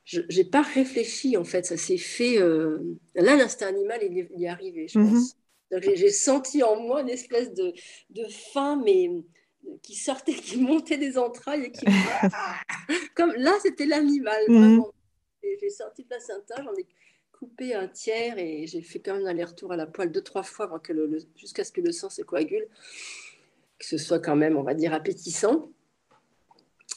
je 0.05 0.23
n'ai 0.35 0.45
pas 0.45 0.63
réfléchi 0.63 1.37
en 1.37 1.45
fait, 1.45 1.67
ça 1.67 1.77
s'est 1.77 1.97
fait. 1.99 2.41
Euh, 2.41 2.79
là, 3.15 3.37
l'instinct 3.37 3.69
animal, 3.69 4.01
il 4.03 4.43
est, 4.43 4.49
arrivé, 4.49 4.89
je 4.89 4.99
mhm. 4.99 5.13
pense. 5.13 5.37
J'ai 5.71 6.11
senti 6.11 6.63
en 6.63 6.81
moi 6.81 7.03
une 7.03 7.09
espèce 7.09 7.53
de, 7.55 7.73
de 8.11 8.25
faim, 8.53 8.81
mais 8.85 9.09
qui 9.83 9.95
sortait, 9.95 10.35
qui 10.35 10.59
montait 10.59 10.99
des 10.99 11.19
entrailles 11.19 11.65
et 11.65 11.73
qui. 11.73 11.85
Comme 13.15 13.33
là, 13.35 13.53
c'était 13.63 13.87
l'animal, 13.87 14.43
mhm. 14.49 14.59
vraiment. 14.59 14.95
J'ai 15.43 15.71
sorti 15.71 16.03
le 16.03 16.09
placenta, 16.09 16.63
j'en 16.63 16.75
ai 16.75 16.87
coupé 17.33 17.75
un 17.75 17.89
tiers 17.89 18.39
et 18.39 18.67
j'ai 18.67 18.83
fait 18.83 18.99
quand 18.99 19.15
même 19.15 19.27
un 19.27 19.31
aller-retour 19.31 19.73
à 19.73 19.77
la 19.77 19.87
poêle 19.87 20.13
deux, 20.13 20.21
trois 20.21 20.43
fois 20.43 20.71
jusqu'à 21.37 21.65
ce 21.65 21.73
que 21.73 21.81
le 21.81 21.93
sang 21.93 22.11
se 22.11 22.23
coagule, 22.23 22.67
que 23.79 23.87
ce 23.87 23.97
soit 23.97 24.19
quand 24.19 24.37
même, 24.37 24.57
on 24.57 24.63
va 24.63 24.75
dire, 24.75 24.93
appétissant. 24.93 25.71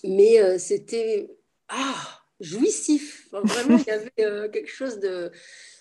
Mais 0.03 0.41
euh, 0.41 0.57
c'était 0.57 1.29
ah, 1.69 2.22
jouissif. 2.43 3.27
vraiment, 3.31 3.77
il 3.77 3.87
y 3.87 3.91
avait 3.91 4.11
euh, 4.19 4.49
quelque 4.49 4.69
chose 4.69 4.99
de 4.99 5.31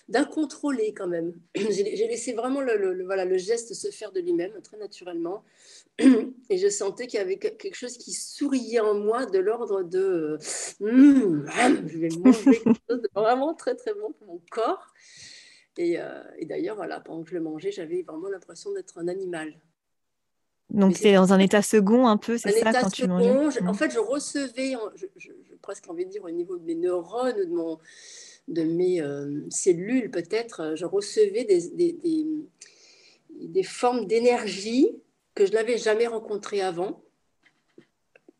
d'incontrôlé 0.09 0.93
quand 0.93 1.07
même. 1.07 1.33
J'ai 1.55 2.07
laissé 2.07 2.33
vraiment 2.33 2.61
le, 2.61 3.05
voilà, 3.05 3.25
le 3.25 3.37
geste 3.37 3.73
se 3.73 3.89
faire 3.89 4.11
de 4.11 4.19
lui-même, 4.19 4.51
très 4.61 4.77
naturellement. 4.77 5.43
Et 6.49 6.57
je 6.57 6.67
sentais 6.67 7.07
qu'il 7.07 7.19
y 7.19 7.21
avait 7.21 7.37
quelque 7.37 7.75
chose 7.75 7.97
qui 7.97 8.11
souriait 8.11 8.79
en 8.79 8.95
moi 8.95 9.25
de 9.25 9.39
l'ordre 9.39 9.83
de 9.83 10.37
hum, 10.81 11.47
je 11.87 11.97
vais 11.97 12.09
manger 12.09 12.59
quelque 12.59 12.79
chose 12.89 13.01
de 13.01 13.09
vraiment 13.15 13.53
très 13.53 13.75
très 13.75 13.93
bon 13.93 14.11
pour 14.13 14.27
mon 14.27 14.41
corps. 14.51 14.93
Et, 15.77 15.97
d'ailleurs, 16.43 16.75
voilà, 16.75 16.99
pendant 16.99 17.23
que 17.23 17.29
je 17.29 17.35
le 17.35 17.41
mangeais, 17.41 17.71
j'avais 17.71 18.03
vraiment 18.03 18.29
l'impression 18.29 18.71
d'être 18.73 18.99
un 18.99 19.07
animal. 19.07 19.53
Donc, 20.69 20.97
c'est 20.97 21.13
dans 21.13 21.33
un 21.33 21.39
état 21.39 21.61
second 21.61 22.07
un 22.07 22.17
peu, 22.17 22.37
c'est 22.37 22.51
ça 22.51 22.73
quand 22.73 22.89
tu 22.89 23.07
mangeais 23.07 23.61
En 23.63 23.73
fait, 23.73 23.91
je 23.91 23.99
recevais, 23.99 24.73
je, 24.95 25.31
presque 25.63 25.89
envie 25.89 26.05
de 26.05 26.11
dire 26.11 26.23
au 26.23 26.29
niveau 26.29 26.57
de 26.57 26.63
mes 26.63 26.75
neurones, 26.75 27.35
de, 27.35 27.45
mon, 27.45 27.79
de 28.47 28.61
mes 28.61 29.01
cellules 29.49 30.11
peut-être, 30.11 30.75
je 30.75 30.85
recevais 30.85 31.43
des, 31.45 31.69
des, 31.69 31.93
des, 31.93 32.27
des 33.31 33.63
formes 33.63 34.05
d'énergie 34.05 34.91
que 35.33 35.47
je 35.47 35.53
n'avais 35.53 35.79
jamais 35.79 36.05
rencontrées 36.05 36.61
avant 36.61 37.03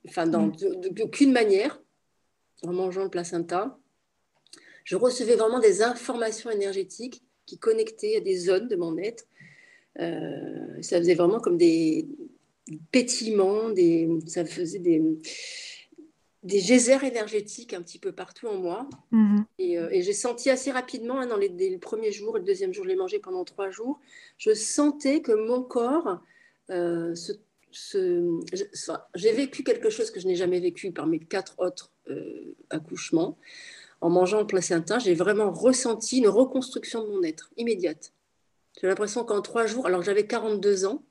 enfin 0.08 0.28
dans 0.28 0.48
mm. 0.48 0.90
d'aucune 0.92 1.32
manière, 1.32 1.82
en 2.64 2.74
mangeant 2.74 3.04
le 3.04 3.10
placenta. 3.10 3.78
Je 4.84 4.96
recevais 4.96 5.36
vraiment 5.36 5.60
des 5.60 5.82
informations 5.82 6.50
énergétiques 6.50 7.24
qui 7.46 7.58
connectaient 7.58 8.18
à 8.18 8.20
des 8.20 8.36
zones 8.36 8.68
de 8.68 8.76
mon 8.76 8.98
être. 8.98 9.26
Euh, 10.00 10.82
ça 10.82 10.98
faisait 10.98 11.16
vraiment 11.16 11.40
comme 11.40 11.58
des 11.58 12.08
pétillements, 12.92 13.70
des, 13.70 14.10
ça 14.26 14.46
faisait 14.46 14.80
des, 14.80 15.02
des 16.44 16.60
geysers 16.60 17.04
énergétiques 17.04 17.74
un 17.74 17.82
petit 17.82 18.00
peu 18.00 18.12
partout 18.12 18.48
en 18.48 18.58
moi. 18.58 18.90
Mm-hmm. 19.12 19.44
Euh, 19.78 19.90
et, 19.92 20.02
j'ai 20.02 20.14
senti 20.14 20.50
assez 20.50 20.72
rapidement, 20.72 21.20
hein, 21.20 21.28
dans 21.28 21.38
les, 21.38 21.50
les, 21.50 21.78
premiers 21.78 22.12
jours, 22.12 22.38
le 22.38 22.44
deuxième 22.44 22.74
jour, 22.74 22.84
je 22.84 22.90
l'ai 22.90 22.96
mangé 22.96 23.20
pendant 23.20 23.44
trois 23.46 23.70
jours, 23.70 24.00
je 24.38 24.54
sentais 24.54 25.22
que 25.22 25.32
mon 25.32 25.64
corps 25.64 26.22
euh, 26.70 27.16
se 27.16 27.34
j'ai 29.16 29.32
vécu 29.32 29.64
quelque 29.64 29.90
chose 29.90 30.12
que 30.12 30.20
je 30.20 30.28
n'ai 30.28 30.36
jamais 30.36 30.60
vécu 30.60 30.92
par 30.92 31.08
mes 31.08 31.20
quatre 31.20 31.56
autres 31.58 31.92
euh, 32.10 32.56
accouchements. 32.70 33.38
En 34.02 34.10
mangeant 34.10 34.42
le 34.42 34.48
placenta, 34.48 35.00
j'ai 35.00 35.14
vraiment 35.14 35.52
ressenti 35.52 36.20
une 36.20 36.28
reconstruction 36.28 37.04
de 37.04 37.10
mon 37.10 37.24
être 37.24 37.52
immédiate. 37.58 38.14
J'ai 38.80 38.88
l'impression 38.88 39.24
qu'en 39.24 39.42
trois 39.42 39.66
jours, 39.66 39.86
alors 39.86 40.02
j'avais 40.02 40.28
42 40.28 40.86
ans, 40.86 41.04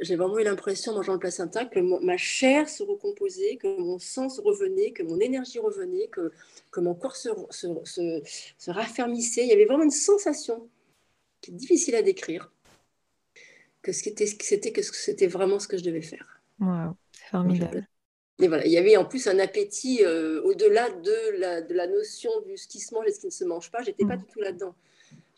j'ai 0.00 0.16
vraiment 0.16 0.38
eu 0.38 0.44
l'impression 0.44 0.92
en 0.92 0.96
mangeant 0.96 1.12
le 1.12 1.18
placenta 1.18 1.64
que 1.64 1.78
ma 1.78 2.16
chair 2.16 2.68
se 2.68 2.82
recomposait, 2.82 3.56
que 3.56 3.78
mon 3.78 3.98
sang 3.98 4.28
se 4.28 4.40
revenait, 4.40 4.92
que 4.92 5.02
mon 5.02 5.20
énergie 5.20 5.58
revenait, 5.58 6.08
que, 6.08 6.32
que 6.70 6.80
mon 6.80 6.94
corps 6.94 7.16
se, 7.16 7.28
se, 7.50 7.68
se, 7.84 8.22
se 8.58 8.70
raffermissait. 8.70 9.42
Il 9.42 9.48
y 9.48 9.52
avait 9.52 9.66
vraiment 9.66 9.84
une 9.84 9.90
sensation 9.90 10.68
qui 11.40 11.50
est 11.50 11.54
difficile 11.54 11.94
à 11.94 12.02
décrire 12.02 12.52
que 13.82 13.92
c'était 13.92 14.26
c'était 14.26 14.72
que 14.72 14.82
c'était 14.82 15.26
vraiment 15.26 15.58
ce 15.58 15.68
que 15.68 15.76
je 15.76 15.84
devais 15.84 16.02
faire. 16.02 16.40
Wow, 16.60 16.96
c'est 17.12 17.30
formidable. 17.30 17.88
Et 18.38 18.48
voilà, 18.48 18.64
il 18.66 18.72
y 18.72 18.78
avait 18.78 18.96
en 18.96 19.04
plus 19.04 19.26
un 19.26 19.38
appétit 19.38 20.02
euh, 20.02 20.42
au-delà 20.42 20.90
de 20.90 21.38
la, 21.38 21.60
de 21.60 21.74
la 21.74 21.86
notion 21.86 22.30
du 22.46 22.56
ce 22.56 22.66
qui 22.66 22.80
se 22.80 22.94
mange 22.94 23.06
et 23.06 23.12
ce 23.12 23.20
qui 23.20 23.26
ne 23.26 23.32
se 23.32 23.44
mange 23.44 23.70
pas. 23.70 23.82
J'étais 23.82 24.04
pas 24.04 24.16
mm. 24.16 24.20
du 24.20 24.26
tout 24.26 24.40
là-dedans. 24.40 24.74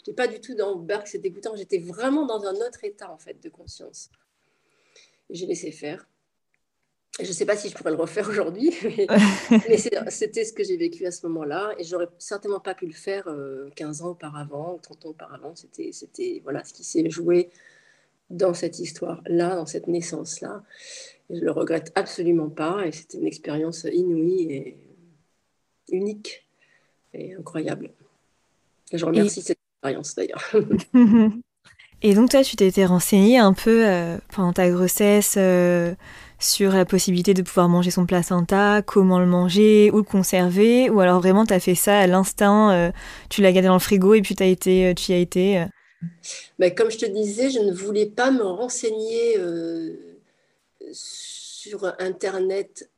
J'étais 0.05 0.15
pas 0.15 0.29
du 0.29 0.39
tout 0.39 0.55
dans 0.55 0.77
Berg, 0.77 1.05
c'est 1.07 1.19
dégoûtant. 1.19 1.57
J'étais 1.57 1.79
vraiment 1.79 2.27
dans 2.27 2.45
un 2.45 2.55
autre 2.55 2.85
état 2.85 3.11
en 3.11 3.17
fait 3.17 3.43
de 3.43 3.49
conscience. 3.49 4.11
J'ai 5.31 5.47
laissé 5.47 5.73
faire. 5.73 6.07
Je 7.21 7.29
ne 7.29 7.33
sais 7.33 7.47
pas 7.47 7.57
si 7.57 7.69
je 7.69 7.77
pourrais 7.77 7.93
le 7.93 7.97
refaire 7.97 8.29
aujourd'hui, 8.29 8.75
mais, 9.51 9.79
c'était 10.09 10.45
ce 10.45 10.53
que 10.53 10.65
j'ai 10.65 10.77
vécu 10.77 11.07
à 11.07 11.11
ce 11.11 11.27
moment-là. 11.27 11.75
Et 11.79 11.85
j'aurais 11.85 12.09
certainement 12.19 12.61
pas 12.61 12.75
pu 12.75 12.87
le 12.87 12.93
faire 12.93 13.25
15 13.77 14.03
euh, 14.03 14.05
ans 14.05 14.11
auparavant, 14.11 14.79
30 14.83 15.07
ans 15.07 15.09
auparavant. 15.11 15.55
C'était 15.55 16.41
voilà, 16.43 16.65
ce 16.65 16.75
qui 16.75 16.85
s'est 16.85 17.09
joué 17.09 17.51
dans 18.31 18.53
cette 18.53 18.81
histoire-là, 18.81 19.55
dans 19.55 19.67
cette 19.67 19.87
naissance-là. 19.87 20.65
Je 21.31 21.41
le 21.41 21.51
regrette 21.51 21.93
absolument 21.95 22.51
pas 22.51 22.87
et 22.87 22.93
c'était 22.93 23.19
une 23.19 23.27
expérience 23.27 23.85
inouïe 23.85 24.53
et 24.53 24.77
unique 25.91 26.47
et 27.15 27.35
incroyable. 27.35 27.93
je 28.93 29.05
remercie 29.05 29.41
cette 29.41 29.59
expérience 29.85 30.14
d'ailleurs. 30.14 30.53
et 32.03 32.14
donc 32.14 32.30
toi, 32.30 32.43
tu 32.43 32.57
t'étais 32.57 32.87
renseignée 32.87 33.39
un 33.39 33.53
peu 33.53 33.87
euh, 33.87 34.18
pendant 34.35 34.53
ta 34.53 34.68
grossesse 34.70 35.35
euh, 35.37 35.95
sur 36.39 36.72
la 36.72 36.85
possibilité 36.85 37.35
de 37.35 37.43
pouvoir 37.43 37.68
manger 37.68 37.91
son 37.91 38.07
placenta, 38.07 38.82
comment 38.82 39.18
le 39.18 39.26
manger, 39.26 39.91
où 39.93 39.99
le 39.99 40.03
conserver, 40.03 40.91
ou 40.91 41.01
alors 41.01 41.20
vraiment 41.20 41.45
tu 41.45 41.55
as 41.55 41.61
fait 41.61 41.74
ça 41.74 41.99
à 41.99 42.07
l'instinct, 42.07 42.72
euh, 42.72 42.91
tu 43.30 43.43
l'as 43.43 43.53
gardé 43.53 43.68
dans 43.68 43.74
le 43.74 43.80
frigo 43.80 44.14
et 44.14 44.22
puis 44.22 44.35
as 44.41 44.47
été, 44.47 44.95
tu 44.95 45.12
y 45.12 45.14
as 45.14 45.18
été 45.18 45.64
mais 46.59 46.74
comme 46.74 46.91
je 46.91 46.99
te 46.99 47.07
disais, 47.07 47.49
je 47.49 47.61
ne 47.61 47.72
voulais 47.72 48.05
pas 48.05 48.30
me 48.30 48.43
renseigner 48.43 49.39
sur 50.93 51.95
Internet. 51.99 52.91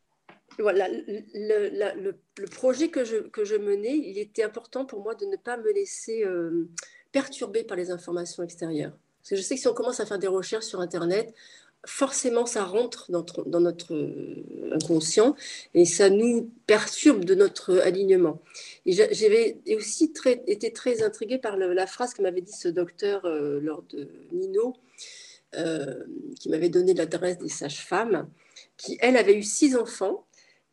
Voilà, 0.58 0.88
le, 0.88 2.46
projet 2.46 2.88
que 2.88 3.04
je, 3.04 3.16
que 3.16 3.44
je, 3.44 3.56
menais, 3.56 3.96
il 3.96 4.18
était 4.18 4.42
important 4.42 4.86
pour 4.86 5.02
moi 5.02 5.14
de 5.14 5.26
ne 5.26 5.36
pas 5.36 5.56
me 5.56 5.72
laisser 5.72 6.24
euh, 6.24 6.68
perturber 7.12 7.64
par 7.64 7.76
les 7.76 7.90
informations 7.90 8.42
extérieures. 8.42 8.96
Parce 9.20 9.30
que 9.30 9.36
je 9.36 9.42
sais 9.42 9.54
que 9.56 9.60
si 9.60 9.68
on 9.68 9.74
commence 9.74 10.00
à 10.00 10.06
faire 10.06 10.18
des 10.18 10.28
recherches 10.28 10.66
sur 10.66 10.80
Internet, 10.80 11.34
forcément, 11.86 12.46
ça 12.46 12.64
rentre 12.64 13.10
dans, 13.10 13.24
dans, 13.46 13.60
notre 13.60 13.94
euh, 13.94 14.70
inconscient 14.72 15.36
et 15.74 15.84
ça 15.84 16.10
nous 16.10 16.50
perturbe 16.66 17.24
de 17.24 17.34
notre 17.34 17.78
alignement. 17.78 18.42
Et 18.84 18.92
j'avais 18.92 19.58
aussi 19.76 20.12
très, 20.12 20.42
été 20.46 20.72
très 20.72 21.02
intriguée 21.02 21.38
par 21.38 21.56
la 21.56 21.86
phrase 21.86 22.12
que 22.12 22.22
m'avait 22.22 22.40
dit 22.40 22.52
ce 22.52 22.68
docteur 22.68 23.24
euh, 23.24 23.60
lors 23.60 23.82
de 23.90 24.08
Nino, 24.32 24.74
euh, 25.56 26.04
qui 26.38 26.48
m'avait 26.48 26.68
donné 26.68 26.92
l'adresse 26.92 27.38
des 27.38 27.48
sages-femmes, 27.48 28.28
qui, 28.76 28.98
elle, 29.00 29.16
avait 29.16 29.36
eu 29.36 29.42
six 29.42 29.76
enfants 29.76 30.25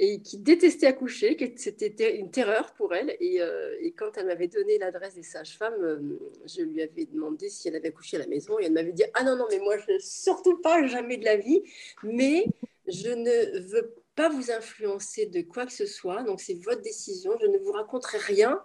et 0.04 0.20
qui 0.22 0.38
détestait 0.38 0.88
accoucher, 0.88 1.36
que 1.38 1.45
c'était 1.56 2.18
une 2.18 2.30
terreur 2.30 2.74
pour 2.74 2.93
elle. 2.93 3.16
Et, 3.20 3.41
euh, 3.41 3.76
quand 3.95 4.18
elle 4.18 4.26
m'avait 4.26 4.47
donné 4.47 4.78
l'adresse 4.78 5.16
des 5.16 5.24
sages-femmes, 5.24 5.82
euh, 5.82 6.20
je 6.45 6.62
lui 6.62 6.82
avais 6.82 7.06
demandé 7.06 7.49
si 7.49 7.68
elle 7.68 7.76
avait 7.76 7.89
accouché 7.89 8.18
à 8.18 8.20
la 8.20 8.28
maison. 8.28 8.60
Et 8.60 8.66
elle 8.66 8.74
m'avait 8.74 8.91
dit 8.91 9.04
Ah 9.14 9.24
non, 9.24 9.36
non, 9.36 9.45
mais 9.49 9.60
moi, 9.60 9.78
je, 9.78 9.97
surtout 9.99 10.58
pas, 10.58 10.86
jamais 10.88 11.18
de 11.18 11.26
la 11.26 11.38
vie. 11.38 11.64
Mais 12.04 12.45
je 12.88 13.10
ne 13.10 13.60
veux 13.60 13.93
pas 14.16 14.30
vous 14.30 14.51
influencer 14.51 15.26
de 15.28 15.41
quoi 15.41 15.66
que 15.66 15.74
ce 15.74 15.86
soit. 15.86 16.24
Donc, 16.24 16.41
c'est 16.41 16.62
votre 16.62 16.82
décision. 16.82 17.32
Je 17.41 17.47
ne 17.47 17.58
vous 17.58 17.72
raconterai 17.72 18.18
rien 18.18 18.62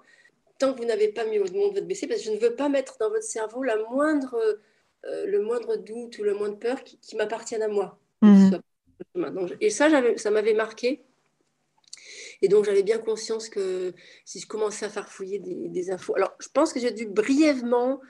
tant 0.59 0.73
que 0.73 0.79
vous 0.79 0.87
n'avez 0.87 1.09
pas 1.09 1.25
mis 1.25 1.39
au 1.39 1.45
monde 1.53 1.75
votre 1.75 1.87
BC, 1.87 2.09
parce 2.09 2.21
que 2.21 2.27
je 2.27 2.33
ne 2.33 2.39
veux 2.39 2.57
pas 2.57 2.69
mettre 2.69 2.97
dans 2.99 3.11
votre 3.11 3.23
cerveau 3.23 3.63
la 3.63 3.77
moindre, 3.77 4.59
euh, 5.07 5.25
le 5.25 5.41
moindre 5.41 5.77
doute 5.77 6.19
ou 6.19 6.25
le 6.25 6.35
moindre 6.35 6.59
peur 6.59 6.83
qui, 6.83 6.99
qui 6.99 7.15
m'appartienne 7.15 7.63
à 7.63 7.69
moi. 7.69 7.97
Mmh. 8.21 8.51
et 9.61 9.71
ça, 9.71 9.89
ça 10.17 10.31
m'avait 10.33 10.55
marqué 10.55 11.05
et 12.43 12.49
donc, 12.49 12.65
j'avais 12.65 12.83
bien 12.83 12.99
conscience 12.99 13.49
que 13.49 13.95
si 14.25 14.41
je 14.41 14.47
commençais 14.47 14.87
à 14.87 14.89
faire 14.89 15.09
fouiller 15.09 15.41
des, 15.41 15.91
infos. 15.91 16.15
Alors, 16.17 16.35
je 16.39 16.49
pense 16.49 16.73
que 16.73 16.81
j'ai 16.81 16.93
dû 16.93 17.07
brièvement 17.07 18.01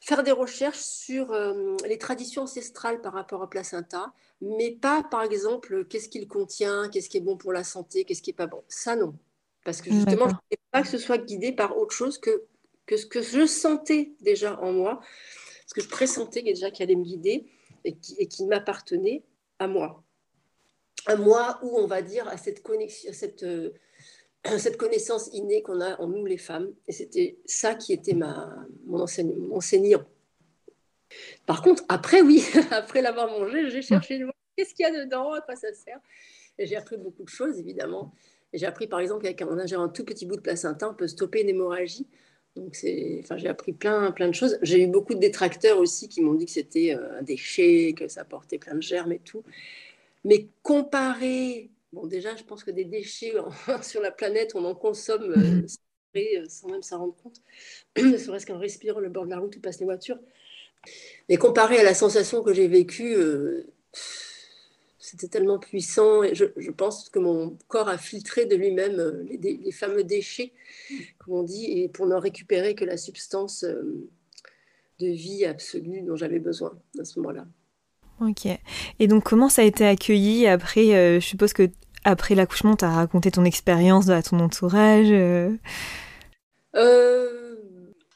faire 0.00 0.22
des 0.22 0.30
recherches 0.30 0.78
sur 0.78 1.32
euh, 1.32 1.76
les 1.86 1.98
traditions 1.98 2.42
ancestrales 2.42 3.00
par 3.00 3.12
rapport 3.12 3.42
à 3.42 3.50
placenta, 3.50 4.12
mais 4.40 4.70
pas, 4.70 5.02
par 5.02 5.22
exemple, 5.22 5.84
qu'est-ce 5.86 6.08
qu'il 6.08 6.28
contient, 6.28 6.88
qu'est-ce 6.88 7.08
qui 7.08 7.16
est 7.16 7.22
bon 7.22 7.36
pour 7.36 7.52
la 7.52 7.64
santé, 7.64 8.04
qu'est-ce 8.04 8.22
qui 8.22 8.30
n'est 8.30 8.36
pas 8.36 8.46
bon. 8.46 8.62
Ça, 8.68 8.94
non. 8.94 9.14
Parce 9.64 9.82
que 9.82 9.90
justement, 9.90 10.28
je 10.28 10.34
ne 10.34 10.38
voulais 10.38 10.60
pas 10.70 10.82
que 10.82 10.88
ce 10.88 10.98
soit 10.98 11.18
guidé 11.18 11.52
par 11.52 11.76
autre 11.76 11.94
chose 11.94 12.18
que, 12.18 12.44
que 12.86 12.96
ce 12.96 13.04
que 13.04 13.20
je 13.20 13.46
sentais 13.46 14.12
déjà 14.20 14.58
en 14.62 14.72
moi, 14.72 15.00
ce 15.66 15.74
que 15.74 15.82
je 15.82 15.88
pressentais 15.88 16.42
déjà 16.42 16.70
qui 16.70 16.84
allait 16.84 16.94
me 16.94 17.04
guider 17.04 17.50
et 17.84 17.96
qui, 17.96 18.14
et 18.18 18.28
qui 18.28 18.46
m'appartenait 18.46 19.24
à 19.58 19.66
moi 19.66 20.04
un 21.06 21.16
moi 21.16 21.58
où 21.62 21.78
on 21.78 21.86
va 21.86 22.02
dire 22.02 22.28
à 22.28 22.36
cette 22.36 22.62
connexion, 22.62 23.12
cette, 23.12 23.42
euh, 23.42 23.70
cette 24.58 24.76
connaissance 24.76 25.30
innée 25.32 25.62
qu'on 25.62 25.80
a 25.80 26.00
en 26.00 26.08
nous 26.08 26.26
les 26.26 26.38
femmes. 26.38 26.72
Et 26.86 26.92
c'était 26.92 27.38
ça 27.44 27.74
qui 27.74 27.92
était 27.92 28.14
ma, 28.14 28.54
mon, 28.86 29.00
enseignant. 29.00 30.04
Par 31.46 31.62
contre, 31.62 31.84
après, 31.88 32.20
oui, 32.20 32.44
après 32.70 33.02
l'avoir 33.02 33.28
mangé, 33.28 33.70
j'ai 33.70 33.82
cherché 33.82 34.24
qu'est-ce 34.56 34.74
qu'il 34.74 34.84
y 34.84 34.88
a 34.88 35.04
dedans, 35.04 35.32
à 35.32 35.40
quoi 35.40 35.56
ça 35.56 35.72
sert? 35.72 36.00
Et 36.58 36.66
j'ai 36.66 36.76
appris 36.76 36.96
beaucoup 36.96 37.22
de 37.22 37.28
choses, 37.28 37.58
évidemment. 37.58 38.12
J'ai 38.52 38.66
appris, 38.66 38.86
par 38.86 39.00
exemple, 39.00 39.32
qu'en 39.34 39.58
ingérant 39.58 39.84
un 39.84 39.88
tout 39.88 40.04
petit 40.04 40.26
bout 40.26 40.36
de 40.36 40.40
placenta, 40.40 40.88
on 40.88 40.94
peut 40.94 41.06
stopper 41.06 41.42
une 41.42 41.48
hémorragie. 41.48 42.06
Donc, 42.56 42.76
enfin, 43.20 43.36
j'ai 43.36 43.48
appris 43.48 43.72
plein, 43.72 44.10
plein 44.10 44.26
de 44.26 44.34
choses. 44.34 44.58
J'ai 44.62 44.82
eu 44.82 44.88
beaucoup 44.88 45.14
de 45.14 45.20
détracteurs 45.20 45.78
aussi 45.78 46.08
qui 46.08 46.20
m'ont 46.20 46.34
dit 46.34 46.46
que 46.46 46.50
c'était 46.50 46.94
euh, 46.94 47.18
un 47.20 47.22
déchet, 47.22 47.94
que 47.96 48.08
ça 48.08 48.24
portait 48.24 48.58
plein 48.58 48.74
de 48.74 48.82
germes 48.82 49.12
et 49.12 49.20
tout. 49.20 49.44
Mais 50.28 50.50
comparé, 50.62 51.70
bon 51.90 52.06
déjà 52.06 52.36
je 52.36 52.44
pense 52.44 52.62
que 52.62 52.70
des 52.70 52.84
déchets 52.84 53.32
sur 53.82 54.02
la 54.02 54.10
planète, 54.10 54.54
on 54.54 54.64
en 54.66 54.74
consomme 54.74 55.32
euh, 55.32 55.66
euh, 56.16 56.44
sans 56.48 56.68
même 56.68 56.82
s'en 56.82 56.98
rendre 56.98 57.16
compte, 57.16 57.40
ne 57.96 58.18
serait-ce 58.18 58.44
qu'en 58.44 58.58
respirant 58.58 59.00
le 59.00 59.08
bord 59.08 59.24
de 59.24 59.30
la 59.30 59.38
route 59.38 59.56
où 59.56 59.60
passent 59.60 59.80
les 59.80 59.86
voitures. 59.86 60.18
Mais 61.30 61.38
comparé 61.38 61.78
à 61.78 61.82
la 61.82 61.94
sensation 61.94 62.42
que 62.42 62.52
j'ai 62.52 62.68
vécue, 62.68 63.14
euh, 63.16 63.72
c'était 64.98 65.28
tellement 65.28 65.58
puissant. 65.58 66.22
Et 66.22 66.34
je, 66.34 66.70
pense 66.72 67.08
que 67.08 67.18
mon 67.18 67.56
corps 67.66 67.88
a 67.88 67.96
filtré 67.96 68.44
de 68.44 68.54
lui-même 68.54 69.26
les, 69.30 69.38
les, 69.38 69.72
fameux 69.72 70.04
déchets, 70.04 70.52
comme 71.18 71.34
on 71.34 71.42
dit, 71.42 71.80
et 71.80 71.88
pour 71.88 72.06
ne 72.06 72.14
récupérer 72.14 72.74
que 72.74 72.84
la 72.84 72.98
substance 72.98 73.64
de 73.64 75.06
vie 75.06 75.46
absolue 75.46 76.02
dont 76.02 76.16
j'avais 76.16 76.38
besoin 76.38 76.78
à 77.00 77.04
ce 77.04 77.18
moment-là. 77.18 77.46
Ok. 78.20 78.46
Et 78.98 79.06
donc, 79.06 79.22
comment 79.24 79.48
ça 79.48 79.62
a 79.62 79.64
été 79.64 79.86
accueilli 79.86 80.46
après 80.46 80.94
euh, 80.94 81.20
Je 81.20 81.26
suppose 81.26 81.52
que 81.52 81.70
après 82.04 82.34
l'accouchement, 82.34 82.74
tu 82.76 82.84
as 82.84 82.90
raconté 82.90 83.30
ton 83.30 83.44
expérience 83.44 84.08
à 84.08 84.22
ton 84.22 84.40
entourage. 84.40 85.08
Euh. 85.10 85.56
Euh, 86.74 87.56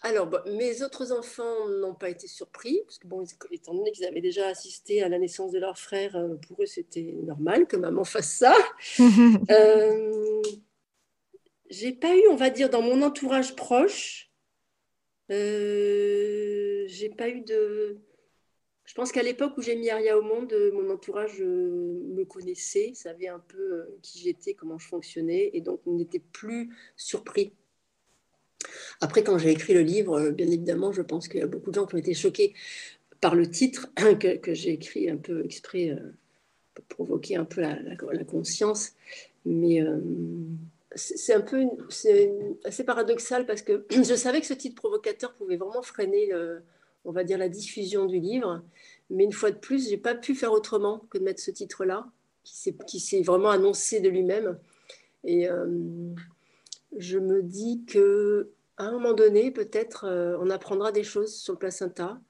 alors, 0.02 0.28
mes 0.46 0.82
autres 0.82 1.12
enfants 1.12 1.68
n'ont 1.80 1.94
pas 1.94 2.08
été 2.08 2.26
surpris, 2.26 2.80
parce 2.84 2.98
que, 2.98 3.06
bon, 3.06 3.24
étant 3.52 3.74
donné 3.74 3.92
qu'ils 3.92 4.06
avaient 4.06 4.20
déjà 4.20 4.48
assisté 4.48 5.02
à 5.02 5.08
la 5.08 5.18
naissance 5.18 5.52
de 5.52 5.60
leur 5.60 5.78
frère, 5.78 6.16
pour 6.48 6.62
eux, 6.62 6.66
c'était 6.66 7.14
normal 7.22 7.66
que 7.66 7.76
maman 7.76 8.02
fasse 8.02 8.32
ça. 8.32 8.54
j'ai 11.70 11.92
pas 11.92 12.14
eu, 12.14 12.22
on 12.28 12.36
va 12.36 12.50
dire, 12.50 12.70
dans 12.70 12.82
mon 12.82 13.02
entourage 13.02 13.54
proche, 13.54 14.32
j'ai 15.28 17.08
pas 17.16 17.28
eu 17.28 17.42
de. 17.42 18.02
Je 18.84 18.94
pense 18.94 19.12
qu'à 19.12 19.22
l'époque 19.22 19.56
où 19.56 19.62
j'ai 19.62 19.76
mis 19.76 19.90
Aria 19.90 20.18
au 20.18 20.22
monde, 20.22 20.52
mon 20.72 20.90
entourage 20.90 21.40
euh, 21.40 22.02
me 22.14 22.24
connaissait, 22.24 22.92
savait 22.94 23.28
un 23.28 23.38
peu 23.38 23.86
qui 24.02 24.18
j'étais, 24.18 24.54
comment 24.54 24.78
je 24.78 24.88
fonctionnais, 24.88 25.50
et 25.52 25.60
donc 25.60 25.80
on 25.86 25.92
n'était 25.92 26.22
plus 26.32 26.74
surpris 26.96 27.52
après, 29.00 29.22
quand 29.22 29.38
j'ai 29.38 29.50
écrit 29.50 29.74
le 29.74 29.80
livre, 29.80 30.18
euh, 30.18 30.30
bien 30.30 30.46
évidemment, 30.46 30.92
je 30.92 31.02
pense 31.02 31.28
qu'il 31.28 31.40
y 31.40 31.42
a 31.42 31.46
beaucoup 31.46 31.70
de 31.70 31.74
gens 31.76 31.86
qui 31.86 31.94
ont 31.94 31.98
été 31.98 32.14
choqués 32.14 32.54
par 33.20 33.34
le 33.34 33.48
titre 33.48 33.88
que, 34.20 34.54
j'ai 34.54 34.70
écrit 34.70 35.10
un 35.10 35.16
peu 35.16 35.44
exprès 35.44 35.90
euh, 35.90 36.12
pour 36.74 36.84
provoquer 36.84 37.36
un 37.36 37.44
peu 37.44 37.60
la, 37.60 38.24
conscience. 38.24 38.92
Mais 39.44 39.82
euh, 39.82 39.98
c'est 40.94 41.34
un 41.34 41.40
peu 41.40 41.64
c'est 41.88 42.32
assez 42.64 42.84
paradoxal 42.84 43.46
parce 43.46 43.62
que 43.62 43.84
je 43.90 44.14
savais 44.14 44.40
que 44.40 44.46
ce 44.46 44.54
titre 44.54 44.76
provocateur 44.76 45.34
pouvait 45.34 45.56
vraiment 45.56 45.82
freiner, 45.82 46.32
on 47.04 47.12
va 47.12 47.24
dire, 47.24 47.38
la 47.38 47.48
diffusion 47.48 48.06
du 48.06 48.18
livre. 48.18 48.62
Mais 49.10 49.24
une 49.24 49.32
fois 49.32 49.50
de 49.50 49.58
plus, 49.58 49.88
j'ai 49.88 49.98
pas 49.98 50.14
pu 50.14 50.34
faire 50.34 50.52
autrement 50.52 51.06
que 51.10 51.18
de 51.18 51.24
mettre 51.24 51.40
ce 51.40 51.50
titre-là, 51.50 52.06
qui 52.44 53.00
s'est 53.00 53.22
vraiment 53.22 53.50
annoncé 53.50 54.00
de 54.00 54.08
lui-même. 54.08 54.58
Et 55.24 55.48
je 56.96 57.18
me 57.18 57.42
dis 57.42 57.84
que 57.86 58.50
à 58.76 58.84
un 58.84 58.92
moment 58.92 59.12
donné, 59.12 59.50
peut-être, 59.50 60.04
euh, 60.06 60.36
on 60.40 60.50
apprendra 60.50 60.92
des 60.92 61.04
choses 61.04 61.36
sur 61.36 61.52
le 61.52 61.58
placenta, 61.58 62.20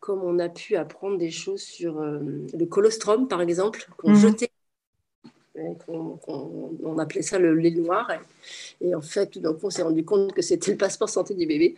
comme 0.00 0.22
on 0.22 0.38
a 0.38 0.48
pu 0.48 0.76
apprendre 0.76 1.18
des 1.18 1.30
choses 1.30 1.62
sur 1.62 2.00
euh, 2.00 2.18
le 2.52 2.66
colostrum, 2.66 3.28
par 3.28 3.40
exemple, 3.40 3.88
qu'on 3.98 4.10
mhm. 4.10 4.16
jetait. 4.16 4.51
On 5.54 6.98
appelait 6.98 7.22
ça 7.22 7.38
le 7.38 7.54
lait 7.54 7.70
noir. 7.70 8.10
Et, 8.80 8.94
en 8.94 9.02
fait, 9.02 9.30
tout 9.30 9.40
d'un 9.40 9.52
coup, 9.52 9.66
on 9.66 9.70
s'est 9.70 9.82
rendu 9.82 10.04
compte 10.04 10.32
que 10.32 10.42
c'était 10.42 10.72
le 10.72 10.78
passeport 10.78 11.08
santé 11.08 11.34
du 11.34 11.46
bébé. 11.46 11.76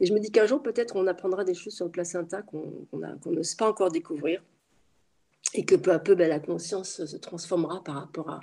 Et 0.00 0.06
je 0.06 0.12
me 0.12 0.20
dis 0.20 0.30
qu'un 0.30 0.46
jour, 0.46 0.62
peut-être, 0.62 0.96
on 0.96 1.06
apprendra 1.06 1.44
des 1.44 1.54
choses 1.54 1.74
sur 1.74 1.84
le 1.84 1.90
placenta 1.90 2.42
qu'on 2.42 2.86
n'ose 3.26 3.54
pas 3.54 3.68
encore 3.68 3.90
découvrir. 3.90 4.42
Et 5.54 5.64
que 5.64 5.74
peu 5.74 5.92
à 5.92 5.98
peu, 5.98 6.14
ben, 6.14 6.28
la 6.28 6.40
conscience 6.40 7.04
se 7.04 7.16
transformera 7.16 7.82
par 7.82 7.96
rapport 7.96 8.30
à, 8.30 8.40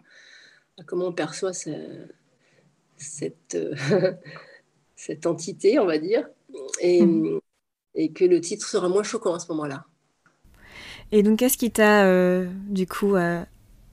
comment 0.86 1.07
on 1.07 1.13
perçoit 1.13 1.53
cette, 1.53 3.55
euh, 3.55 3.75
cette 4.95 5.25
entité, 5.25 5.80
on 5.80 5.86
va 5.86 5.97
dire, 5.97 6.28
et, 6.82 7.01
hmm. 7.01 7.39
et, 7.95 8.11
que 8.11 8.25
le 8.25 8.41
titre 8.41 8.67
sera 8.67 8.89
moins 8.89 9.03
choquant 9.03 9.34
à 9.34 9.39
ce 9.39 9.51
moment-là. 9.53 9.86
Et 11.11 11.23
donc, 11.23 11.39
qu'est-ce 11.39 11.57
qui 11.57 11.71
t'a, 11.71 12.05
euh, 12.05 12.47
du 12.67 12.86
coup, 12.86 13.15
euh, 13.15 13.41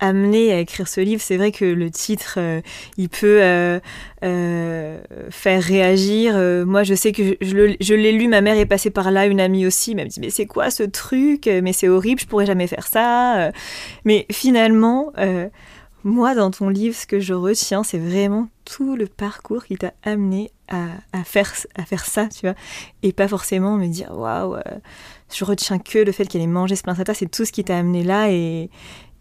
amené 0.01 0.53
à 0.53 0.61
écrire 0.61 0.89
ce 0.89 1.01
livre 1.01 1.23
C'est 1.23 1.37
vrai 1.37 1.53
que 1.53 1.65
le 1.65 1.91
titre, 1.91 2.35
euh, 2.39 2.61
il 2.97 3.09
peut 3.09 3.41
faire 5.31 5.63
réagir. 5.63 6.35
moi, 6.67 6.83
je 6.83 6.95
sais 6.95 7.13
que 7.13 7.37
je, 7.41 7.95
l'ai 7.95 8.13
lu, 8.13 8.29
ma 8.29 8.41
mère 8.41 8.57
est 8.57 8.67
passée 8.67 8.91
par 8.91 9.11
là, 9.11 9.27
une 9.27 9.41
amie 9.41 9.67
aussi, 9.67 9.93
elle 9.93 10.05
me 10.05 10.09
dit, 10.09 10.21
mais 10.21 10.31
c'est 10.31 10.47
quoi 10.47 10.71
ce 10.71 10.83
truc? 10.83 11.47
Mais 11.47 11.73
c'est 11.73 11.89
horrible, 11.89 12.21
je 12.21 12.27
pourrais 12.27 12.47
jamais 12.47 12.67
faire 12.67 12.87
ça. 12.87 13.51
Mais 14.05 14.27
finalement 14.31 15.13
moi, 16.05 16.35
dans 16.35 16.51
ton 16.51 16.69
livre, 16.69 16.95
ce 16.95 17.07
que 17.07 17.19
je 17.19 17.33
retiens, 17.33 17.83
c'est 17.83 17.99
vraiment 17.99 18.49
tout 18.67 18.95
le 18.95 19.07
parcours 19.07 19.65
qui 19.65 19.77
t'a 19.77 19.95
amené 20.03 20.51
à, 20.69 21.25
faire, 21.25 21.51
à 21.77 21.85
faire 21.85 22.05
ça, 22.05 22.29
tu 22.29 22.43
vois. 22.43 22.55
Et 23.03 23.13
pas 23.13 23.27
forcément 23.27 23.77
me 23.77 23.87
dire, 23.87 24.11
waouh, 24.13 24.57
euh, 24.57 24.63
je 25.35 25.45
retiens 25.47 25.79
que 25.79 25.99
le 25.99 26.13
fait 26.13 26.27
qu'elle 26.27 26.43
ait 26.43 26.47
mangé 26.47 26.77
ce 26.77 26.83
placenta, 26.83 27.15
c'est 27.15 27.31
tout 27.31 27.47
ce 27.47 27.53
qui 27.53 27.65
t'a 27.65 27.79
amené 27.79 28.03
là. 28.03 28.31
Et, 28.31 28.69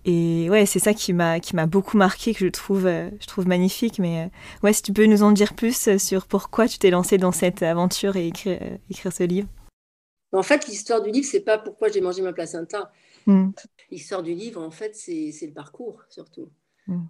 et 0.06 0.50
ouais, 0.50 0.66
c'est 0.66 0.80
ça 0.80 0.94
qui 0.94 1.14
m'a, 1.14 1.40
qui 1.40 1.56
m'a 1.56 1.66
beaucoup 1.66 1.98
marqué, 1.98 2.34
que 2.34 2.40
je 2.40 2.48
trouve, 2.48 2.86
euh, 2.86 3.10
je 3.20 3.28
trouve 3.28 3.48
magnifique. 3.48 4.00
Mais 4.00 4.26
euh, 4.26 4.28
ouais, 4.64 4.74
si 4.74 4.82
tu 4.82 4.94
peux 4.94 5.06
nous 5.06 5.24
en 5.24 5.32
dire 5.32 5.54
plus 5.54 5.98
sur 5.98 6.28
pourquoi 6.28 6.68
tu 6.68 6.78
t'es 6.78 6.90
lancé 6.90 7.18
dans 7.18 7.32
cette 7.32 7.64
aventure 7.64 8.16
et 8.16 8.28
écrire, 8.28 8.60
écrire 8.90 9.14
ce 9.14 9.24
livre. 9.24 9.48
En 10.32 10.44
fait, 10.44 10.68
l'histoire 10.68 11.02
du 11.02 11.12
livre, 11.12 11.28
c'est 11.30 11.42
pas 11.42 11.58
pourquoi 11.58 11.90
j'ai 11.90 12.02
mangé 12.02 12.22
ma 12.22 12.34
placenta. 12.34 12.92
Hmm. 13.28 13.52
L'histoire 13.92 14.24
du 14.24 14.34
livre, 14.34 14.62
en 14.62 14.72
fait, 14.72 14.96
c'est 14.96 15.32
le 15.42 15.54
parcours 15.54 16.02
surtout. 16.10 16.50
Mm. 16.88 17.04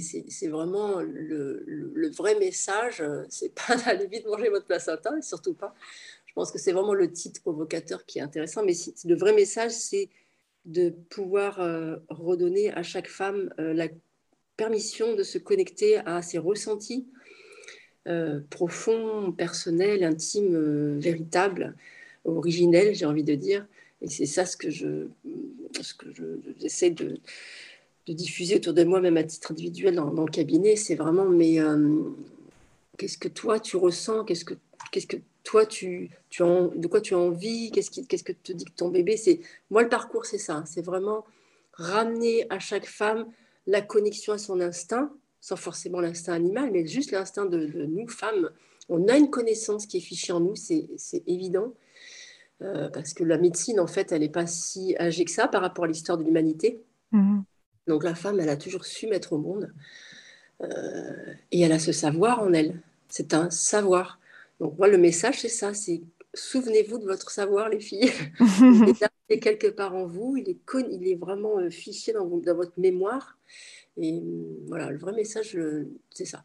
C'est 0.00 0.48
vraiment 0.48 1.00
le, 1.00 2.10
vrai 2.16 2.38
message. 2.38 3.02
C'est 3.28 3.54
pas 3.54 3.76
d'aller 3.84 4.06
vite 4.06 4.26
manger 4.26 4.48
votre 4.48 4.66
placenta, 4.66 5.10
surtout 5.22 5.54
pas. 5.54 5.74
Je 6.26 6.32
pense 6.34 6.52
que 6.52 6.58
c'est 6.58 6.72
vraiment 6.72 6.94
le 6.94 7.10
titre 7.10 7.40
provocateur 7.40 8.06
qui 8.06 8.18
est 8.18 8.22
intéressant. 8.22 8.64
Mais 8.64 8.74
le 9.04 9.16
vrai 9.16 9.34
message, 9.34 9.72
c'est 9.72 10.08
de 10.64 10.90
pouvoir 10.90 11.60
euh, 11.60 11.96
redonner 12.08 12.72
à 12.72 12.82
chaque 12.82 13.08
femme 13.08 13.52
euh, 13.58 13.72
la 13.72 13.88
permission 14.56 15.14
de 15.14 15.22
se 15.22 15.38
connecter 15.38 15.98
à 15.98 16.22
ses 16.22 16.38
ressentis 16.38 17.06
euh, 18.06 18.40
profonds, 18.50 19.32
personnels, 19.32 20.04
intimes, 20.04 20.98
véritables, 20.98 21.74
originels, 22.24 22.94
j'ai 22.94 23.06
envie 23.06 23.24
de 23.24 23.34
dire. 23.34 23.66
Et 24.02 24.08
c'est 24.08 24.26
ça 24.26 24.46
ce 24.46 24.56
que 24.56 24.70
je, 24.70 25.08
ce 25.80 25.94
que 25.94 26.06
j'essaie 26.58 26.90
de 26.90 27.18
de 28.06 28.14
diffuser 28.14 28.56
autour 28.56 28.72
de 28.72 28.84
moi, 28.84 29.02
même 29.02 29.18
à 29.18 29.22
titre 29.22 29.52
individuel 29.52 29.94
dans, 29.94 30.24
le 30.24 30.30
cabinet, 30.30 30.76
c'est 30.76 30.94
vraiment, 30.94 31.26
mais 31.26 31.58
qu'est-ce 32.96 33.18
que 33.18 33.28
toi 33.28 33.60
tu 33.60 33.76
ressens? 33.76 34.24
Qu'est-ce 34.24 34.46
que, 34.46 34.54
qu'est-ce 34.90 35.06
que 35.06 35.18
toi 35.44 35.66
tu, 35.66 36.10
tu 36.30 36.42
en, 36.42 36.68
de 36.68 36.86
quoi 36.86 37.00
tu 37.00 37.14
as 37.14 37.18
envie 37.18 37.70
Qu'est-ce, 37.70 37.90
qui, 37.90 38.06
qu'est-ce 38.06 38.24
que 38.24 38.32
te 38.32 38.52
dit 38.52 38.64
que 38.64 38.72
ton 38.72 38.88
bébé 38.88 39.16
C'est 39.16 39.40
moi 39.70 39.82
le 39.82 39.88
parcours, 39.88 40.26
c'est 40.26 40.38
ça. 40.38 40.62
C'est 40.66 40.84
vraiment 40.84 41.24
ramener 41.72 42.46
à 42.50 42.58
chaque 42.58 42.86
femme 42.86 43.26
la 43.66 43.80
connexion 43.80 44.32
à 44.32 44.38
son 44.38 44.60
instinct, 44.60 45.12
sans 45.40 45.56
forcément 45.56 46.00
l'instinct 46.00 46.32
animal, 46.32 46.70
mais 46.72 46.86
juste 46.86 47.12
l'instinct 47.12 47.46
de, 47.46 47.66
nous 47.86 48.08
femmes. 48.08 48.50
On 48.88 49.06
a 49.08 49.16
une 49.16 49.30
connaissance 49.30 49.86
qui 49.86 49.98
est 49.98 50.00
fichée 50.00 50.32
en 50.32 50.40
nous, 50.40 50.56
c'est, 50.56 50.88
c'est 50.96 51.22
évident. 51.26 51.74
Euh, 52.60 52.88
parce 52.88 53.14
que 53.14 53.22
la 53.22 53.38
médecine, 53.38 53.78
en 53.78 53.86
fait, 53.86 54.10
elle 54.10 54.22
n'est 54.22 54.28
pas 54.28 54.46
si 54.46 54.96
âgée 54.98 55.24
que 55.24 55.30
ça 55.30 55.46
par 55.46 55.62
rapport 55.62 55.84
à 55.84 55.88
l'histoire 55.88 56.18
de 56.18 56.24
l'humanité. 56.24 56.82
Mmh. 57.12 57.40
Donc 57.86 58.04
la 58.04 58.14
femme, 58.14 58.40
elle 58.40 58.48
a 58.48 58.56
toujours 58.56 58.84
su 58.84 59.06
mettre 59.06 59.32
au 59.32 59.38
monde 59.38 59.72
euh, 60.62 61.34
et 61.52 61.60
elle 61.60 61.72
a 61.72 61.78
ce 61.78 61.92
savoir 61.92 62.42
en 62.42 62.52
elle. 62.52 62.80
C'est 63.08 63.34
un 63.34 63.50
savoir. 63.50 64.17
Donc 64.60 64.78
moi, 64.78 64.88
le 64.88 64.98
message, 64.98 65.40
c'est 65.40 65.48
ça, 65.48 65.74
c'est 65.74 66.02
souvenez-vous 66.34 66.98
de 66.98 67.04
votre 67.04 67.30
savoir, 67.30 67.68
les 67.68 67.80
filles. 67.80 68.12
il 68.40 68.94
est 69.28 69.40
quelque 69.40 69.68
part 69.68 69.94
en 69.94 70.06
vous, 70.06 70.36
il 70.36 70.48
est, 70.48 70.58
il 70.90 71.08
est 71.08 71.16
vraiment 71.16 71.58
euh, 71.58 71.70
fiché 71.70 72.12
dans, 72.12 72.26
votre 72.26 72.78
mémoire. 72.78 73.38
Et 73.96 74.14
euh, 74.14 74.64
voilà, 74.66 74.90
le 74.90 74.98
vrai 74.98 75.12
message, 75.12 75.58
c'est 76.10 76.24
ça. 76.24 76.44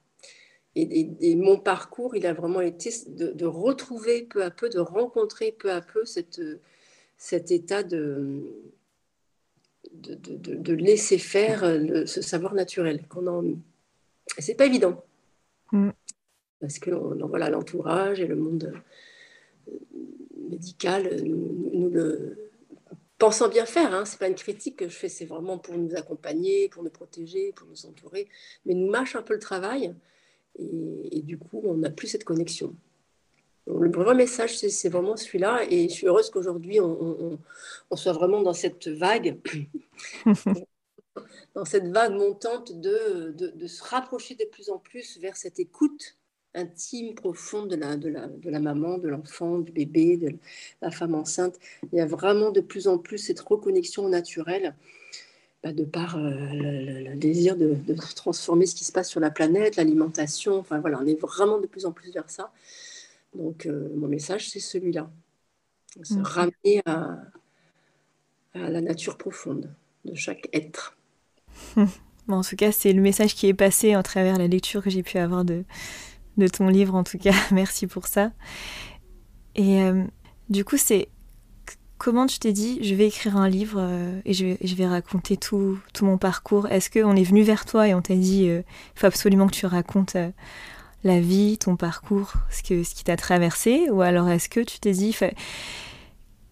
Et, 0.76 1.36
mon 1.36 1.60
parcours, 1.60 2.16
il 2.16 2.26
a 2.26 2.34
vraiment 2.34 2.62
été 2.62 2.90
de, 3.08 3.46
retrouver 3.46 4.24
peu 4.24 4.44
à 4.44 4.50
peu, 4.50 4.70
de 4.70 4.80
rencontrer 4.80 5.52
peu 5.52 5.72
à 5.72 5.82
peu 5.82 6.04
cette, 6.04 6.42
cet 7.16 7.52
état 7.52 7.84
de, 7.84 8.42
de, 9.94 10.74
laisser 10.74 11.20
faire 11.20 11.64
euh, 11.64 12.08
ce 12.08 12.22
savoir 12.24 12.56
naturel 12.56 13.08
qu'on 13.08 13.28
a 13.28 13.32
en 13.32 13.44
c'est 14.40 14.56
pas 14.56 14.66
évident. 14.66 15.04
Mm. 15.72 15.90
Parce 16.64 16.80
que 16.80 16.92
voilà, 16.92 17.50
l'entourage 17.50 18.22
et 18.22 18.26
le 18.26 18.38
monde 18.38 18.74
euh, 19.68 19.74
médical 20.50 21.22
nous, 21.24 21.90
le 21.90 22.52
pensant 23.18 23.50
bien 23.50 23.66
faire. 23.66 23.94
Hein. 23.94 24.06
C'est 24.06 24.18
pas 24.18 24.30
une 24.30 24.36
critique 24.36 24.78
que 24.78 24.88
je 24.88 24.96
fais, 24.96 25.10
c'est 25.10 25.26
vraiment 25.26 25.58
pour 25.58 25.78
nous 25.78 25.94
accompagner, 25.96 26.70
pour 26.70 26.84
nous 26.84 26.90
protéger, 26.90 27.52
pour 27.52 27.68
nous 27.68 27.86
entourer, 27.86 28.30
mais 28.66 28.76
nous 28.76 28.90
mâche 28.90 29.18
un 29.18 29.24
peu 29.24 29.34
le 29.34 29.42
travail 29.42 29.94
et, 30.58 31.18
et 31.18 31.22
du 31.22 31.38
coup 31.38 31.62
on 31.66 31.74
n'a 31.74 31.90
plus 31.90 32.08
cette 32.08 32.24
connexion 32.24 32.74
le 33.68 33.92
vrai 33.92 34.16
message, 34.16 34.58
c'est 34.58 34.90
vraiment 34.90 35.16
celui-là. 35.16 35.62
Et 35.70 35.90
je 35.90 35.94
suis 35.94 36.08
heureuse 36.08 36.30
qu'aujourd'hui, 36.30 36.80
on, 36.80 37.40
soit 37.96 38.14
vraiment 38.14 38.42
dans 38.42 38.54
cette 38.54 38.88
vague, 38.88 39.40
dans 41.56 41.66
cette 41.66 41.88
vague 41.88 42.14
montante 42.14 42.80
de, 42.80 43.34
de, 43.36 43.68
se 43.68 43.84
rapprocher 43.84 44.36
de 44.36 44.46
plus 44.46 44.70
en 44.70 44.80
plus 44.80 45.18
vers 45.20 45.38
cette 45.38 45.60
écoute 45.60 46.18
intime, 46.56 47.16
profonde 47.16 47.70
de 47.70 47.76
la, 47.76 47.98
de 47.98 48.10
la, 48.10 48.28
de 48.28 48.50
la 48.50 48.60
maman, 48.60 48.98
de 48.98 49.10
l'enfant, 49.10 49.60
du 49.60 49.72
bébé, 49.72 50.18
de 50.18 50.36
la 50.82 50.92
femme 50.92 51.16
enceinte. 51.16 51.60
Il 51.92 51.98
y 51.98 52.02
a 52.02 52.06
vraiment 52.06 52.52
de 52.52 52.62
plus 52.62 52.88
en 52.88 52.98
plus 52.98 53.18
cette 53.18 53.40
reconnexion 53.40 54.08
naturelle 54.10 54.76
bah, 55.64 55.72
de 55.72 55.86
par 55.86 56.18
euh, 56.18 56.30
le, 56.30 57.16
désir 57.16 57.56
de, 57.56 57.76
de, 57.76 57.94
transformer 57.94 58.66
ce 58.66 58.76
qui 58.76 58.84
se 58.84 58.92
passe 58.92 59.10
sur 59.10 59.20
la 59.20 59.32
planète, 59.32 59.78
l'alimentation. 59.78 60.58
Enfin 60.58 60.80
voilà, 60.80 61.00
on 61.02 61.06
est 61.06 61.20
vraiment 61.20 61.60
de 61.60 61.68
plus 61.68 61.86
en 61.86 61.92
plus 61.92 62.12
vers 62.12 62.30
ça. 62.30 62.52
Donc, 63.36 63.66
euh, 63.66 63.90
mon 63.96 64.08
message, 64.08 64.50
c'est 64.50 64.60
celui-là. 64.60 65.10
Se 66.02 66.16
ramener 66.20 66.82
à, 66.86 67.18
la 68.56 68.82
nature 68.82 69.18
profonde 69.18 69.74
de 70.06 70.16
chaque 70.16 70.48
être. 70.54 70.98
en 72.28 72.42
tout 72.42 72.56
cas, 72.56 72.72
c'est 72.72 72.94
le 72.94 73.02
message 73.02 73.36
qui 73.36 73.48
est 73.48 73.54
passé 73.54 73.94
à 73.94 74.04
travers 74.04 74.38
la 74.38 74.48
lecture 74.48 74.84
que 74.84 74.90
j'ai 74.90 75.04
pu 75.04 75.18
avoir 75.18 75.46
de, 75.46 75.64
de 76.38 76.48
ton 76.48 76.68
livre. 76.68 76.96
En 76.96 77.04
tout 77.04 77.18
cas, 77.18 77.34
merci 77.52 77.88
pour 77.88 78.08
ça. 78.08 78.32
Et 79.56 79.82
du 80.50 80.66
coup, 80.66 80.78
c'est 80.78 81.10
comment 82.00 82.26
tu 82.26 82.40
t'es 82.40 82.54
dit, 82.54 82.80
je 82.82 82.96
vais 82.96 83.08
écrire 83.08 83.38
un 83.38 83.48
livre 83.48 83.80
et 84.26 84.34
je 84.34 84.46
vais, 84.46 84.58
je 84.64 84.76
vais, 84.76 84.88
raconter 84.88 85.38
tout, 85.38 85.78
tout 85.94 86.06
mon 86.06 86.18
parcours? 86.18 86.68
Est-ce 86.68 86.90
qu'on 86.90 87.16
est 87.16 87.24
venu 87.24 87.44
vers 87.44 87.66
toi 87.66 87.88
et 87.88 87.94
on 87.94 88.02
t'a 88.02 88.16
dit, 88.16 88.46
il 88.46 88.64
faut 88.96 89.06
absolument 89.06 89.46
que 89.46 89.54
tu 89.54 89.68
racontes 89.68 90.18
la 91.04 91.20
vie, 91.20 91.58
ton 91.58 91.76
parcours, 91.76 92.34
ce, 92.50 92.64
que, 92.64 92.84
ce 92.84 92.96
qui 92.96 93.04
t'a 93.04 93.16
traversé? 93.16 93.90
Ou 93.92 94.02
alors 94.02 94.30
est-ce 94.30 94.50
que 94.50 94.60
tu 94.60 94.80
t'es 94.80 94.92
dit 94.92 95.16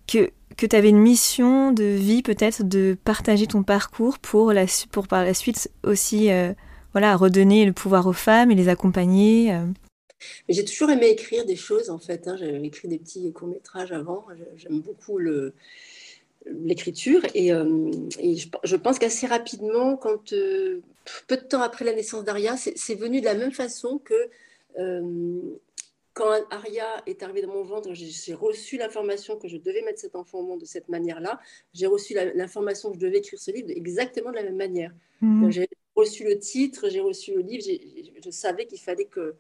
que, 0.07 0.29
que 0.57 0.65
tu 0.65 0.75
avais 0.75 0.89
une 0.89 0.99
mission 0.99 1.71
de 1.71 1.84
vie 1.84 2.21
peut-être 2.21 2.63
de 2.63 2.97
partager 3.03 3.47
ton 3.47 3.63
parcours 3.63 4.19
pour, 4.19 4.53
la, 4.53 4.65
pour 4.91 5.07
par 5.07 5.23
la 5.23 5.34
suite 5.34 5.71
aussi 5.84 6.29
euh, 6.92 7.00
voilà, 7.00 7.16
redonner 7.16 7.66
le 7.66 7.74
pouvoir 7.74 8.08
aux 8.08 8.14
femmes 8.14 8.52
et 8.52 8.56
les 8.56 8.70
accompagner 8.70 9.54
euh? 9.54 9.66
J'ai 10.50 10.64
toujours 10.64 10.92
aimé 10.92 11.08
écrire 11.08 11.46
des 11.46 11.56
choses 11.56 11.89
en 11.89 11.98
fait. 11.98 12.28
Hein. 12.28 12.36
J'avais 12.38 12.62
écrit 12.62 12.88
des 12.88 13.00
petits 13.00 13.32
courts-métrages 13.32 13.92
avant. 13.92 14.26
J'aime 14.56 14.80
beaucoup 14.80 15.18
le, 15.18 15.54
l'écriture 16.46 17.22
et, 17.34 17.52
euh, 17.52 17.92
je, 18.64 18.76
pense 18.76 19.00
qu'assez 19.00 19.26
rapidement, 19.26 19.98
quand 19.98 20.30
peu 20.30 21.38
de 21.38 21.42
temps 21.42 21.62
après 21.62 21.86
la 21.86 21.94
naissance 21.94 22.24
d'Aria, 22.24 22.56
c'est 22.56 22.96
venu 22.96 23.20
de 23.20 23.26
la 23.26 23.34
même 23.34 23.52
façon 23.52 23.98
que 23.98 24.30
quand 26.14 26.34
Aria 26.50 27.02
est 27.08 27.24
arrivée 27.24 27.42
dans 27.42 27.54
mon 27.54 27.64
ventre, 27.64 27.94
j'ai 27.94 28.34
reçu 28.34 28.78
l'information 28.78 29.38
que 29.38 29.48
je 29.48 29.58
devais 29.58 29.82
mettre 29.82 30.00
cet 30.00 30.16
enfant 30.16 30.39
au 30.39 30.44
monde 30.44 30.60
de 30.60 30.66
cette 30.66 30.89
manière-là. 30.89 31.39
J'ai 31.74 31.88
reçu 31.88 32.14
l'information 32.36 32.89
que 32.89 32.96
je 32.96 33.00
devais 33.00 33.20
écrire 33.20 33.39
ce 33.39 33.52
livre 33.52 33.70
exactement 33.70 34.32
de 34.32 34.36
la 34.36 34.44
même 34.44 34.58
manière. 34.58 34.92
Mhm. 35.22 35.50
J'ai 35.52 35.70
reçu 35.96 36.24
le 36.24 36.39
titre, 36.39 36.89
j'ai 36.89 37.00
reçu 37.00 37.34
le 37.34 37.42
livre, 37.42 37.64
je 38.24 38.30
savais 38.30 38.66
qu'il 38.66 38.80
fallait 38.80 39.06
que, 39.06 39.36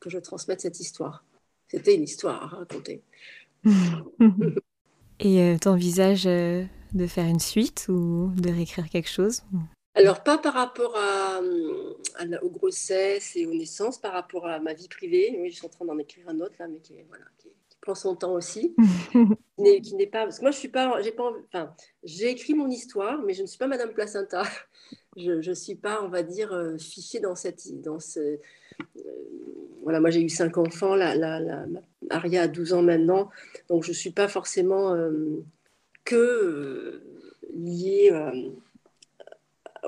que 0.00 0.10
je 0.10 0.18
transmette 0.18 0.60
cette 0.60 0.80
histoire. 0.80 1.24
C'était 1.68 1.94
une 1.94 2.04
histoire 2.04 2.42
à 2.42 2.46
raconter. 2.58 3.02
Et 5.18 5.40
euh, 5.40 5.56
tu 5.60 5.68
envisages 5.68 6.26
euh, 6.26 6.64
de 6.92 7.06
faire 7.06 7.24
une 7.24 7.40
suite 7.40 7.86
ou 7.88 8.30
de 8.36 8.50
réécrire 8.50 8.88
quelque 8.90 9.08
chose? 9.08 9.42
Alors, 9.94 10.22
pas 10.22 10.36
par 10.36 10.52
rapport 10.52 10.94
à, 10.94 11.40
aux 12.42 12.50
grossesses 12.50 13.34
et 13.34 13.46
aux 13.46 13.54
naissances, 13.54 13.98
par 13.98 14.12
rapport 14.12 14.46
à 14.46 14.58
ma 14.60 14.74
vie 14.74 14.88
privée. 14.88 15.34
Oui, 15.40 15.50
je 15.50 15.56
suis 15.56 15.66
en 15.66 15.70
train 15.70 15.86
d'en 15.86 15.96
écrire 15.98 16.28
un 16.28 16.38
autre, 16.40 16.54
là, 16.58 16.68
mais 16.68 16.80
qui, 16.80 16.94
voilà, 17.08 17.24
qui, 17.38 17.48
prend 17.86 17.94
son 17.94 18.16
temps 18.16 18.32
aussi. 18.32 18.74
qui 19.82 19.94
n'est 19.94 20.06
pas. 20.06 20.24
Parce 20.24 20.38
que 20.38 20.42
moi, 20.42 20.50
je 20.50 20.58
suis 20.58 20.68
pas. 20.68 21.00
J'ai 21.02 21.12
pas. 21.12 21.30
Enfin, 21.46 21.72
j'ai 22.02 22.30
écrit 22.30 22.54
mon 22.54 22.68
histoire, 22.68 23.22
mais 23.22 23.32
je 23.32 23.42
ne 23.42 23.46
suis 23.46 23.58
pas 23.58 23.68
Madame 23.68 23.92
Placenta. 23.92 24.42
Je 25.18 25.48
ne 25.48 25.54
suis 25.54 25.76
pas, 25.76 26.02
on 26.02 26.08
va 26.08 26.22
dire, 26.22 26.52
euh, 26.52 26.76
fichée 26.76 27.20
dans 27.20 27.34
cette. 27.34 27.80
Dans 27.80 27.98
ce, 27.98 28.20
euh, 28.20 28.38
voilà, 29.82 29.98
moi, 29.98 30.10
j'ai 30.10 30.20
eu 30.20 30.28
cinq 30.28 30.58
enfants. 30.58 30.94
La, 30.94 31.14
la, 31.14 31.40
la, 31.40 31.64
Aria 32.10 32.42
a 32.42 32.48
12 32.48 32.74
ans 32.74 32.82
maintenant. 32.82 33.30
Donc, 33.70 33.82
je 33.84 33.88
ne 33.88 33.94
suis 33.94 34.10
pas 34.10 34.28
forcément 34.28 34.92
euh, 34.92 35.42
que 36.04 37.02
liée 37.54 38.10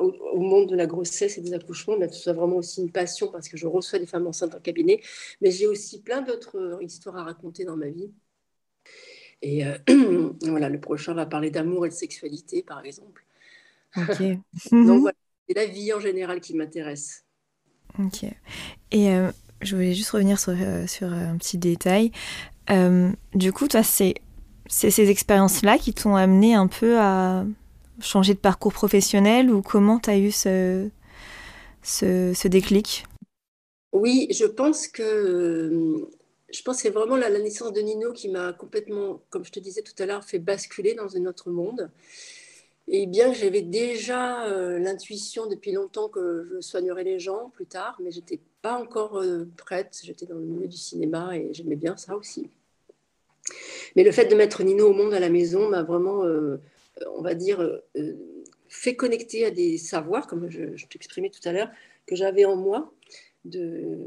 au, 0.01 0.41
monde 0.41 0.69
de 0.69 0.77
la 0.77 0.87
grossesse 0.87 1.39
et 1.39 1.41
des 1.41 1.55
accouchements, 1.55 1.97
mais 1.99 2.09
c'est 2.13 2.33
vraiment 2.33 2.57
aussi 2.57 2.83
une 2.83 2.91
passion 2.91 3.29
parce 3.29 3.49
que 3.49 3.57
je 3.57 3.67
reçois 3.67 3.99
des 3.99 4.07
femmes 4.07 4.27
enceintes 4.27 4.55
en 4.55 4.61
cabinet. 4.61 5.01
Mais 5.41 5.51
j'ai 5.51 5.67
aussi 5.67 6.03
plein 6.03 6.23
d'autres 6.23 6.79
histoires 6.83 7.17
à 7.17 7.25
raconter 7.25 7.65
dans 7.65 7.77
ma 7.77 7.89
vie. 7.89 8.11
Et 9.43 9.65
euh, 9.67 9.79
voilà, 10.43 10.69
le 10.69 10.81
prochain 10.81 11.15
va 11.15 11.27
parler 11.27 11.51
d'amour 11.51 11.87
et 11.87 11.89
de 11.89 11.95
sexualité, 11.95 12.63
par 12.63 12.85
exemple. 12.85 13.25
Ok. 13.97 14.23
Donc 14.73 15.01
voilà, 15.01 15.17
c'est 15.49 15.55
la 15.55 15.67
vie 15.67 15.93
en 15.93 16.01
général 16.01 16.41
qui 16.41 16.55
m'intéresse. 16.55 17.25
Ok. 17.99 18.25
Et 18.91 19.11
euh, 19.11 19.31
je 19.61 19.77
voulais 19.77 19.95
juste 19.95 20.11
revenir 20.11 20.39
sur, 20.39 20.55
euh, 20.57 20.87
sur 20.87 21.13
un 21.13 21.37
petit 21.37 21.59
détail. 21.59 22.13
du 23.35 23.53
coup, 23.53 23.69
toi, 23.69 23.83
c'est 23.83 24.15
ces 24.69 25.09
expériences-là 25.09 25.79
qui 25.79 25.95
t'ont 25.95 26.15
amené 26.15 26.55
un 26.55 26.67
peu 26.67 26.99
à 26.99 27.47
changer 28.01 28.35
de 28.35 28.39
parcours 28.39 28.73
professionnel 28.73 29.51
ou 29.51 29.63
comment 29.63 29.99
tu 29.99 30.11
as 30.11 30.19
eu 30.19 30.31
ce, 30.31 30.89
ce, 31.83 32.49
déclic? 32.49 33.05
Oui, 33.93 34.29
je 34.31 34.45
pense 34.45 34.89
que 34.89 36.09
je 36.51 36.63
pense 36.63 36.79
c'est 36.79 36.91
vraiment 36.91 37.17
la, 37.17 37.31
naissance 37.31 37.73
de 37.73 37.81
Nino 37.81 38.13
qui 38.13 38.29
m'a 38.29 38.53
complètement, 38.53 39.21
comme 39.31 39.45
je 39.45 39.53
te 39.53 39.61
disais 39.61 39.83
tout 39.83 40.01
à 40.03 40.07
l'heure, 40.07 40.25
fait 40.25 40.39
basculer 40.39 40.95
dans 40.95 41.17
un 41.17 41.27
autre 41.27 41.51
monde. 41.51 41.91
Et 42.91 43.07
bien 43.07 43.31
que 43.31 43.37
j'avais 43.37 43.61
déjà 43.61 44.47
euh, 44.47 44.79
l'intuition 44.79 45.47
depuis 45.47 45.73
longtemps 45.73 46.09
que 46.09 46.49
je 46.51 46.61
soignerais 46.63 47.05
les 47.05 47.19
gens 47.19 47.51
plus 47.51 47.67
tard, 47.67 47.99
mais 48.03 48.11
j'étais 48.11 48.41
pas 48.63 48.79
encore 48.81 49.19
euh, 49.19 49.47
prête. 49.59 50.01
J'étais 50.03 50.25
dans 50.25 50.37
le 50.37 50.47
milieu 50.47 50.69
du 50.69 50.77
cinéma 50.79 51.37
et 51.37 51.53
j'aimais 51.53 51.77
bien 51.77 51.99
ça 51.99 52.17
aussi. 52.17 52.49
Mais 53.95 54.05
le 54.05 54.13
fait 54.13 54.27
de 54.27 54.35
mettre 54.35 54.63
Nino 54.63 54.89
au 54.89 54.95
monde 54.95 55.13
à 55.13 55.21
la 55.21 55.29
maison 55.29 55.69
m'a 55.69 55.83
vraiment 55.83 56.25
euh, 56.25 56.57
on 57.17 57.23
va 57.23 57.35
dire, 57.35 57.61
euh, 57.61 57.81
fait 58.69 58.97
connecter 58.97 59.45
à 59.45 59.51
des 59.51 59.79
savoirs, 59.79 60.27
comme 60.27 60.49
je, 60.51 60.87
t'exprimais 60.87 61.31
tout 61.31 61.47
à 61.49 61.53
l'heure, 61.53 61.71
que 62.07 62.17
j'avais 62.17 62.45
en 62.45 62.57
moi, 62.57 62.93
de, 63.45 63.99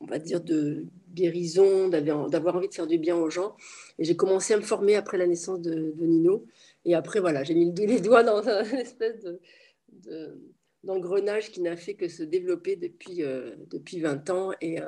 on 0.00 0.06
va 0.06 0.18
dire, 0.18 0.40
de 0.40 0.86
guérison, 1.14 1.88
d'avoir 1.88 2.56
envie 2.56 2.68
de 2.68 2.74
faire 2.74 2.86
du 2.86 2.98
bien 2.98 3.16
aux 3.16 3.30
gens. 3.30 3.56
Et 3.98 4.04
j'ai 4.04 4.16
commencé 4.16 4.54
à 4.54 4.56
me 4.56 4.62
former 4.62 4.96
après 4.96 5.18
la 5.18 5.26
naissance 5.26 5.60
de, 5.60 5.94
Nino. 5.98 6.46
Et 6.84 6.94
après, 6.94 7.20
voilà, 7.20 7.42
j'ai 7.44 7.54
mis 7.54 7.72
les 7.72 8.00
doigts 8.00 8.22
dans 8.22 8.42
une 8.42 8.76
espèce 8.78 9.22
de, 9.22 10.38
d'engrenage 10.84 11.50
qui 11.50 11.60
n'a 11.60 11.76
fait 11.76 11.94
que 11.94 12.08
se 12.08 12.22
développer 12.22 12.76
depuis, 12.76 13.22
euh, 13.22 13.54
depuis 13.70 14.00
20 14.00 14.30
ans. 14.30 14.50
Et, 14.60 14.80
euh, 14.80 14.86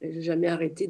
jamais 0.00 0.46
arrêté 0.46 0.88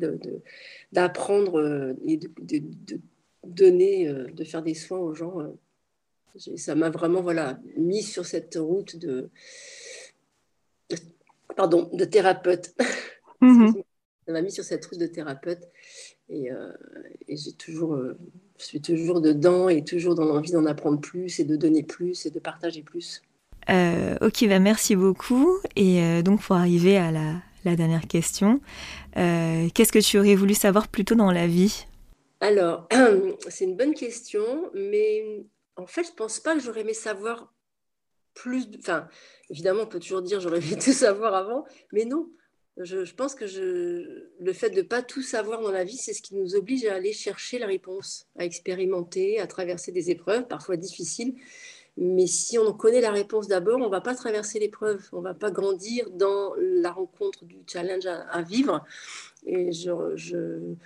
d'apprendre 0.92 1.94
et 2.06 2.18
de, 2.18 3.00
donner, 3.44 4.08
euh, 4.08 4.26
de 4.32 4.44
faire 4.44 4.62
des 4.62 4.74
soins 4.74 4.98
aux 4.98 5.14
gens. 5.14 5.40
Euh, 5.40 6.56
ça 6.56 6.74
m'a 6.74 6.90
vraiment 6.90 7.22
voilà, 7.22 7.58
mis 7.76 8.02
sur 8.02 8.24
cette 8.24 8.56
route 8.56 8.96
de, 8.96 9.30
pardon, 11.56 11.90
de 11.92 12.04
thérapeute. 12.04 12.74
Mhm. 13.40 13.72
ça 14.26 14.32
m'a 14.32 14.42
mis 14.42 14.50
sur 14.50 14.64
cette 14.64 14.84
route 14.86 14.98
de 14.98 15.06
thérapeute. 15.06 15.62
Et, 16.28 16.50
euh, 16.50 16.72
j'ai 17.28 17.52
toujours, 17.52 17.96
je 18.58 18.64
suis 18.64 18.80
toujours 18.80 19.20
dedans 19.20 19.68
et 19.68 19.84
toujours 19.84 20.16
dans 20.16 20.24
l'envie 20.24 20.50
d'en 20.50 20.66
apprendre 20.66 21.00
plus 21.00 21.38
et 21.38 21.44
de 21.44 21.54
donner 21.54 21.84
plus 21.84 22.26
et 22.26 22.30
de 22.30 22.40
partager 22.40 22.82
plus. 22.82 23.22
ok, 23.68 24.48
bah 24.48 24.58
merci 24.58 24.96
beaucoup. 24.96 25.48
Et 25.76 26.20
donc 26.24 26.42
pour 26.42 26.56
arriver 26.56 26.96
à 26.96 27.12
la, 27.12 27.34
la 27.64 27.76
dernière 27.76 28.08
question, 28.08 28.60
qu'est-ce 29.14 29.92
que 29.92 30.00
tu 30.00 30.18
aurais 30.18 30.34
voulu 30.34 30.54
savoir 30.54 30.88
plus 30.88 31.04
tôt 31.04 31.14
dans 31.14 31.30
la 31.30 31.46
vie? 31.46 31.86
Alors, 32.40 32.88
c'est 33.48 33.64
une 33.64 33.76
bonne 33.76 33.94
question, 33.94 34.70
mais 34.74 35.44
en 35.76 35.86
fait, 35.86 36.04
je 36.04 36.10
ne 36.10 36.16
pense 36.16 36.40
pas 36.40 36.54
que 36.54 36.60
j'aurais 36.60 36.82
aimé 36.82 36.94
savoir 36.94 37.52
plus. 38.34 38.66
Enfin, 38.78 39.08
évidemment, 39.50 39.82
on 39.82 39.86
peut 39.86 39.98
toujours 39.98 40.22
dire 40.22 40.40
j'aurais 40.40 40.58
aimé 40.58 40.76
tout 40.82 40.92
savoir 40.92 41.34
avant, 41.34 41.64
mais 41.92 42.04
non. 42.04 42.30
Je, 42.80 43.12
pense 43.12 43.34
que 43.34 43.44
le 43.44 44.52
fait 44.52 44.70
de 44.70 44.76
ne 44.76 44.82
pas 44.82 45.02
tout 45.02 45.22
savoir 45.22 45.62
dans 45.62 45.72
la 45.72 45.82
vie, 45.82 45.96
c'est 45.96 46.12
ce 46.12 46.22
qui 46.22 46.36
nous 46.36 46.54
oblige 46.54 46.84
à 46.84 46.94
aller 46.94 47.12
chercher 47.12 47.58
la 47.58 47.66
réponse, 47.66 48.28
à 48.38 48.44
expérimenter, 48.44 49.40
à 49.40 49.48
traverser 49.48 49.90
des 49.90 50.12
épreuves, 50.12 50.46
parfois 50.46 50.76
difficiles. 50.76 51.34
Mais 51.96 52.28
si 52.28 52.56
on 52.56 52.72
connaît 52.72 53.00
la 53.00 53.10
réponse 53.10 53.48
d'abord, 53.48 53.80
on 53.80 53.86
ne 53.86 53.90
va 53.90 54.00
pas 54.00 54.14
traverser 54.14 54.60
l'épreuve, 54.60 55.08
on 55.10 55.18
ne 55.18 55.24
va 55.24 55.34
pas 55.34 55.50
grandir 55.50 56.08
dans 56.12 56.54
la 56.56 56.92
rencontre 56.92 57.44
du 57.44 57.56
challenge 57.66 58.06
à, 58.06 58.42
vivre. 58.42 58.84
Et 59.44 59.72
je 59.72 60.76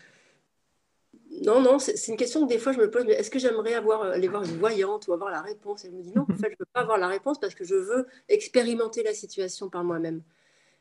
non, 1.41 1.61
non, 1.61 1.79
c'est 1.79 2.09
une 2.09 2.17
question 2.17 2.47
que 2.47 2.53
des 2.53 2.59
fois 2.59 2.73
je 2.73 2.79
me 2.79 2.91
pose, 2.91 3.05
mais 3.07 3.15
est-ce 3.15 3.31
que 3.31 3.39
j'aimerais 3.39 3.75
avoir, 3.75 4.03
aller 4.03 4.29
voir 4.29 4.45
une 4.45 4.59
voyante 4.59 5.09
ou 5.09 5.13
avoir 5.13 5.31
la 5.31 5.41
réponse? 5.41 5.85
Et 5.85 5.91
je 5.91 5.97
me 5.97 6.03
dis 6.03 6.13
non, 6.15 6.23
en 6.23 6.37
fait, 6.37 6.49
je 6.49 6.53
ne 6.53 6.57
veux 6.61 6.67
pas 6.73 6.81
avoir 6.81 6.99
la 6.99 7.09
réponse 7.09 7.41
parce 7.41 7.55
que 7.55 7.65
je 7.65 7.75
veux 7.75 8.07
expérimenter 8.29 9.03
la 9.03 9.15
situation 9.15 9.71
par 9.71 9.83
moi-même 9.83 10.23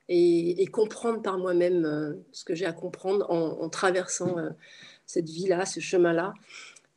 et, 0.09 0.65
comprendre 0.67 1.21
par 1.21 1.37
moi-même 1.37 1.85
euh, 1.85 2.13
ce 2.31 2.43
que 2.43 2.53
j'ai 2.53 2.65
à 2.65 2.73
comprendre 2.73 3.29
en, 3.29 3.69
traversant 3.69 4.37
euh, 4.37 4.49
cette 5.05 5.29
vie-là, 5.29 5.65
ce 5.65 5.79
chemin-là. 5.79 6.33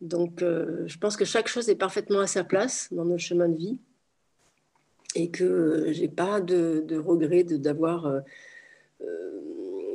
Donc, 0.00 0.42
euh, 0.42 0.82
je 0.86 0.98
pense 0.98 1.16
que 1.16 1.24
chaque 1.24 1.46
chose 1.46 1.68
est 1.68 1.76
parfaitement 1.76 2.20
à 2.20 2.26
sa 2.26 2.42
place 2.42 2.88
dans 2.92 3.04
notre 3.04 3.22
chemin 3.22 3.48
de 3.48 3.56
vie 3.56 3.78
et 5.14 5.30
que 5.30 5.92
j'ai 5.92 6.08
pas 6.08 6.40
de, 6.40 6.82
de 6.86 6.98
regret 6.98 7.44
d'avoir 7.44 8.12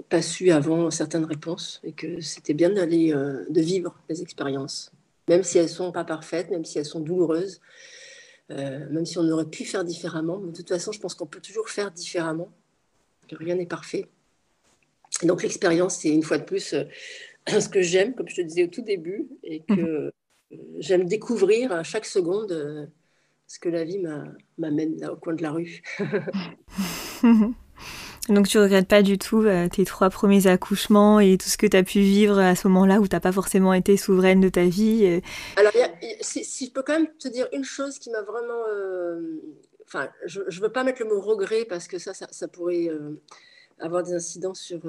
pas 0.10 0.22
su 0.22 0.52
avant 0.52 0.90
certaines 0.90 1.26
réponses 1.26 1.80
et 1.84 1.94
que 1.94 2.20
c'était 2.20 2.56
bien 2.56 2.72
d'aller 2.72 3.14
euh, 3.14 3.46
de 3.50 3.62
vivre 3.62 3.96
les 4.10 4.22
expériences, 4.22 4.92
même 5.28 5.44
si 5.44 5.60
elles 5.60 5.70
sont 5.70 5.92
pas 5.92 6.04
parfaites, 6.04 6.50
même 6.50 6.66
si 6.66 6.80
elles 6.80 6.86
sont 6.86 7.00
douloureuses, 7.00 7.62
euh, 8.52 8.90
même 8.90 9.06
si 9.06 9.18
on 9.20 9.30
aurait 9.30 9.46
pu 9.46 9.66
faire 9.66 9.86
différemment. 9.86 10.40
Mais 10.40 10.52
de 10.52 10.58
toute 10.58 10.70
façon, 10.70 10.92
je 10.92 11.00
pense 11.00 11.14
qu'on 11.14 11.28
peut 11.28 11.40
toujours 11.40 11.70
faire 11.70 11.92
différemment, 11.92 12.52
que 13.28 13.36
rien 13.36 13.56
n'est 13.56 13.68
parfait. 13.68 14.08
Et 15.22 15.28
donc 15.28 15.44
l'expérience, 15.44 15.98
c'est 15.98 16.10
une 16.10 16.24
fois 16.24 16.40
de 16.40 16.44
plus 16.44 16.74
euh, 16.74 16.84
ce 17.60 17.70
que 17.70 17.82
j'aime, 17.82 18.16
comme 18.16 18.28
je 18.28 18.38
te 18.38 18.42
disais 18.42 18.64
au 18.64 18.68
tout 18.68 18.82
début, 18.82 19.28
et 19.44 19.60
que 19.62 20.12
mhm. 20.52 20.58
j'aime 20.80 21.06
découvrir 21.06 21.72
à 21.72 21.84
chaque 21.84 22.06
seconde 22.06 22.90
ce 23.46 23.60
que 23.60 23.70
la 23.70 23.84
vie 23.84 24.00
m'amène 24.58 25.00
là 25.00 25.14
au 25.14 25.18
coin 25.18 25.34
de 25.34 25.44
la 25.44 25.52
rue. 25.52 25.82
Donc 28.30 28.48
tu 28.48 28.60
regrettes 28.60 28.88
pas 28.88 29.02
du 29.02 29.18
tout 29.18 29.42
euh, 29.42 29.68
tes 29.68 29.86
trois 29.86 30.10
premiers 30.10 30.46
accouchements 30.48 31.20
et 31.20 31.38
tout 31.38 31.50
ce 31.50 31.58
que 31.58 31.66
tu 31.66 31.76
as 31.76 31.84
pu 31.84 32.00
vivre 32.00 32.38
à 32.38 32.56
ce 32.56 32.68
moment-là 32.68 33.00
où 33.00 33.08
tu 33.08 33.16
n'as 33.16 33.20
pas 33.20 33.32
forcément 33.32 33.74
été 33.74 33.98
souveraine 33.98 34.40
de 34.40 34.50
ta 34.50 34.66
vie 34.66 35.02
euh? 35.06 35.20
Alors 35.56 35.72
si, 36.22 36.66
je 36.66 36.72
peux 36.72 36.84
quand 36.84 36.94
même 36.94 37.10
te 37.18 37.28
dire 37.28 37.48
une 37.54 37.64
chose 37.64 37.98
qui 37.98 38.12
m'a 38.12 38.22
vraiment... 38.22 38.64
Euh, 38.70 39.42
enfin, 39.86 40.10
je 40.26 40.42
ne 40.42 40.62
veux 40.62 40.70
pas 40.70 40.84
mettre 40.84 41.02
le 41.02 41.10
mot 41.10 41.20
regret 41.20 41.66
parce 41.66 41.88
que 41.88 41.98
ça, 41.98 42.14
ça, 42.14 42.48
pourrait 42.48 42.90
avoir 43.80 44.04
des 44.04 44.14
incidents 44.14 44.54
sur 44.54 44.82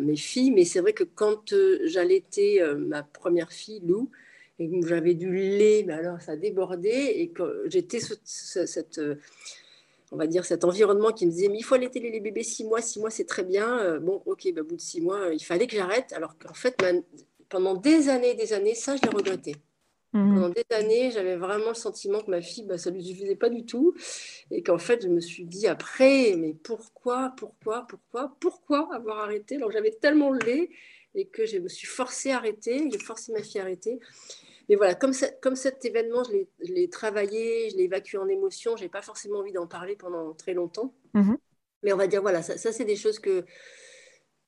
mes 0.00 0.16
filles, 0.16 0.50
mais 0.50 0.64
c'est 0.64 0.80
vrai 0.80 0.92
que 0.92 1.04
quand 1.04 1.54
j'allaitais 1.84 2.60
ma 2.76 3.02
première 3.02 3.52
fille, 3.52 3.80
Lou, 3.86 4.10
et 4.58 4.68
que 4.68 4.86
j'avais 4.86 5.14
du 5.14 5.32
lait, 5.32 5.84
mais 5.86 5.94
alors 5.94 6.20
ça 6.20 6.36
débordait, 6.36 7.20
et 7.20 7.28
que 7.28 7.64
j'étais 7.68 8.00
cette 8.24 9.00
on 10.10 10.16
va 10.16 10.26
dire, 10.26 10.44
cet 10.44 10.64
environnement 10.64 11.12
qui 11.12 11.26
me 11.26 11.30
disait, 11.30 11.48
mais 11.48 11.58
il 11.58 11.62
faut 11.62 11.74
allaiter 11.74 12.00
les 12.00 12.20
bébés 12.20 12.42
six 12.42 12.64
mois, 12.64 12.80
six 12.80 12.98
mois, 12.98 13.10
c'est 13.10 13.26
très 13.26 13.44
bien. 13.44 13.78
Euh, 13.78 13.98
bon, 13.98 14.22
ok, 14.26 14.52
bah, 14.54 14.62
au 14.62 14.64
bout 14.64 14.76
de 14.76 14.80
six 14.80 15.00
mois, 15.00 15.32
il 15.32 15.44
fallait 15.44 15.66
que 15.66 15.76
j'arrête. 15.76 16.12
Alors 16.12 16.38
qu'en 16.38 16.54
fait, 16.54 16.76
pendant 17.48 17.74
des 17.74 18.08
années 18.08 18.34
des 18.34 18.52
années, 18.52 18.74
ça, 18.74 18.96
je 18.96 19.02
l'ai 19.02 19.08
regretté. 19.08 19.56
Mmh. 20.14 20.34
Pendant 20.34 20.48
des 20.48 20.64
années, 20.70 21.10
j'avais 21.10 21.36
vraiment 21.36 21.68
le 21.68 21.74
sentiment 21.74 22.20
que 22.20 22.30
ma 22.30 22.40
fille, 22.40 22.64
bah, 22.64 22.78
ça 22.78 22.90
ne 22.90 22.96
lui 22.96 23.04
suffisait 23.04 23.36
pas 23.36 23.50
du 23.50 23.66
tout. 23.66 23.94
Et 24.50 24.62
qu'en 24.62 24.78
fait, 24.78 25.02
je 25.02 25.08
me 25.08 25.20
suis 25.20 25.44
dit 25.44 25.66
après, 25.66 26.34
mais 26.36 26.54
pourquoi, 26.54 27.34
pourquoi, 27.36 27.86
pourquoi, 27.86 28.34
pourquoi 28.40 28.88
avoir 28.94 29.18
arrêté? 29.18 29.56
Alors 29.56 29.70
j'avais 29.70 29.90
tellement 29.90 30.30
le 30.30 30.38
lait 30.38 30.70
et 31.14 31.26
que 31.26 31.44
je 31.44 31.58
me 31.58 31.68
suis 31.68 31.86
forcée 31.86 32.30
à 32.30 32.36
arrêter. 32.36 32.88
J'ai 32.90 32.98
forcé 32.98 33.32
ma 33.32 33.42
fille 33.42 33.60
à 33.60 33.64
arrêter. 33.64 34.00
Mais 34.68 34.76
voilà, 34.76 34.94
comme, 34.94 35.12
comme 35.40 35.56
cet 35.56 35.84
événement, 35.84 36.22
je 36.24 36.72
l'ai 36.72 36.90
travaillé, 36.90 37.70
je 37.70 37.76
l'ai 37.76 37.84
évacué 37.84 38.18
en 38.18 38.28
émotion, 38.28 38.76
je 38.76 38.82
n'ai 38.82 38.88
pas 38.88 39.02
forcément 39.02 39.38
envie 39.38 39.52
d'en 39.52 39.66
parler 39.66 39.96
pendant 39.96 40.34
très 40.34 40.52
longtemps. 40.52 40.94
Mhm. 41.14 41.38
Mais 41.82 41.92
on 41.92 41.96
va 41.96 42.06
dire, 42.06 42.22
voilà, 42.22 42.42
ça, 42.42 42.58
ça 42.58 42.72
c'est 42.72 42.84
des 42.84 42.96
choses 42.96 43.18
que 43.18 43.44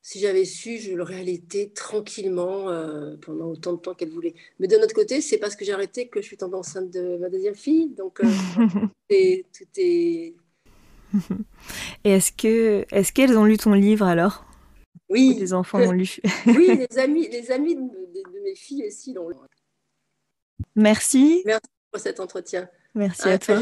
si 0.03 0.19
j'avais 0.19 0.45
su, 0.45 0.79
je 0.79 0.93
l'aurais 0.93 1.19
allaité 1.19 1.71
tranquillement 1.71 2.69
euh, 2.69 3.15
pendant 3.21 3.45
autant 3.45 3.73
de 3.73 3.79
temps 3.79 3.93
qu'elle 3.93 4.09
voulait. 4.09 4.33
Mais 4.59 4.67
de 4.67 4.77
notre 4.77 4.95
côté, 4.95 5.21
c'est 5.21 5.37
parce 5.37 5.55
que 5.55 5.63
j'ai 5.63 5.73
arrêté 5.73 6.07
que 6.07 6.21
je 6.21 6.27
suis 6.27 6.37
tombée 6.37 6.57
enceinte 6.57 6.91
de 6.91 7.17
ma 7.17 7.29
deuxième 7.29 7.55
fille. 7.55 7.89
Donc, 7.89 8.19
euh, 8.21 8.25
tout 9.09 9.65
est. 9.77 10.35
Et 12.03 12.09
est-ce 12.09 12.31
que 12.31 12.85
est-ce 12.91 13.11
qu'elles 13.11 13.37
ont 13.37 13.45
lu 13.45 13.57
ton 13.57 13.73
livre 13.73 14.05
alors? 14.05 14.45
Oui. 15.09 15.35
les 15.37 15.53
enfants 15.53 15.77
l'ont 15.77 15.91
lu? 15.91 16.19
oui, 16.47 16.77
les 16.89 16.97
amis, 16.97 17.27
les 17.27 17.51
amis 17.51 17.75
de, 17.75 17.81
de 17.81 18.43
mes 18.43 18.55
filles 18.55 18.85
aussi 18.87 19.13
l'ont 19.13 19.29
lu. 19.29 19.35
Merci. 20.75 21.43
Merci 21.45 21.69
pour 21.91 22.01
cet 22.01 22.19
entretien. 22.19 22.67
Merci 22.95 23.29
à, 23.29 23.39
toi. 23.39 23.57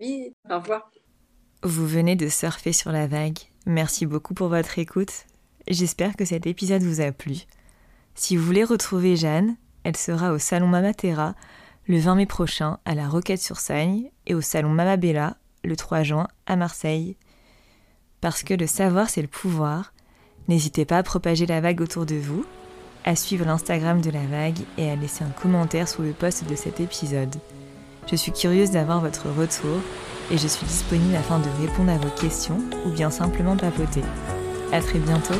Oui, 0.00 0.34
au 0.50 0.58
revoir. 0.58 0.90
Vous 1.62 1.86
venez 1.86 2.16
de 2.16 2.28
surfer 2.28 2.72
sur 2.72 2.92
la 2.92 3.06
vague. 3.06 3.38
Merci 3.66 4.06
beaucoup 4.06 4.34
pour 4.34 4.48
votre 4.48 4.78
écoute. 4.78 5.26
J'espère 5.68 6.16
que 6.16 6.24
cet 6.24 6.46
épisode 6.46 6.82
vous 6.82 7.00
a 7.00 7.12
plu. 7.12 7.36
Si 8.14 8.36
vous 8.36 8.44
voulez 8.44 8.64
retrouver 8.64 9.16
Jeanne, 9.16 9.56
elle 9.82 9.96
sera 9.96 10.32
au 10.32 10.38
salon 10.38 10.66
Mamatera 10.66 11.34
le 11.86 11.98
20 11.98 12.14
mai 12.16 12.26
prochain 12.26 12.78
à 12.84 12.94
la 12.94 13.08
Roquette-sur-Sagne 13.08 14.10
et 14.26 14.34
au 14.34 14.40
salon 14.40 14.70
Mamabella 14.70 15.36
le 15.62 15.76
3 15.76 16.02
juin 16.02 16.28
à 16.46 16.56
Marseille. 16.56 17.16
Parce 18.20 18.42
que 18.42 18.54
le 18.54 18.66
savoir 18.66 19.08
c'est 19.08 19.22
le 19.22 19.28
pouvoir, 19.28 19.92
n'hésitez 20.48 20.84
pas 20.84 20.98
à 20.98 21.02
propager 21.02 21.46
la 21.46 21.60
vague 21.60 21.80
autour 21.80 22.06
de 22.06 22.16
vous 22.16 22.44
à 23.04 23.16
suivre 23.16 23.44
l'Instagram 23.44 24.00
de 24.00 24.10
la 24.10 24.24
vague 24.26 24.60
et 24.78 24.90
à 24.90 24.96
laisser 24.96 25.24
un 25.24 25.40
commentaire 25.42 25.88
sous 25.88 26.02
le 26.02 26.12
post 26.12 26.48
de 26.48 26.54
cet 26.54 26.80
épisode. 26.80 27.34
Je 28.10 28.16
suis 28.16 28.32
curieuse 28.32 28.70
d'avoir 28.70 29.00
votre 29.00 29.28
retour 29.28 29.78
et 30.30 30.38
je 30.38 30.46
suis 30.46 30.66
disponible 30.66 31.16
afin 31.16 31.38
de 31.38 31.48
répondre 31.60 31.90
à 31.90 31.98
vos 31.98 32.10
questions 32.20 32.58
ou 32.86 32.90
bien 32.90 33.10
simplement 33.10 33.56
papoter. 33.56 34.02
A 34.72 34.80
très 34.80 34.98
bientôt 34.98 35.34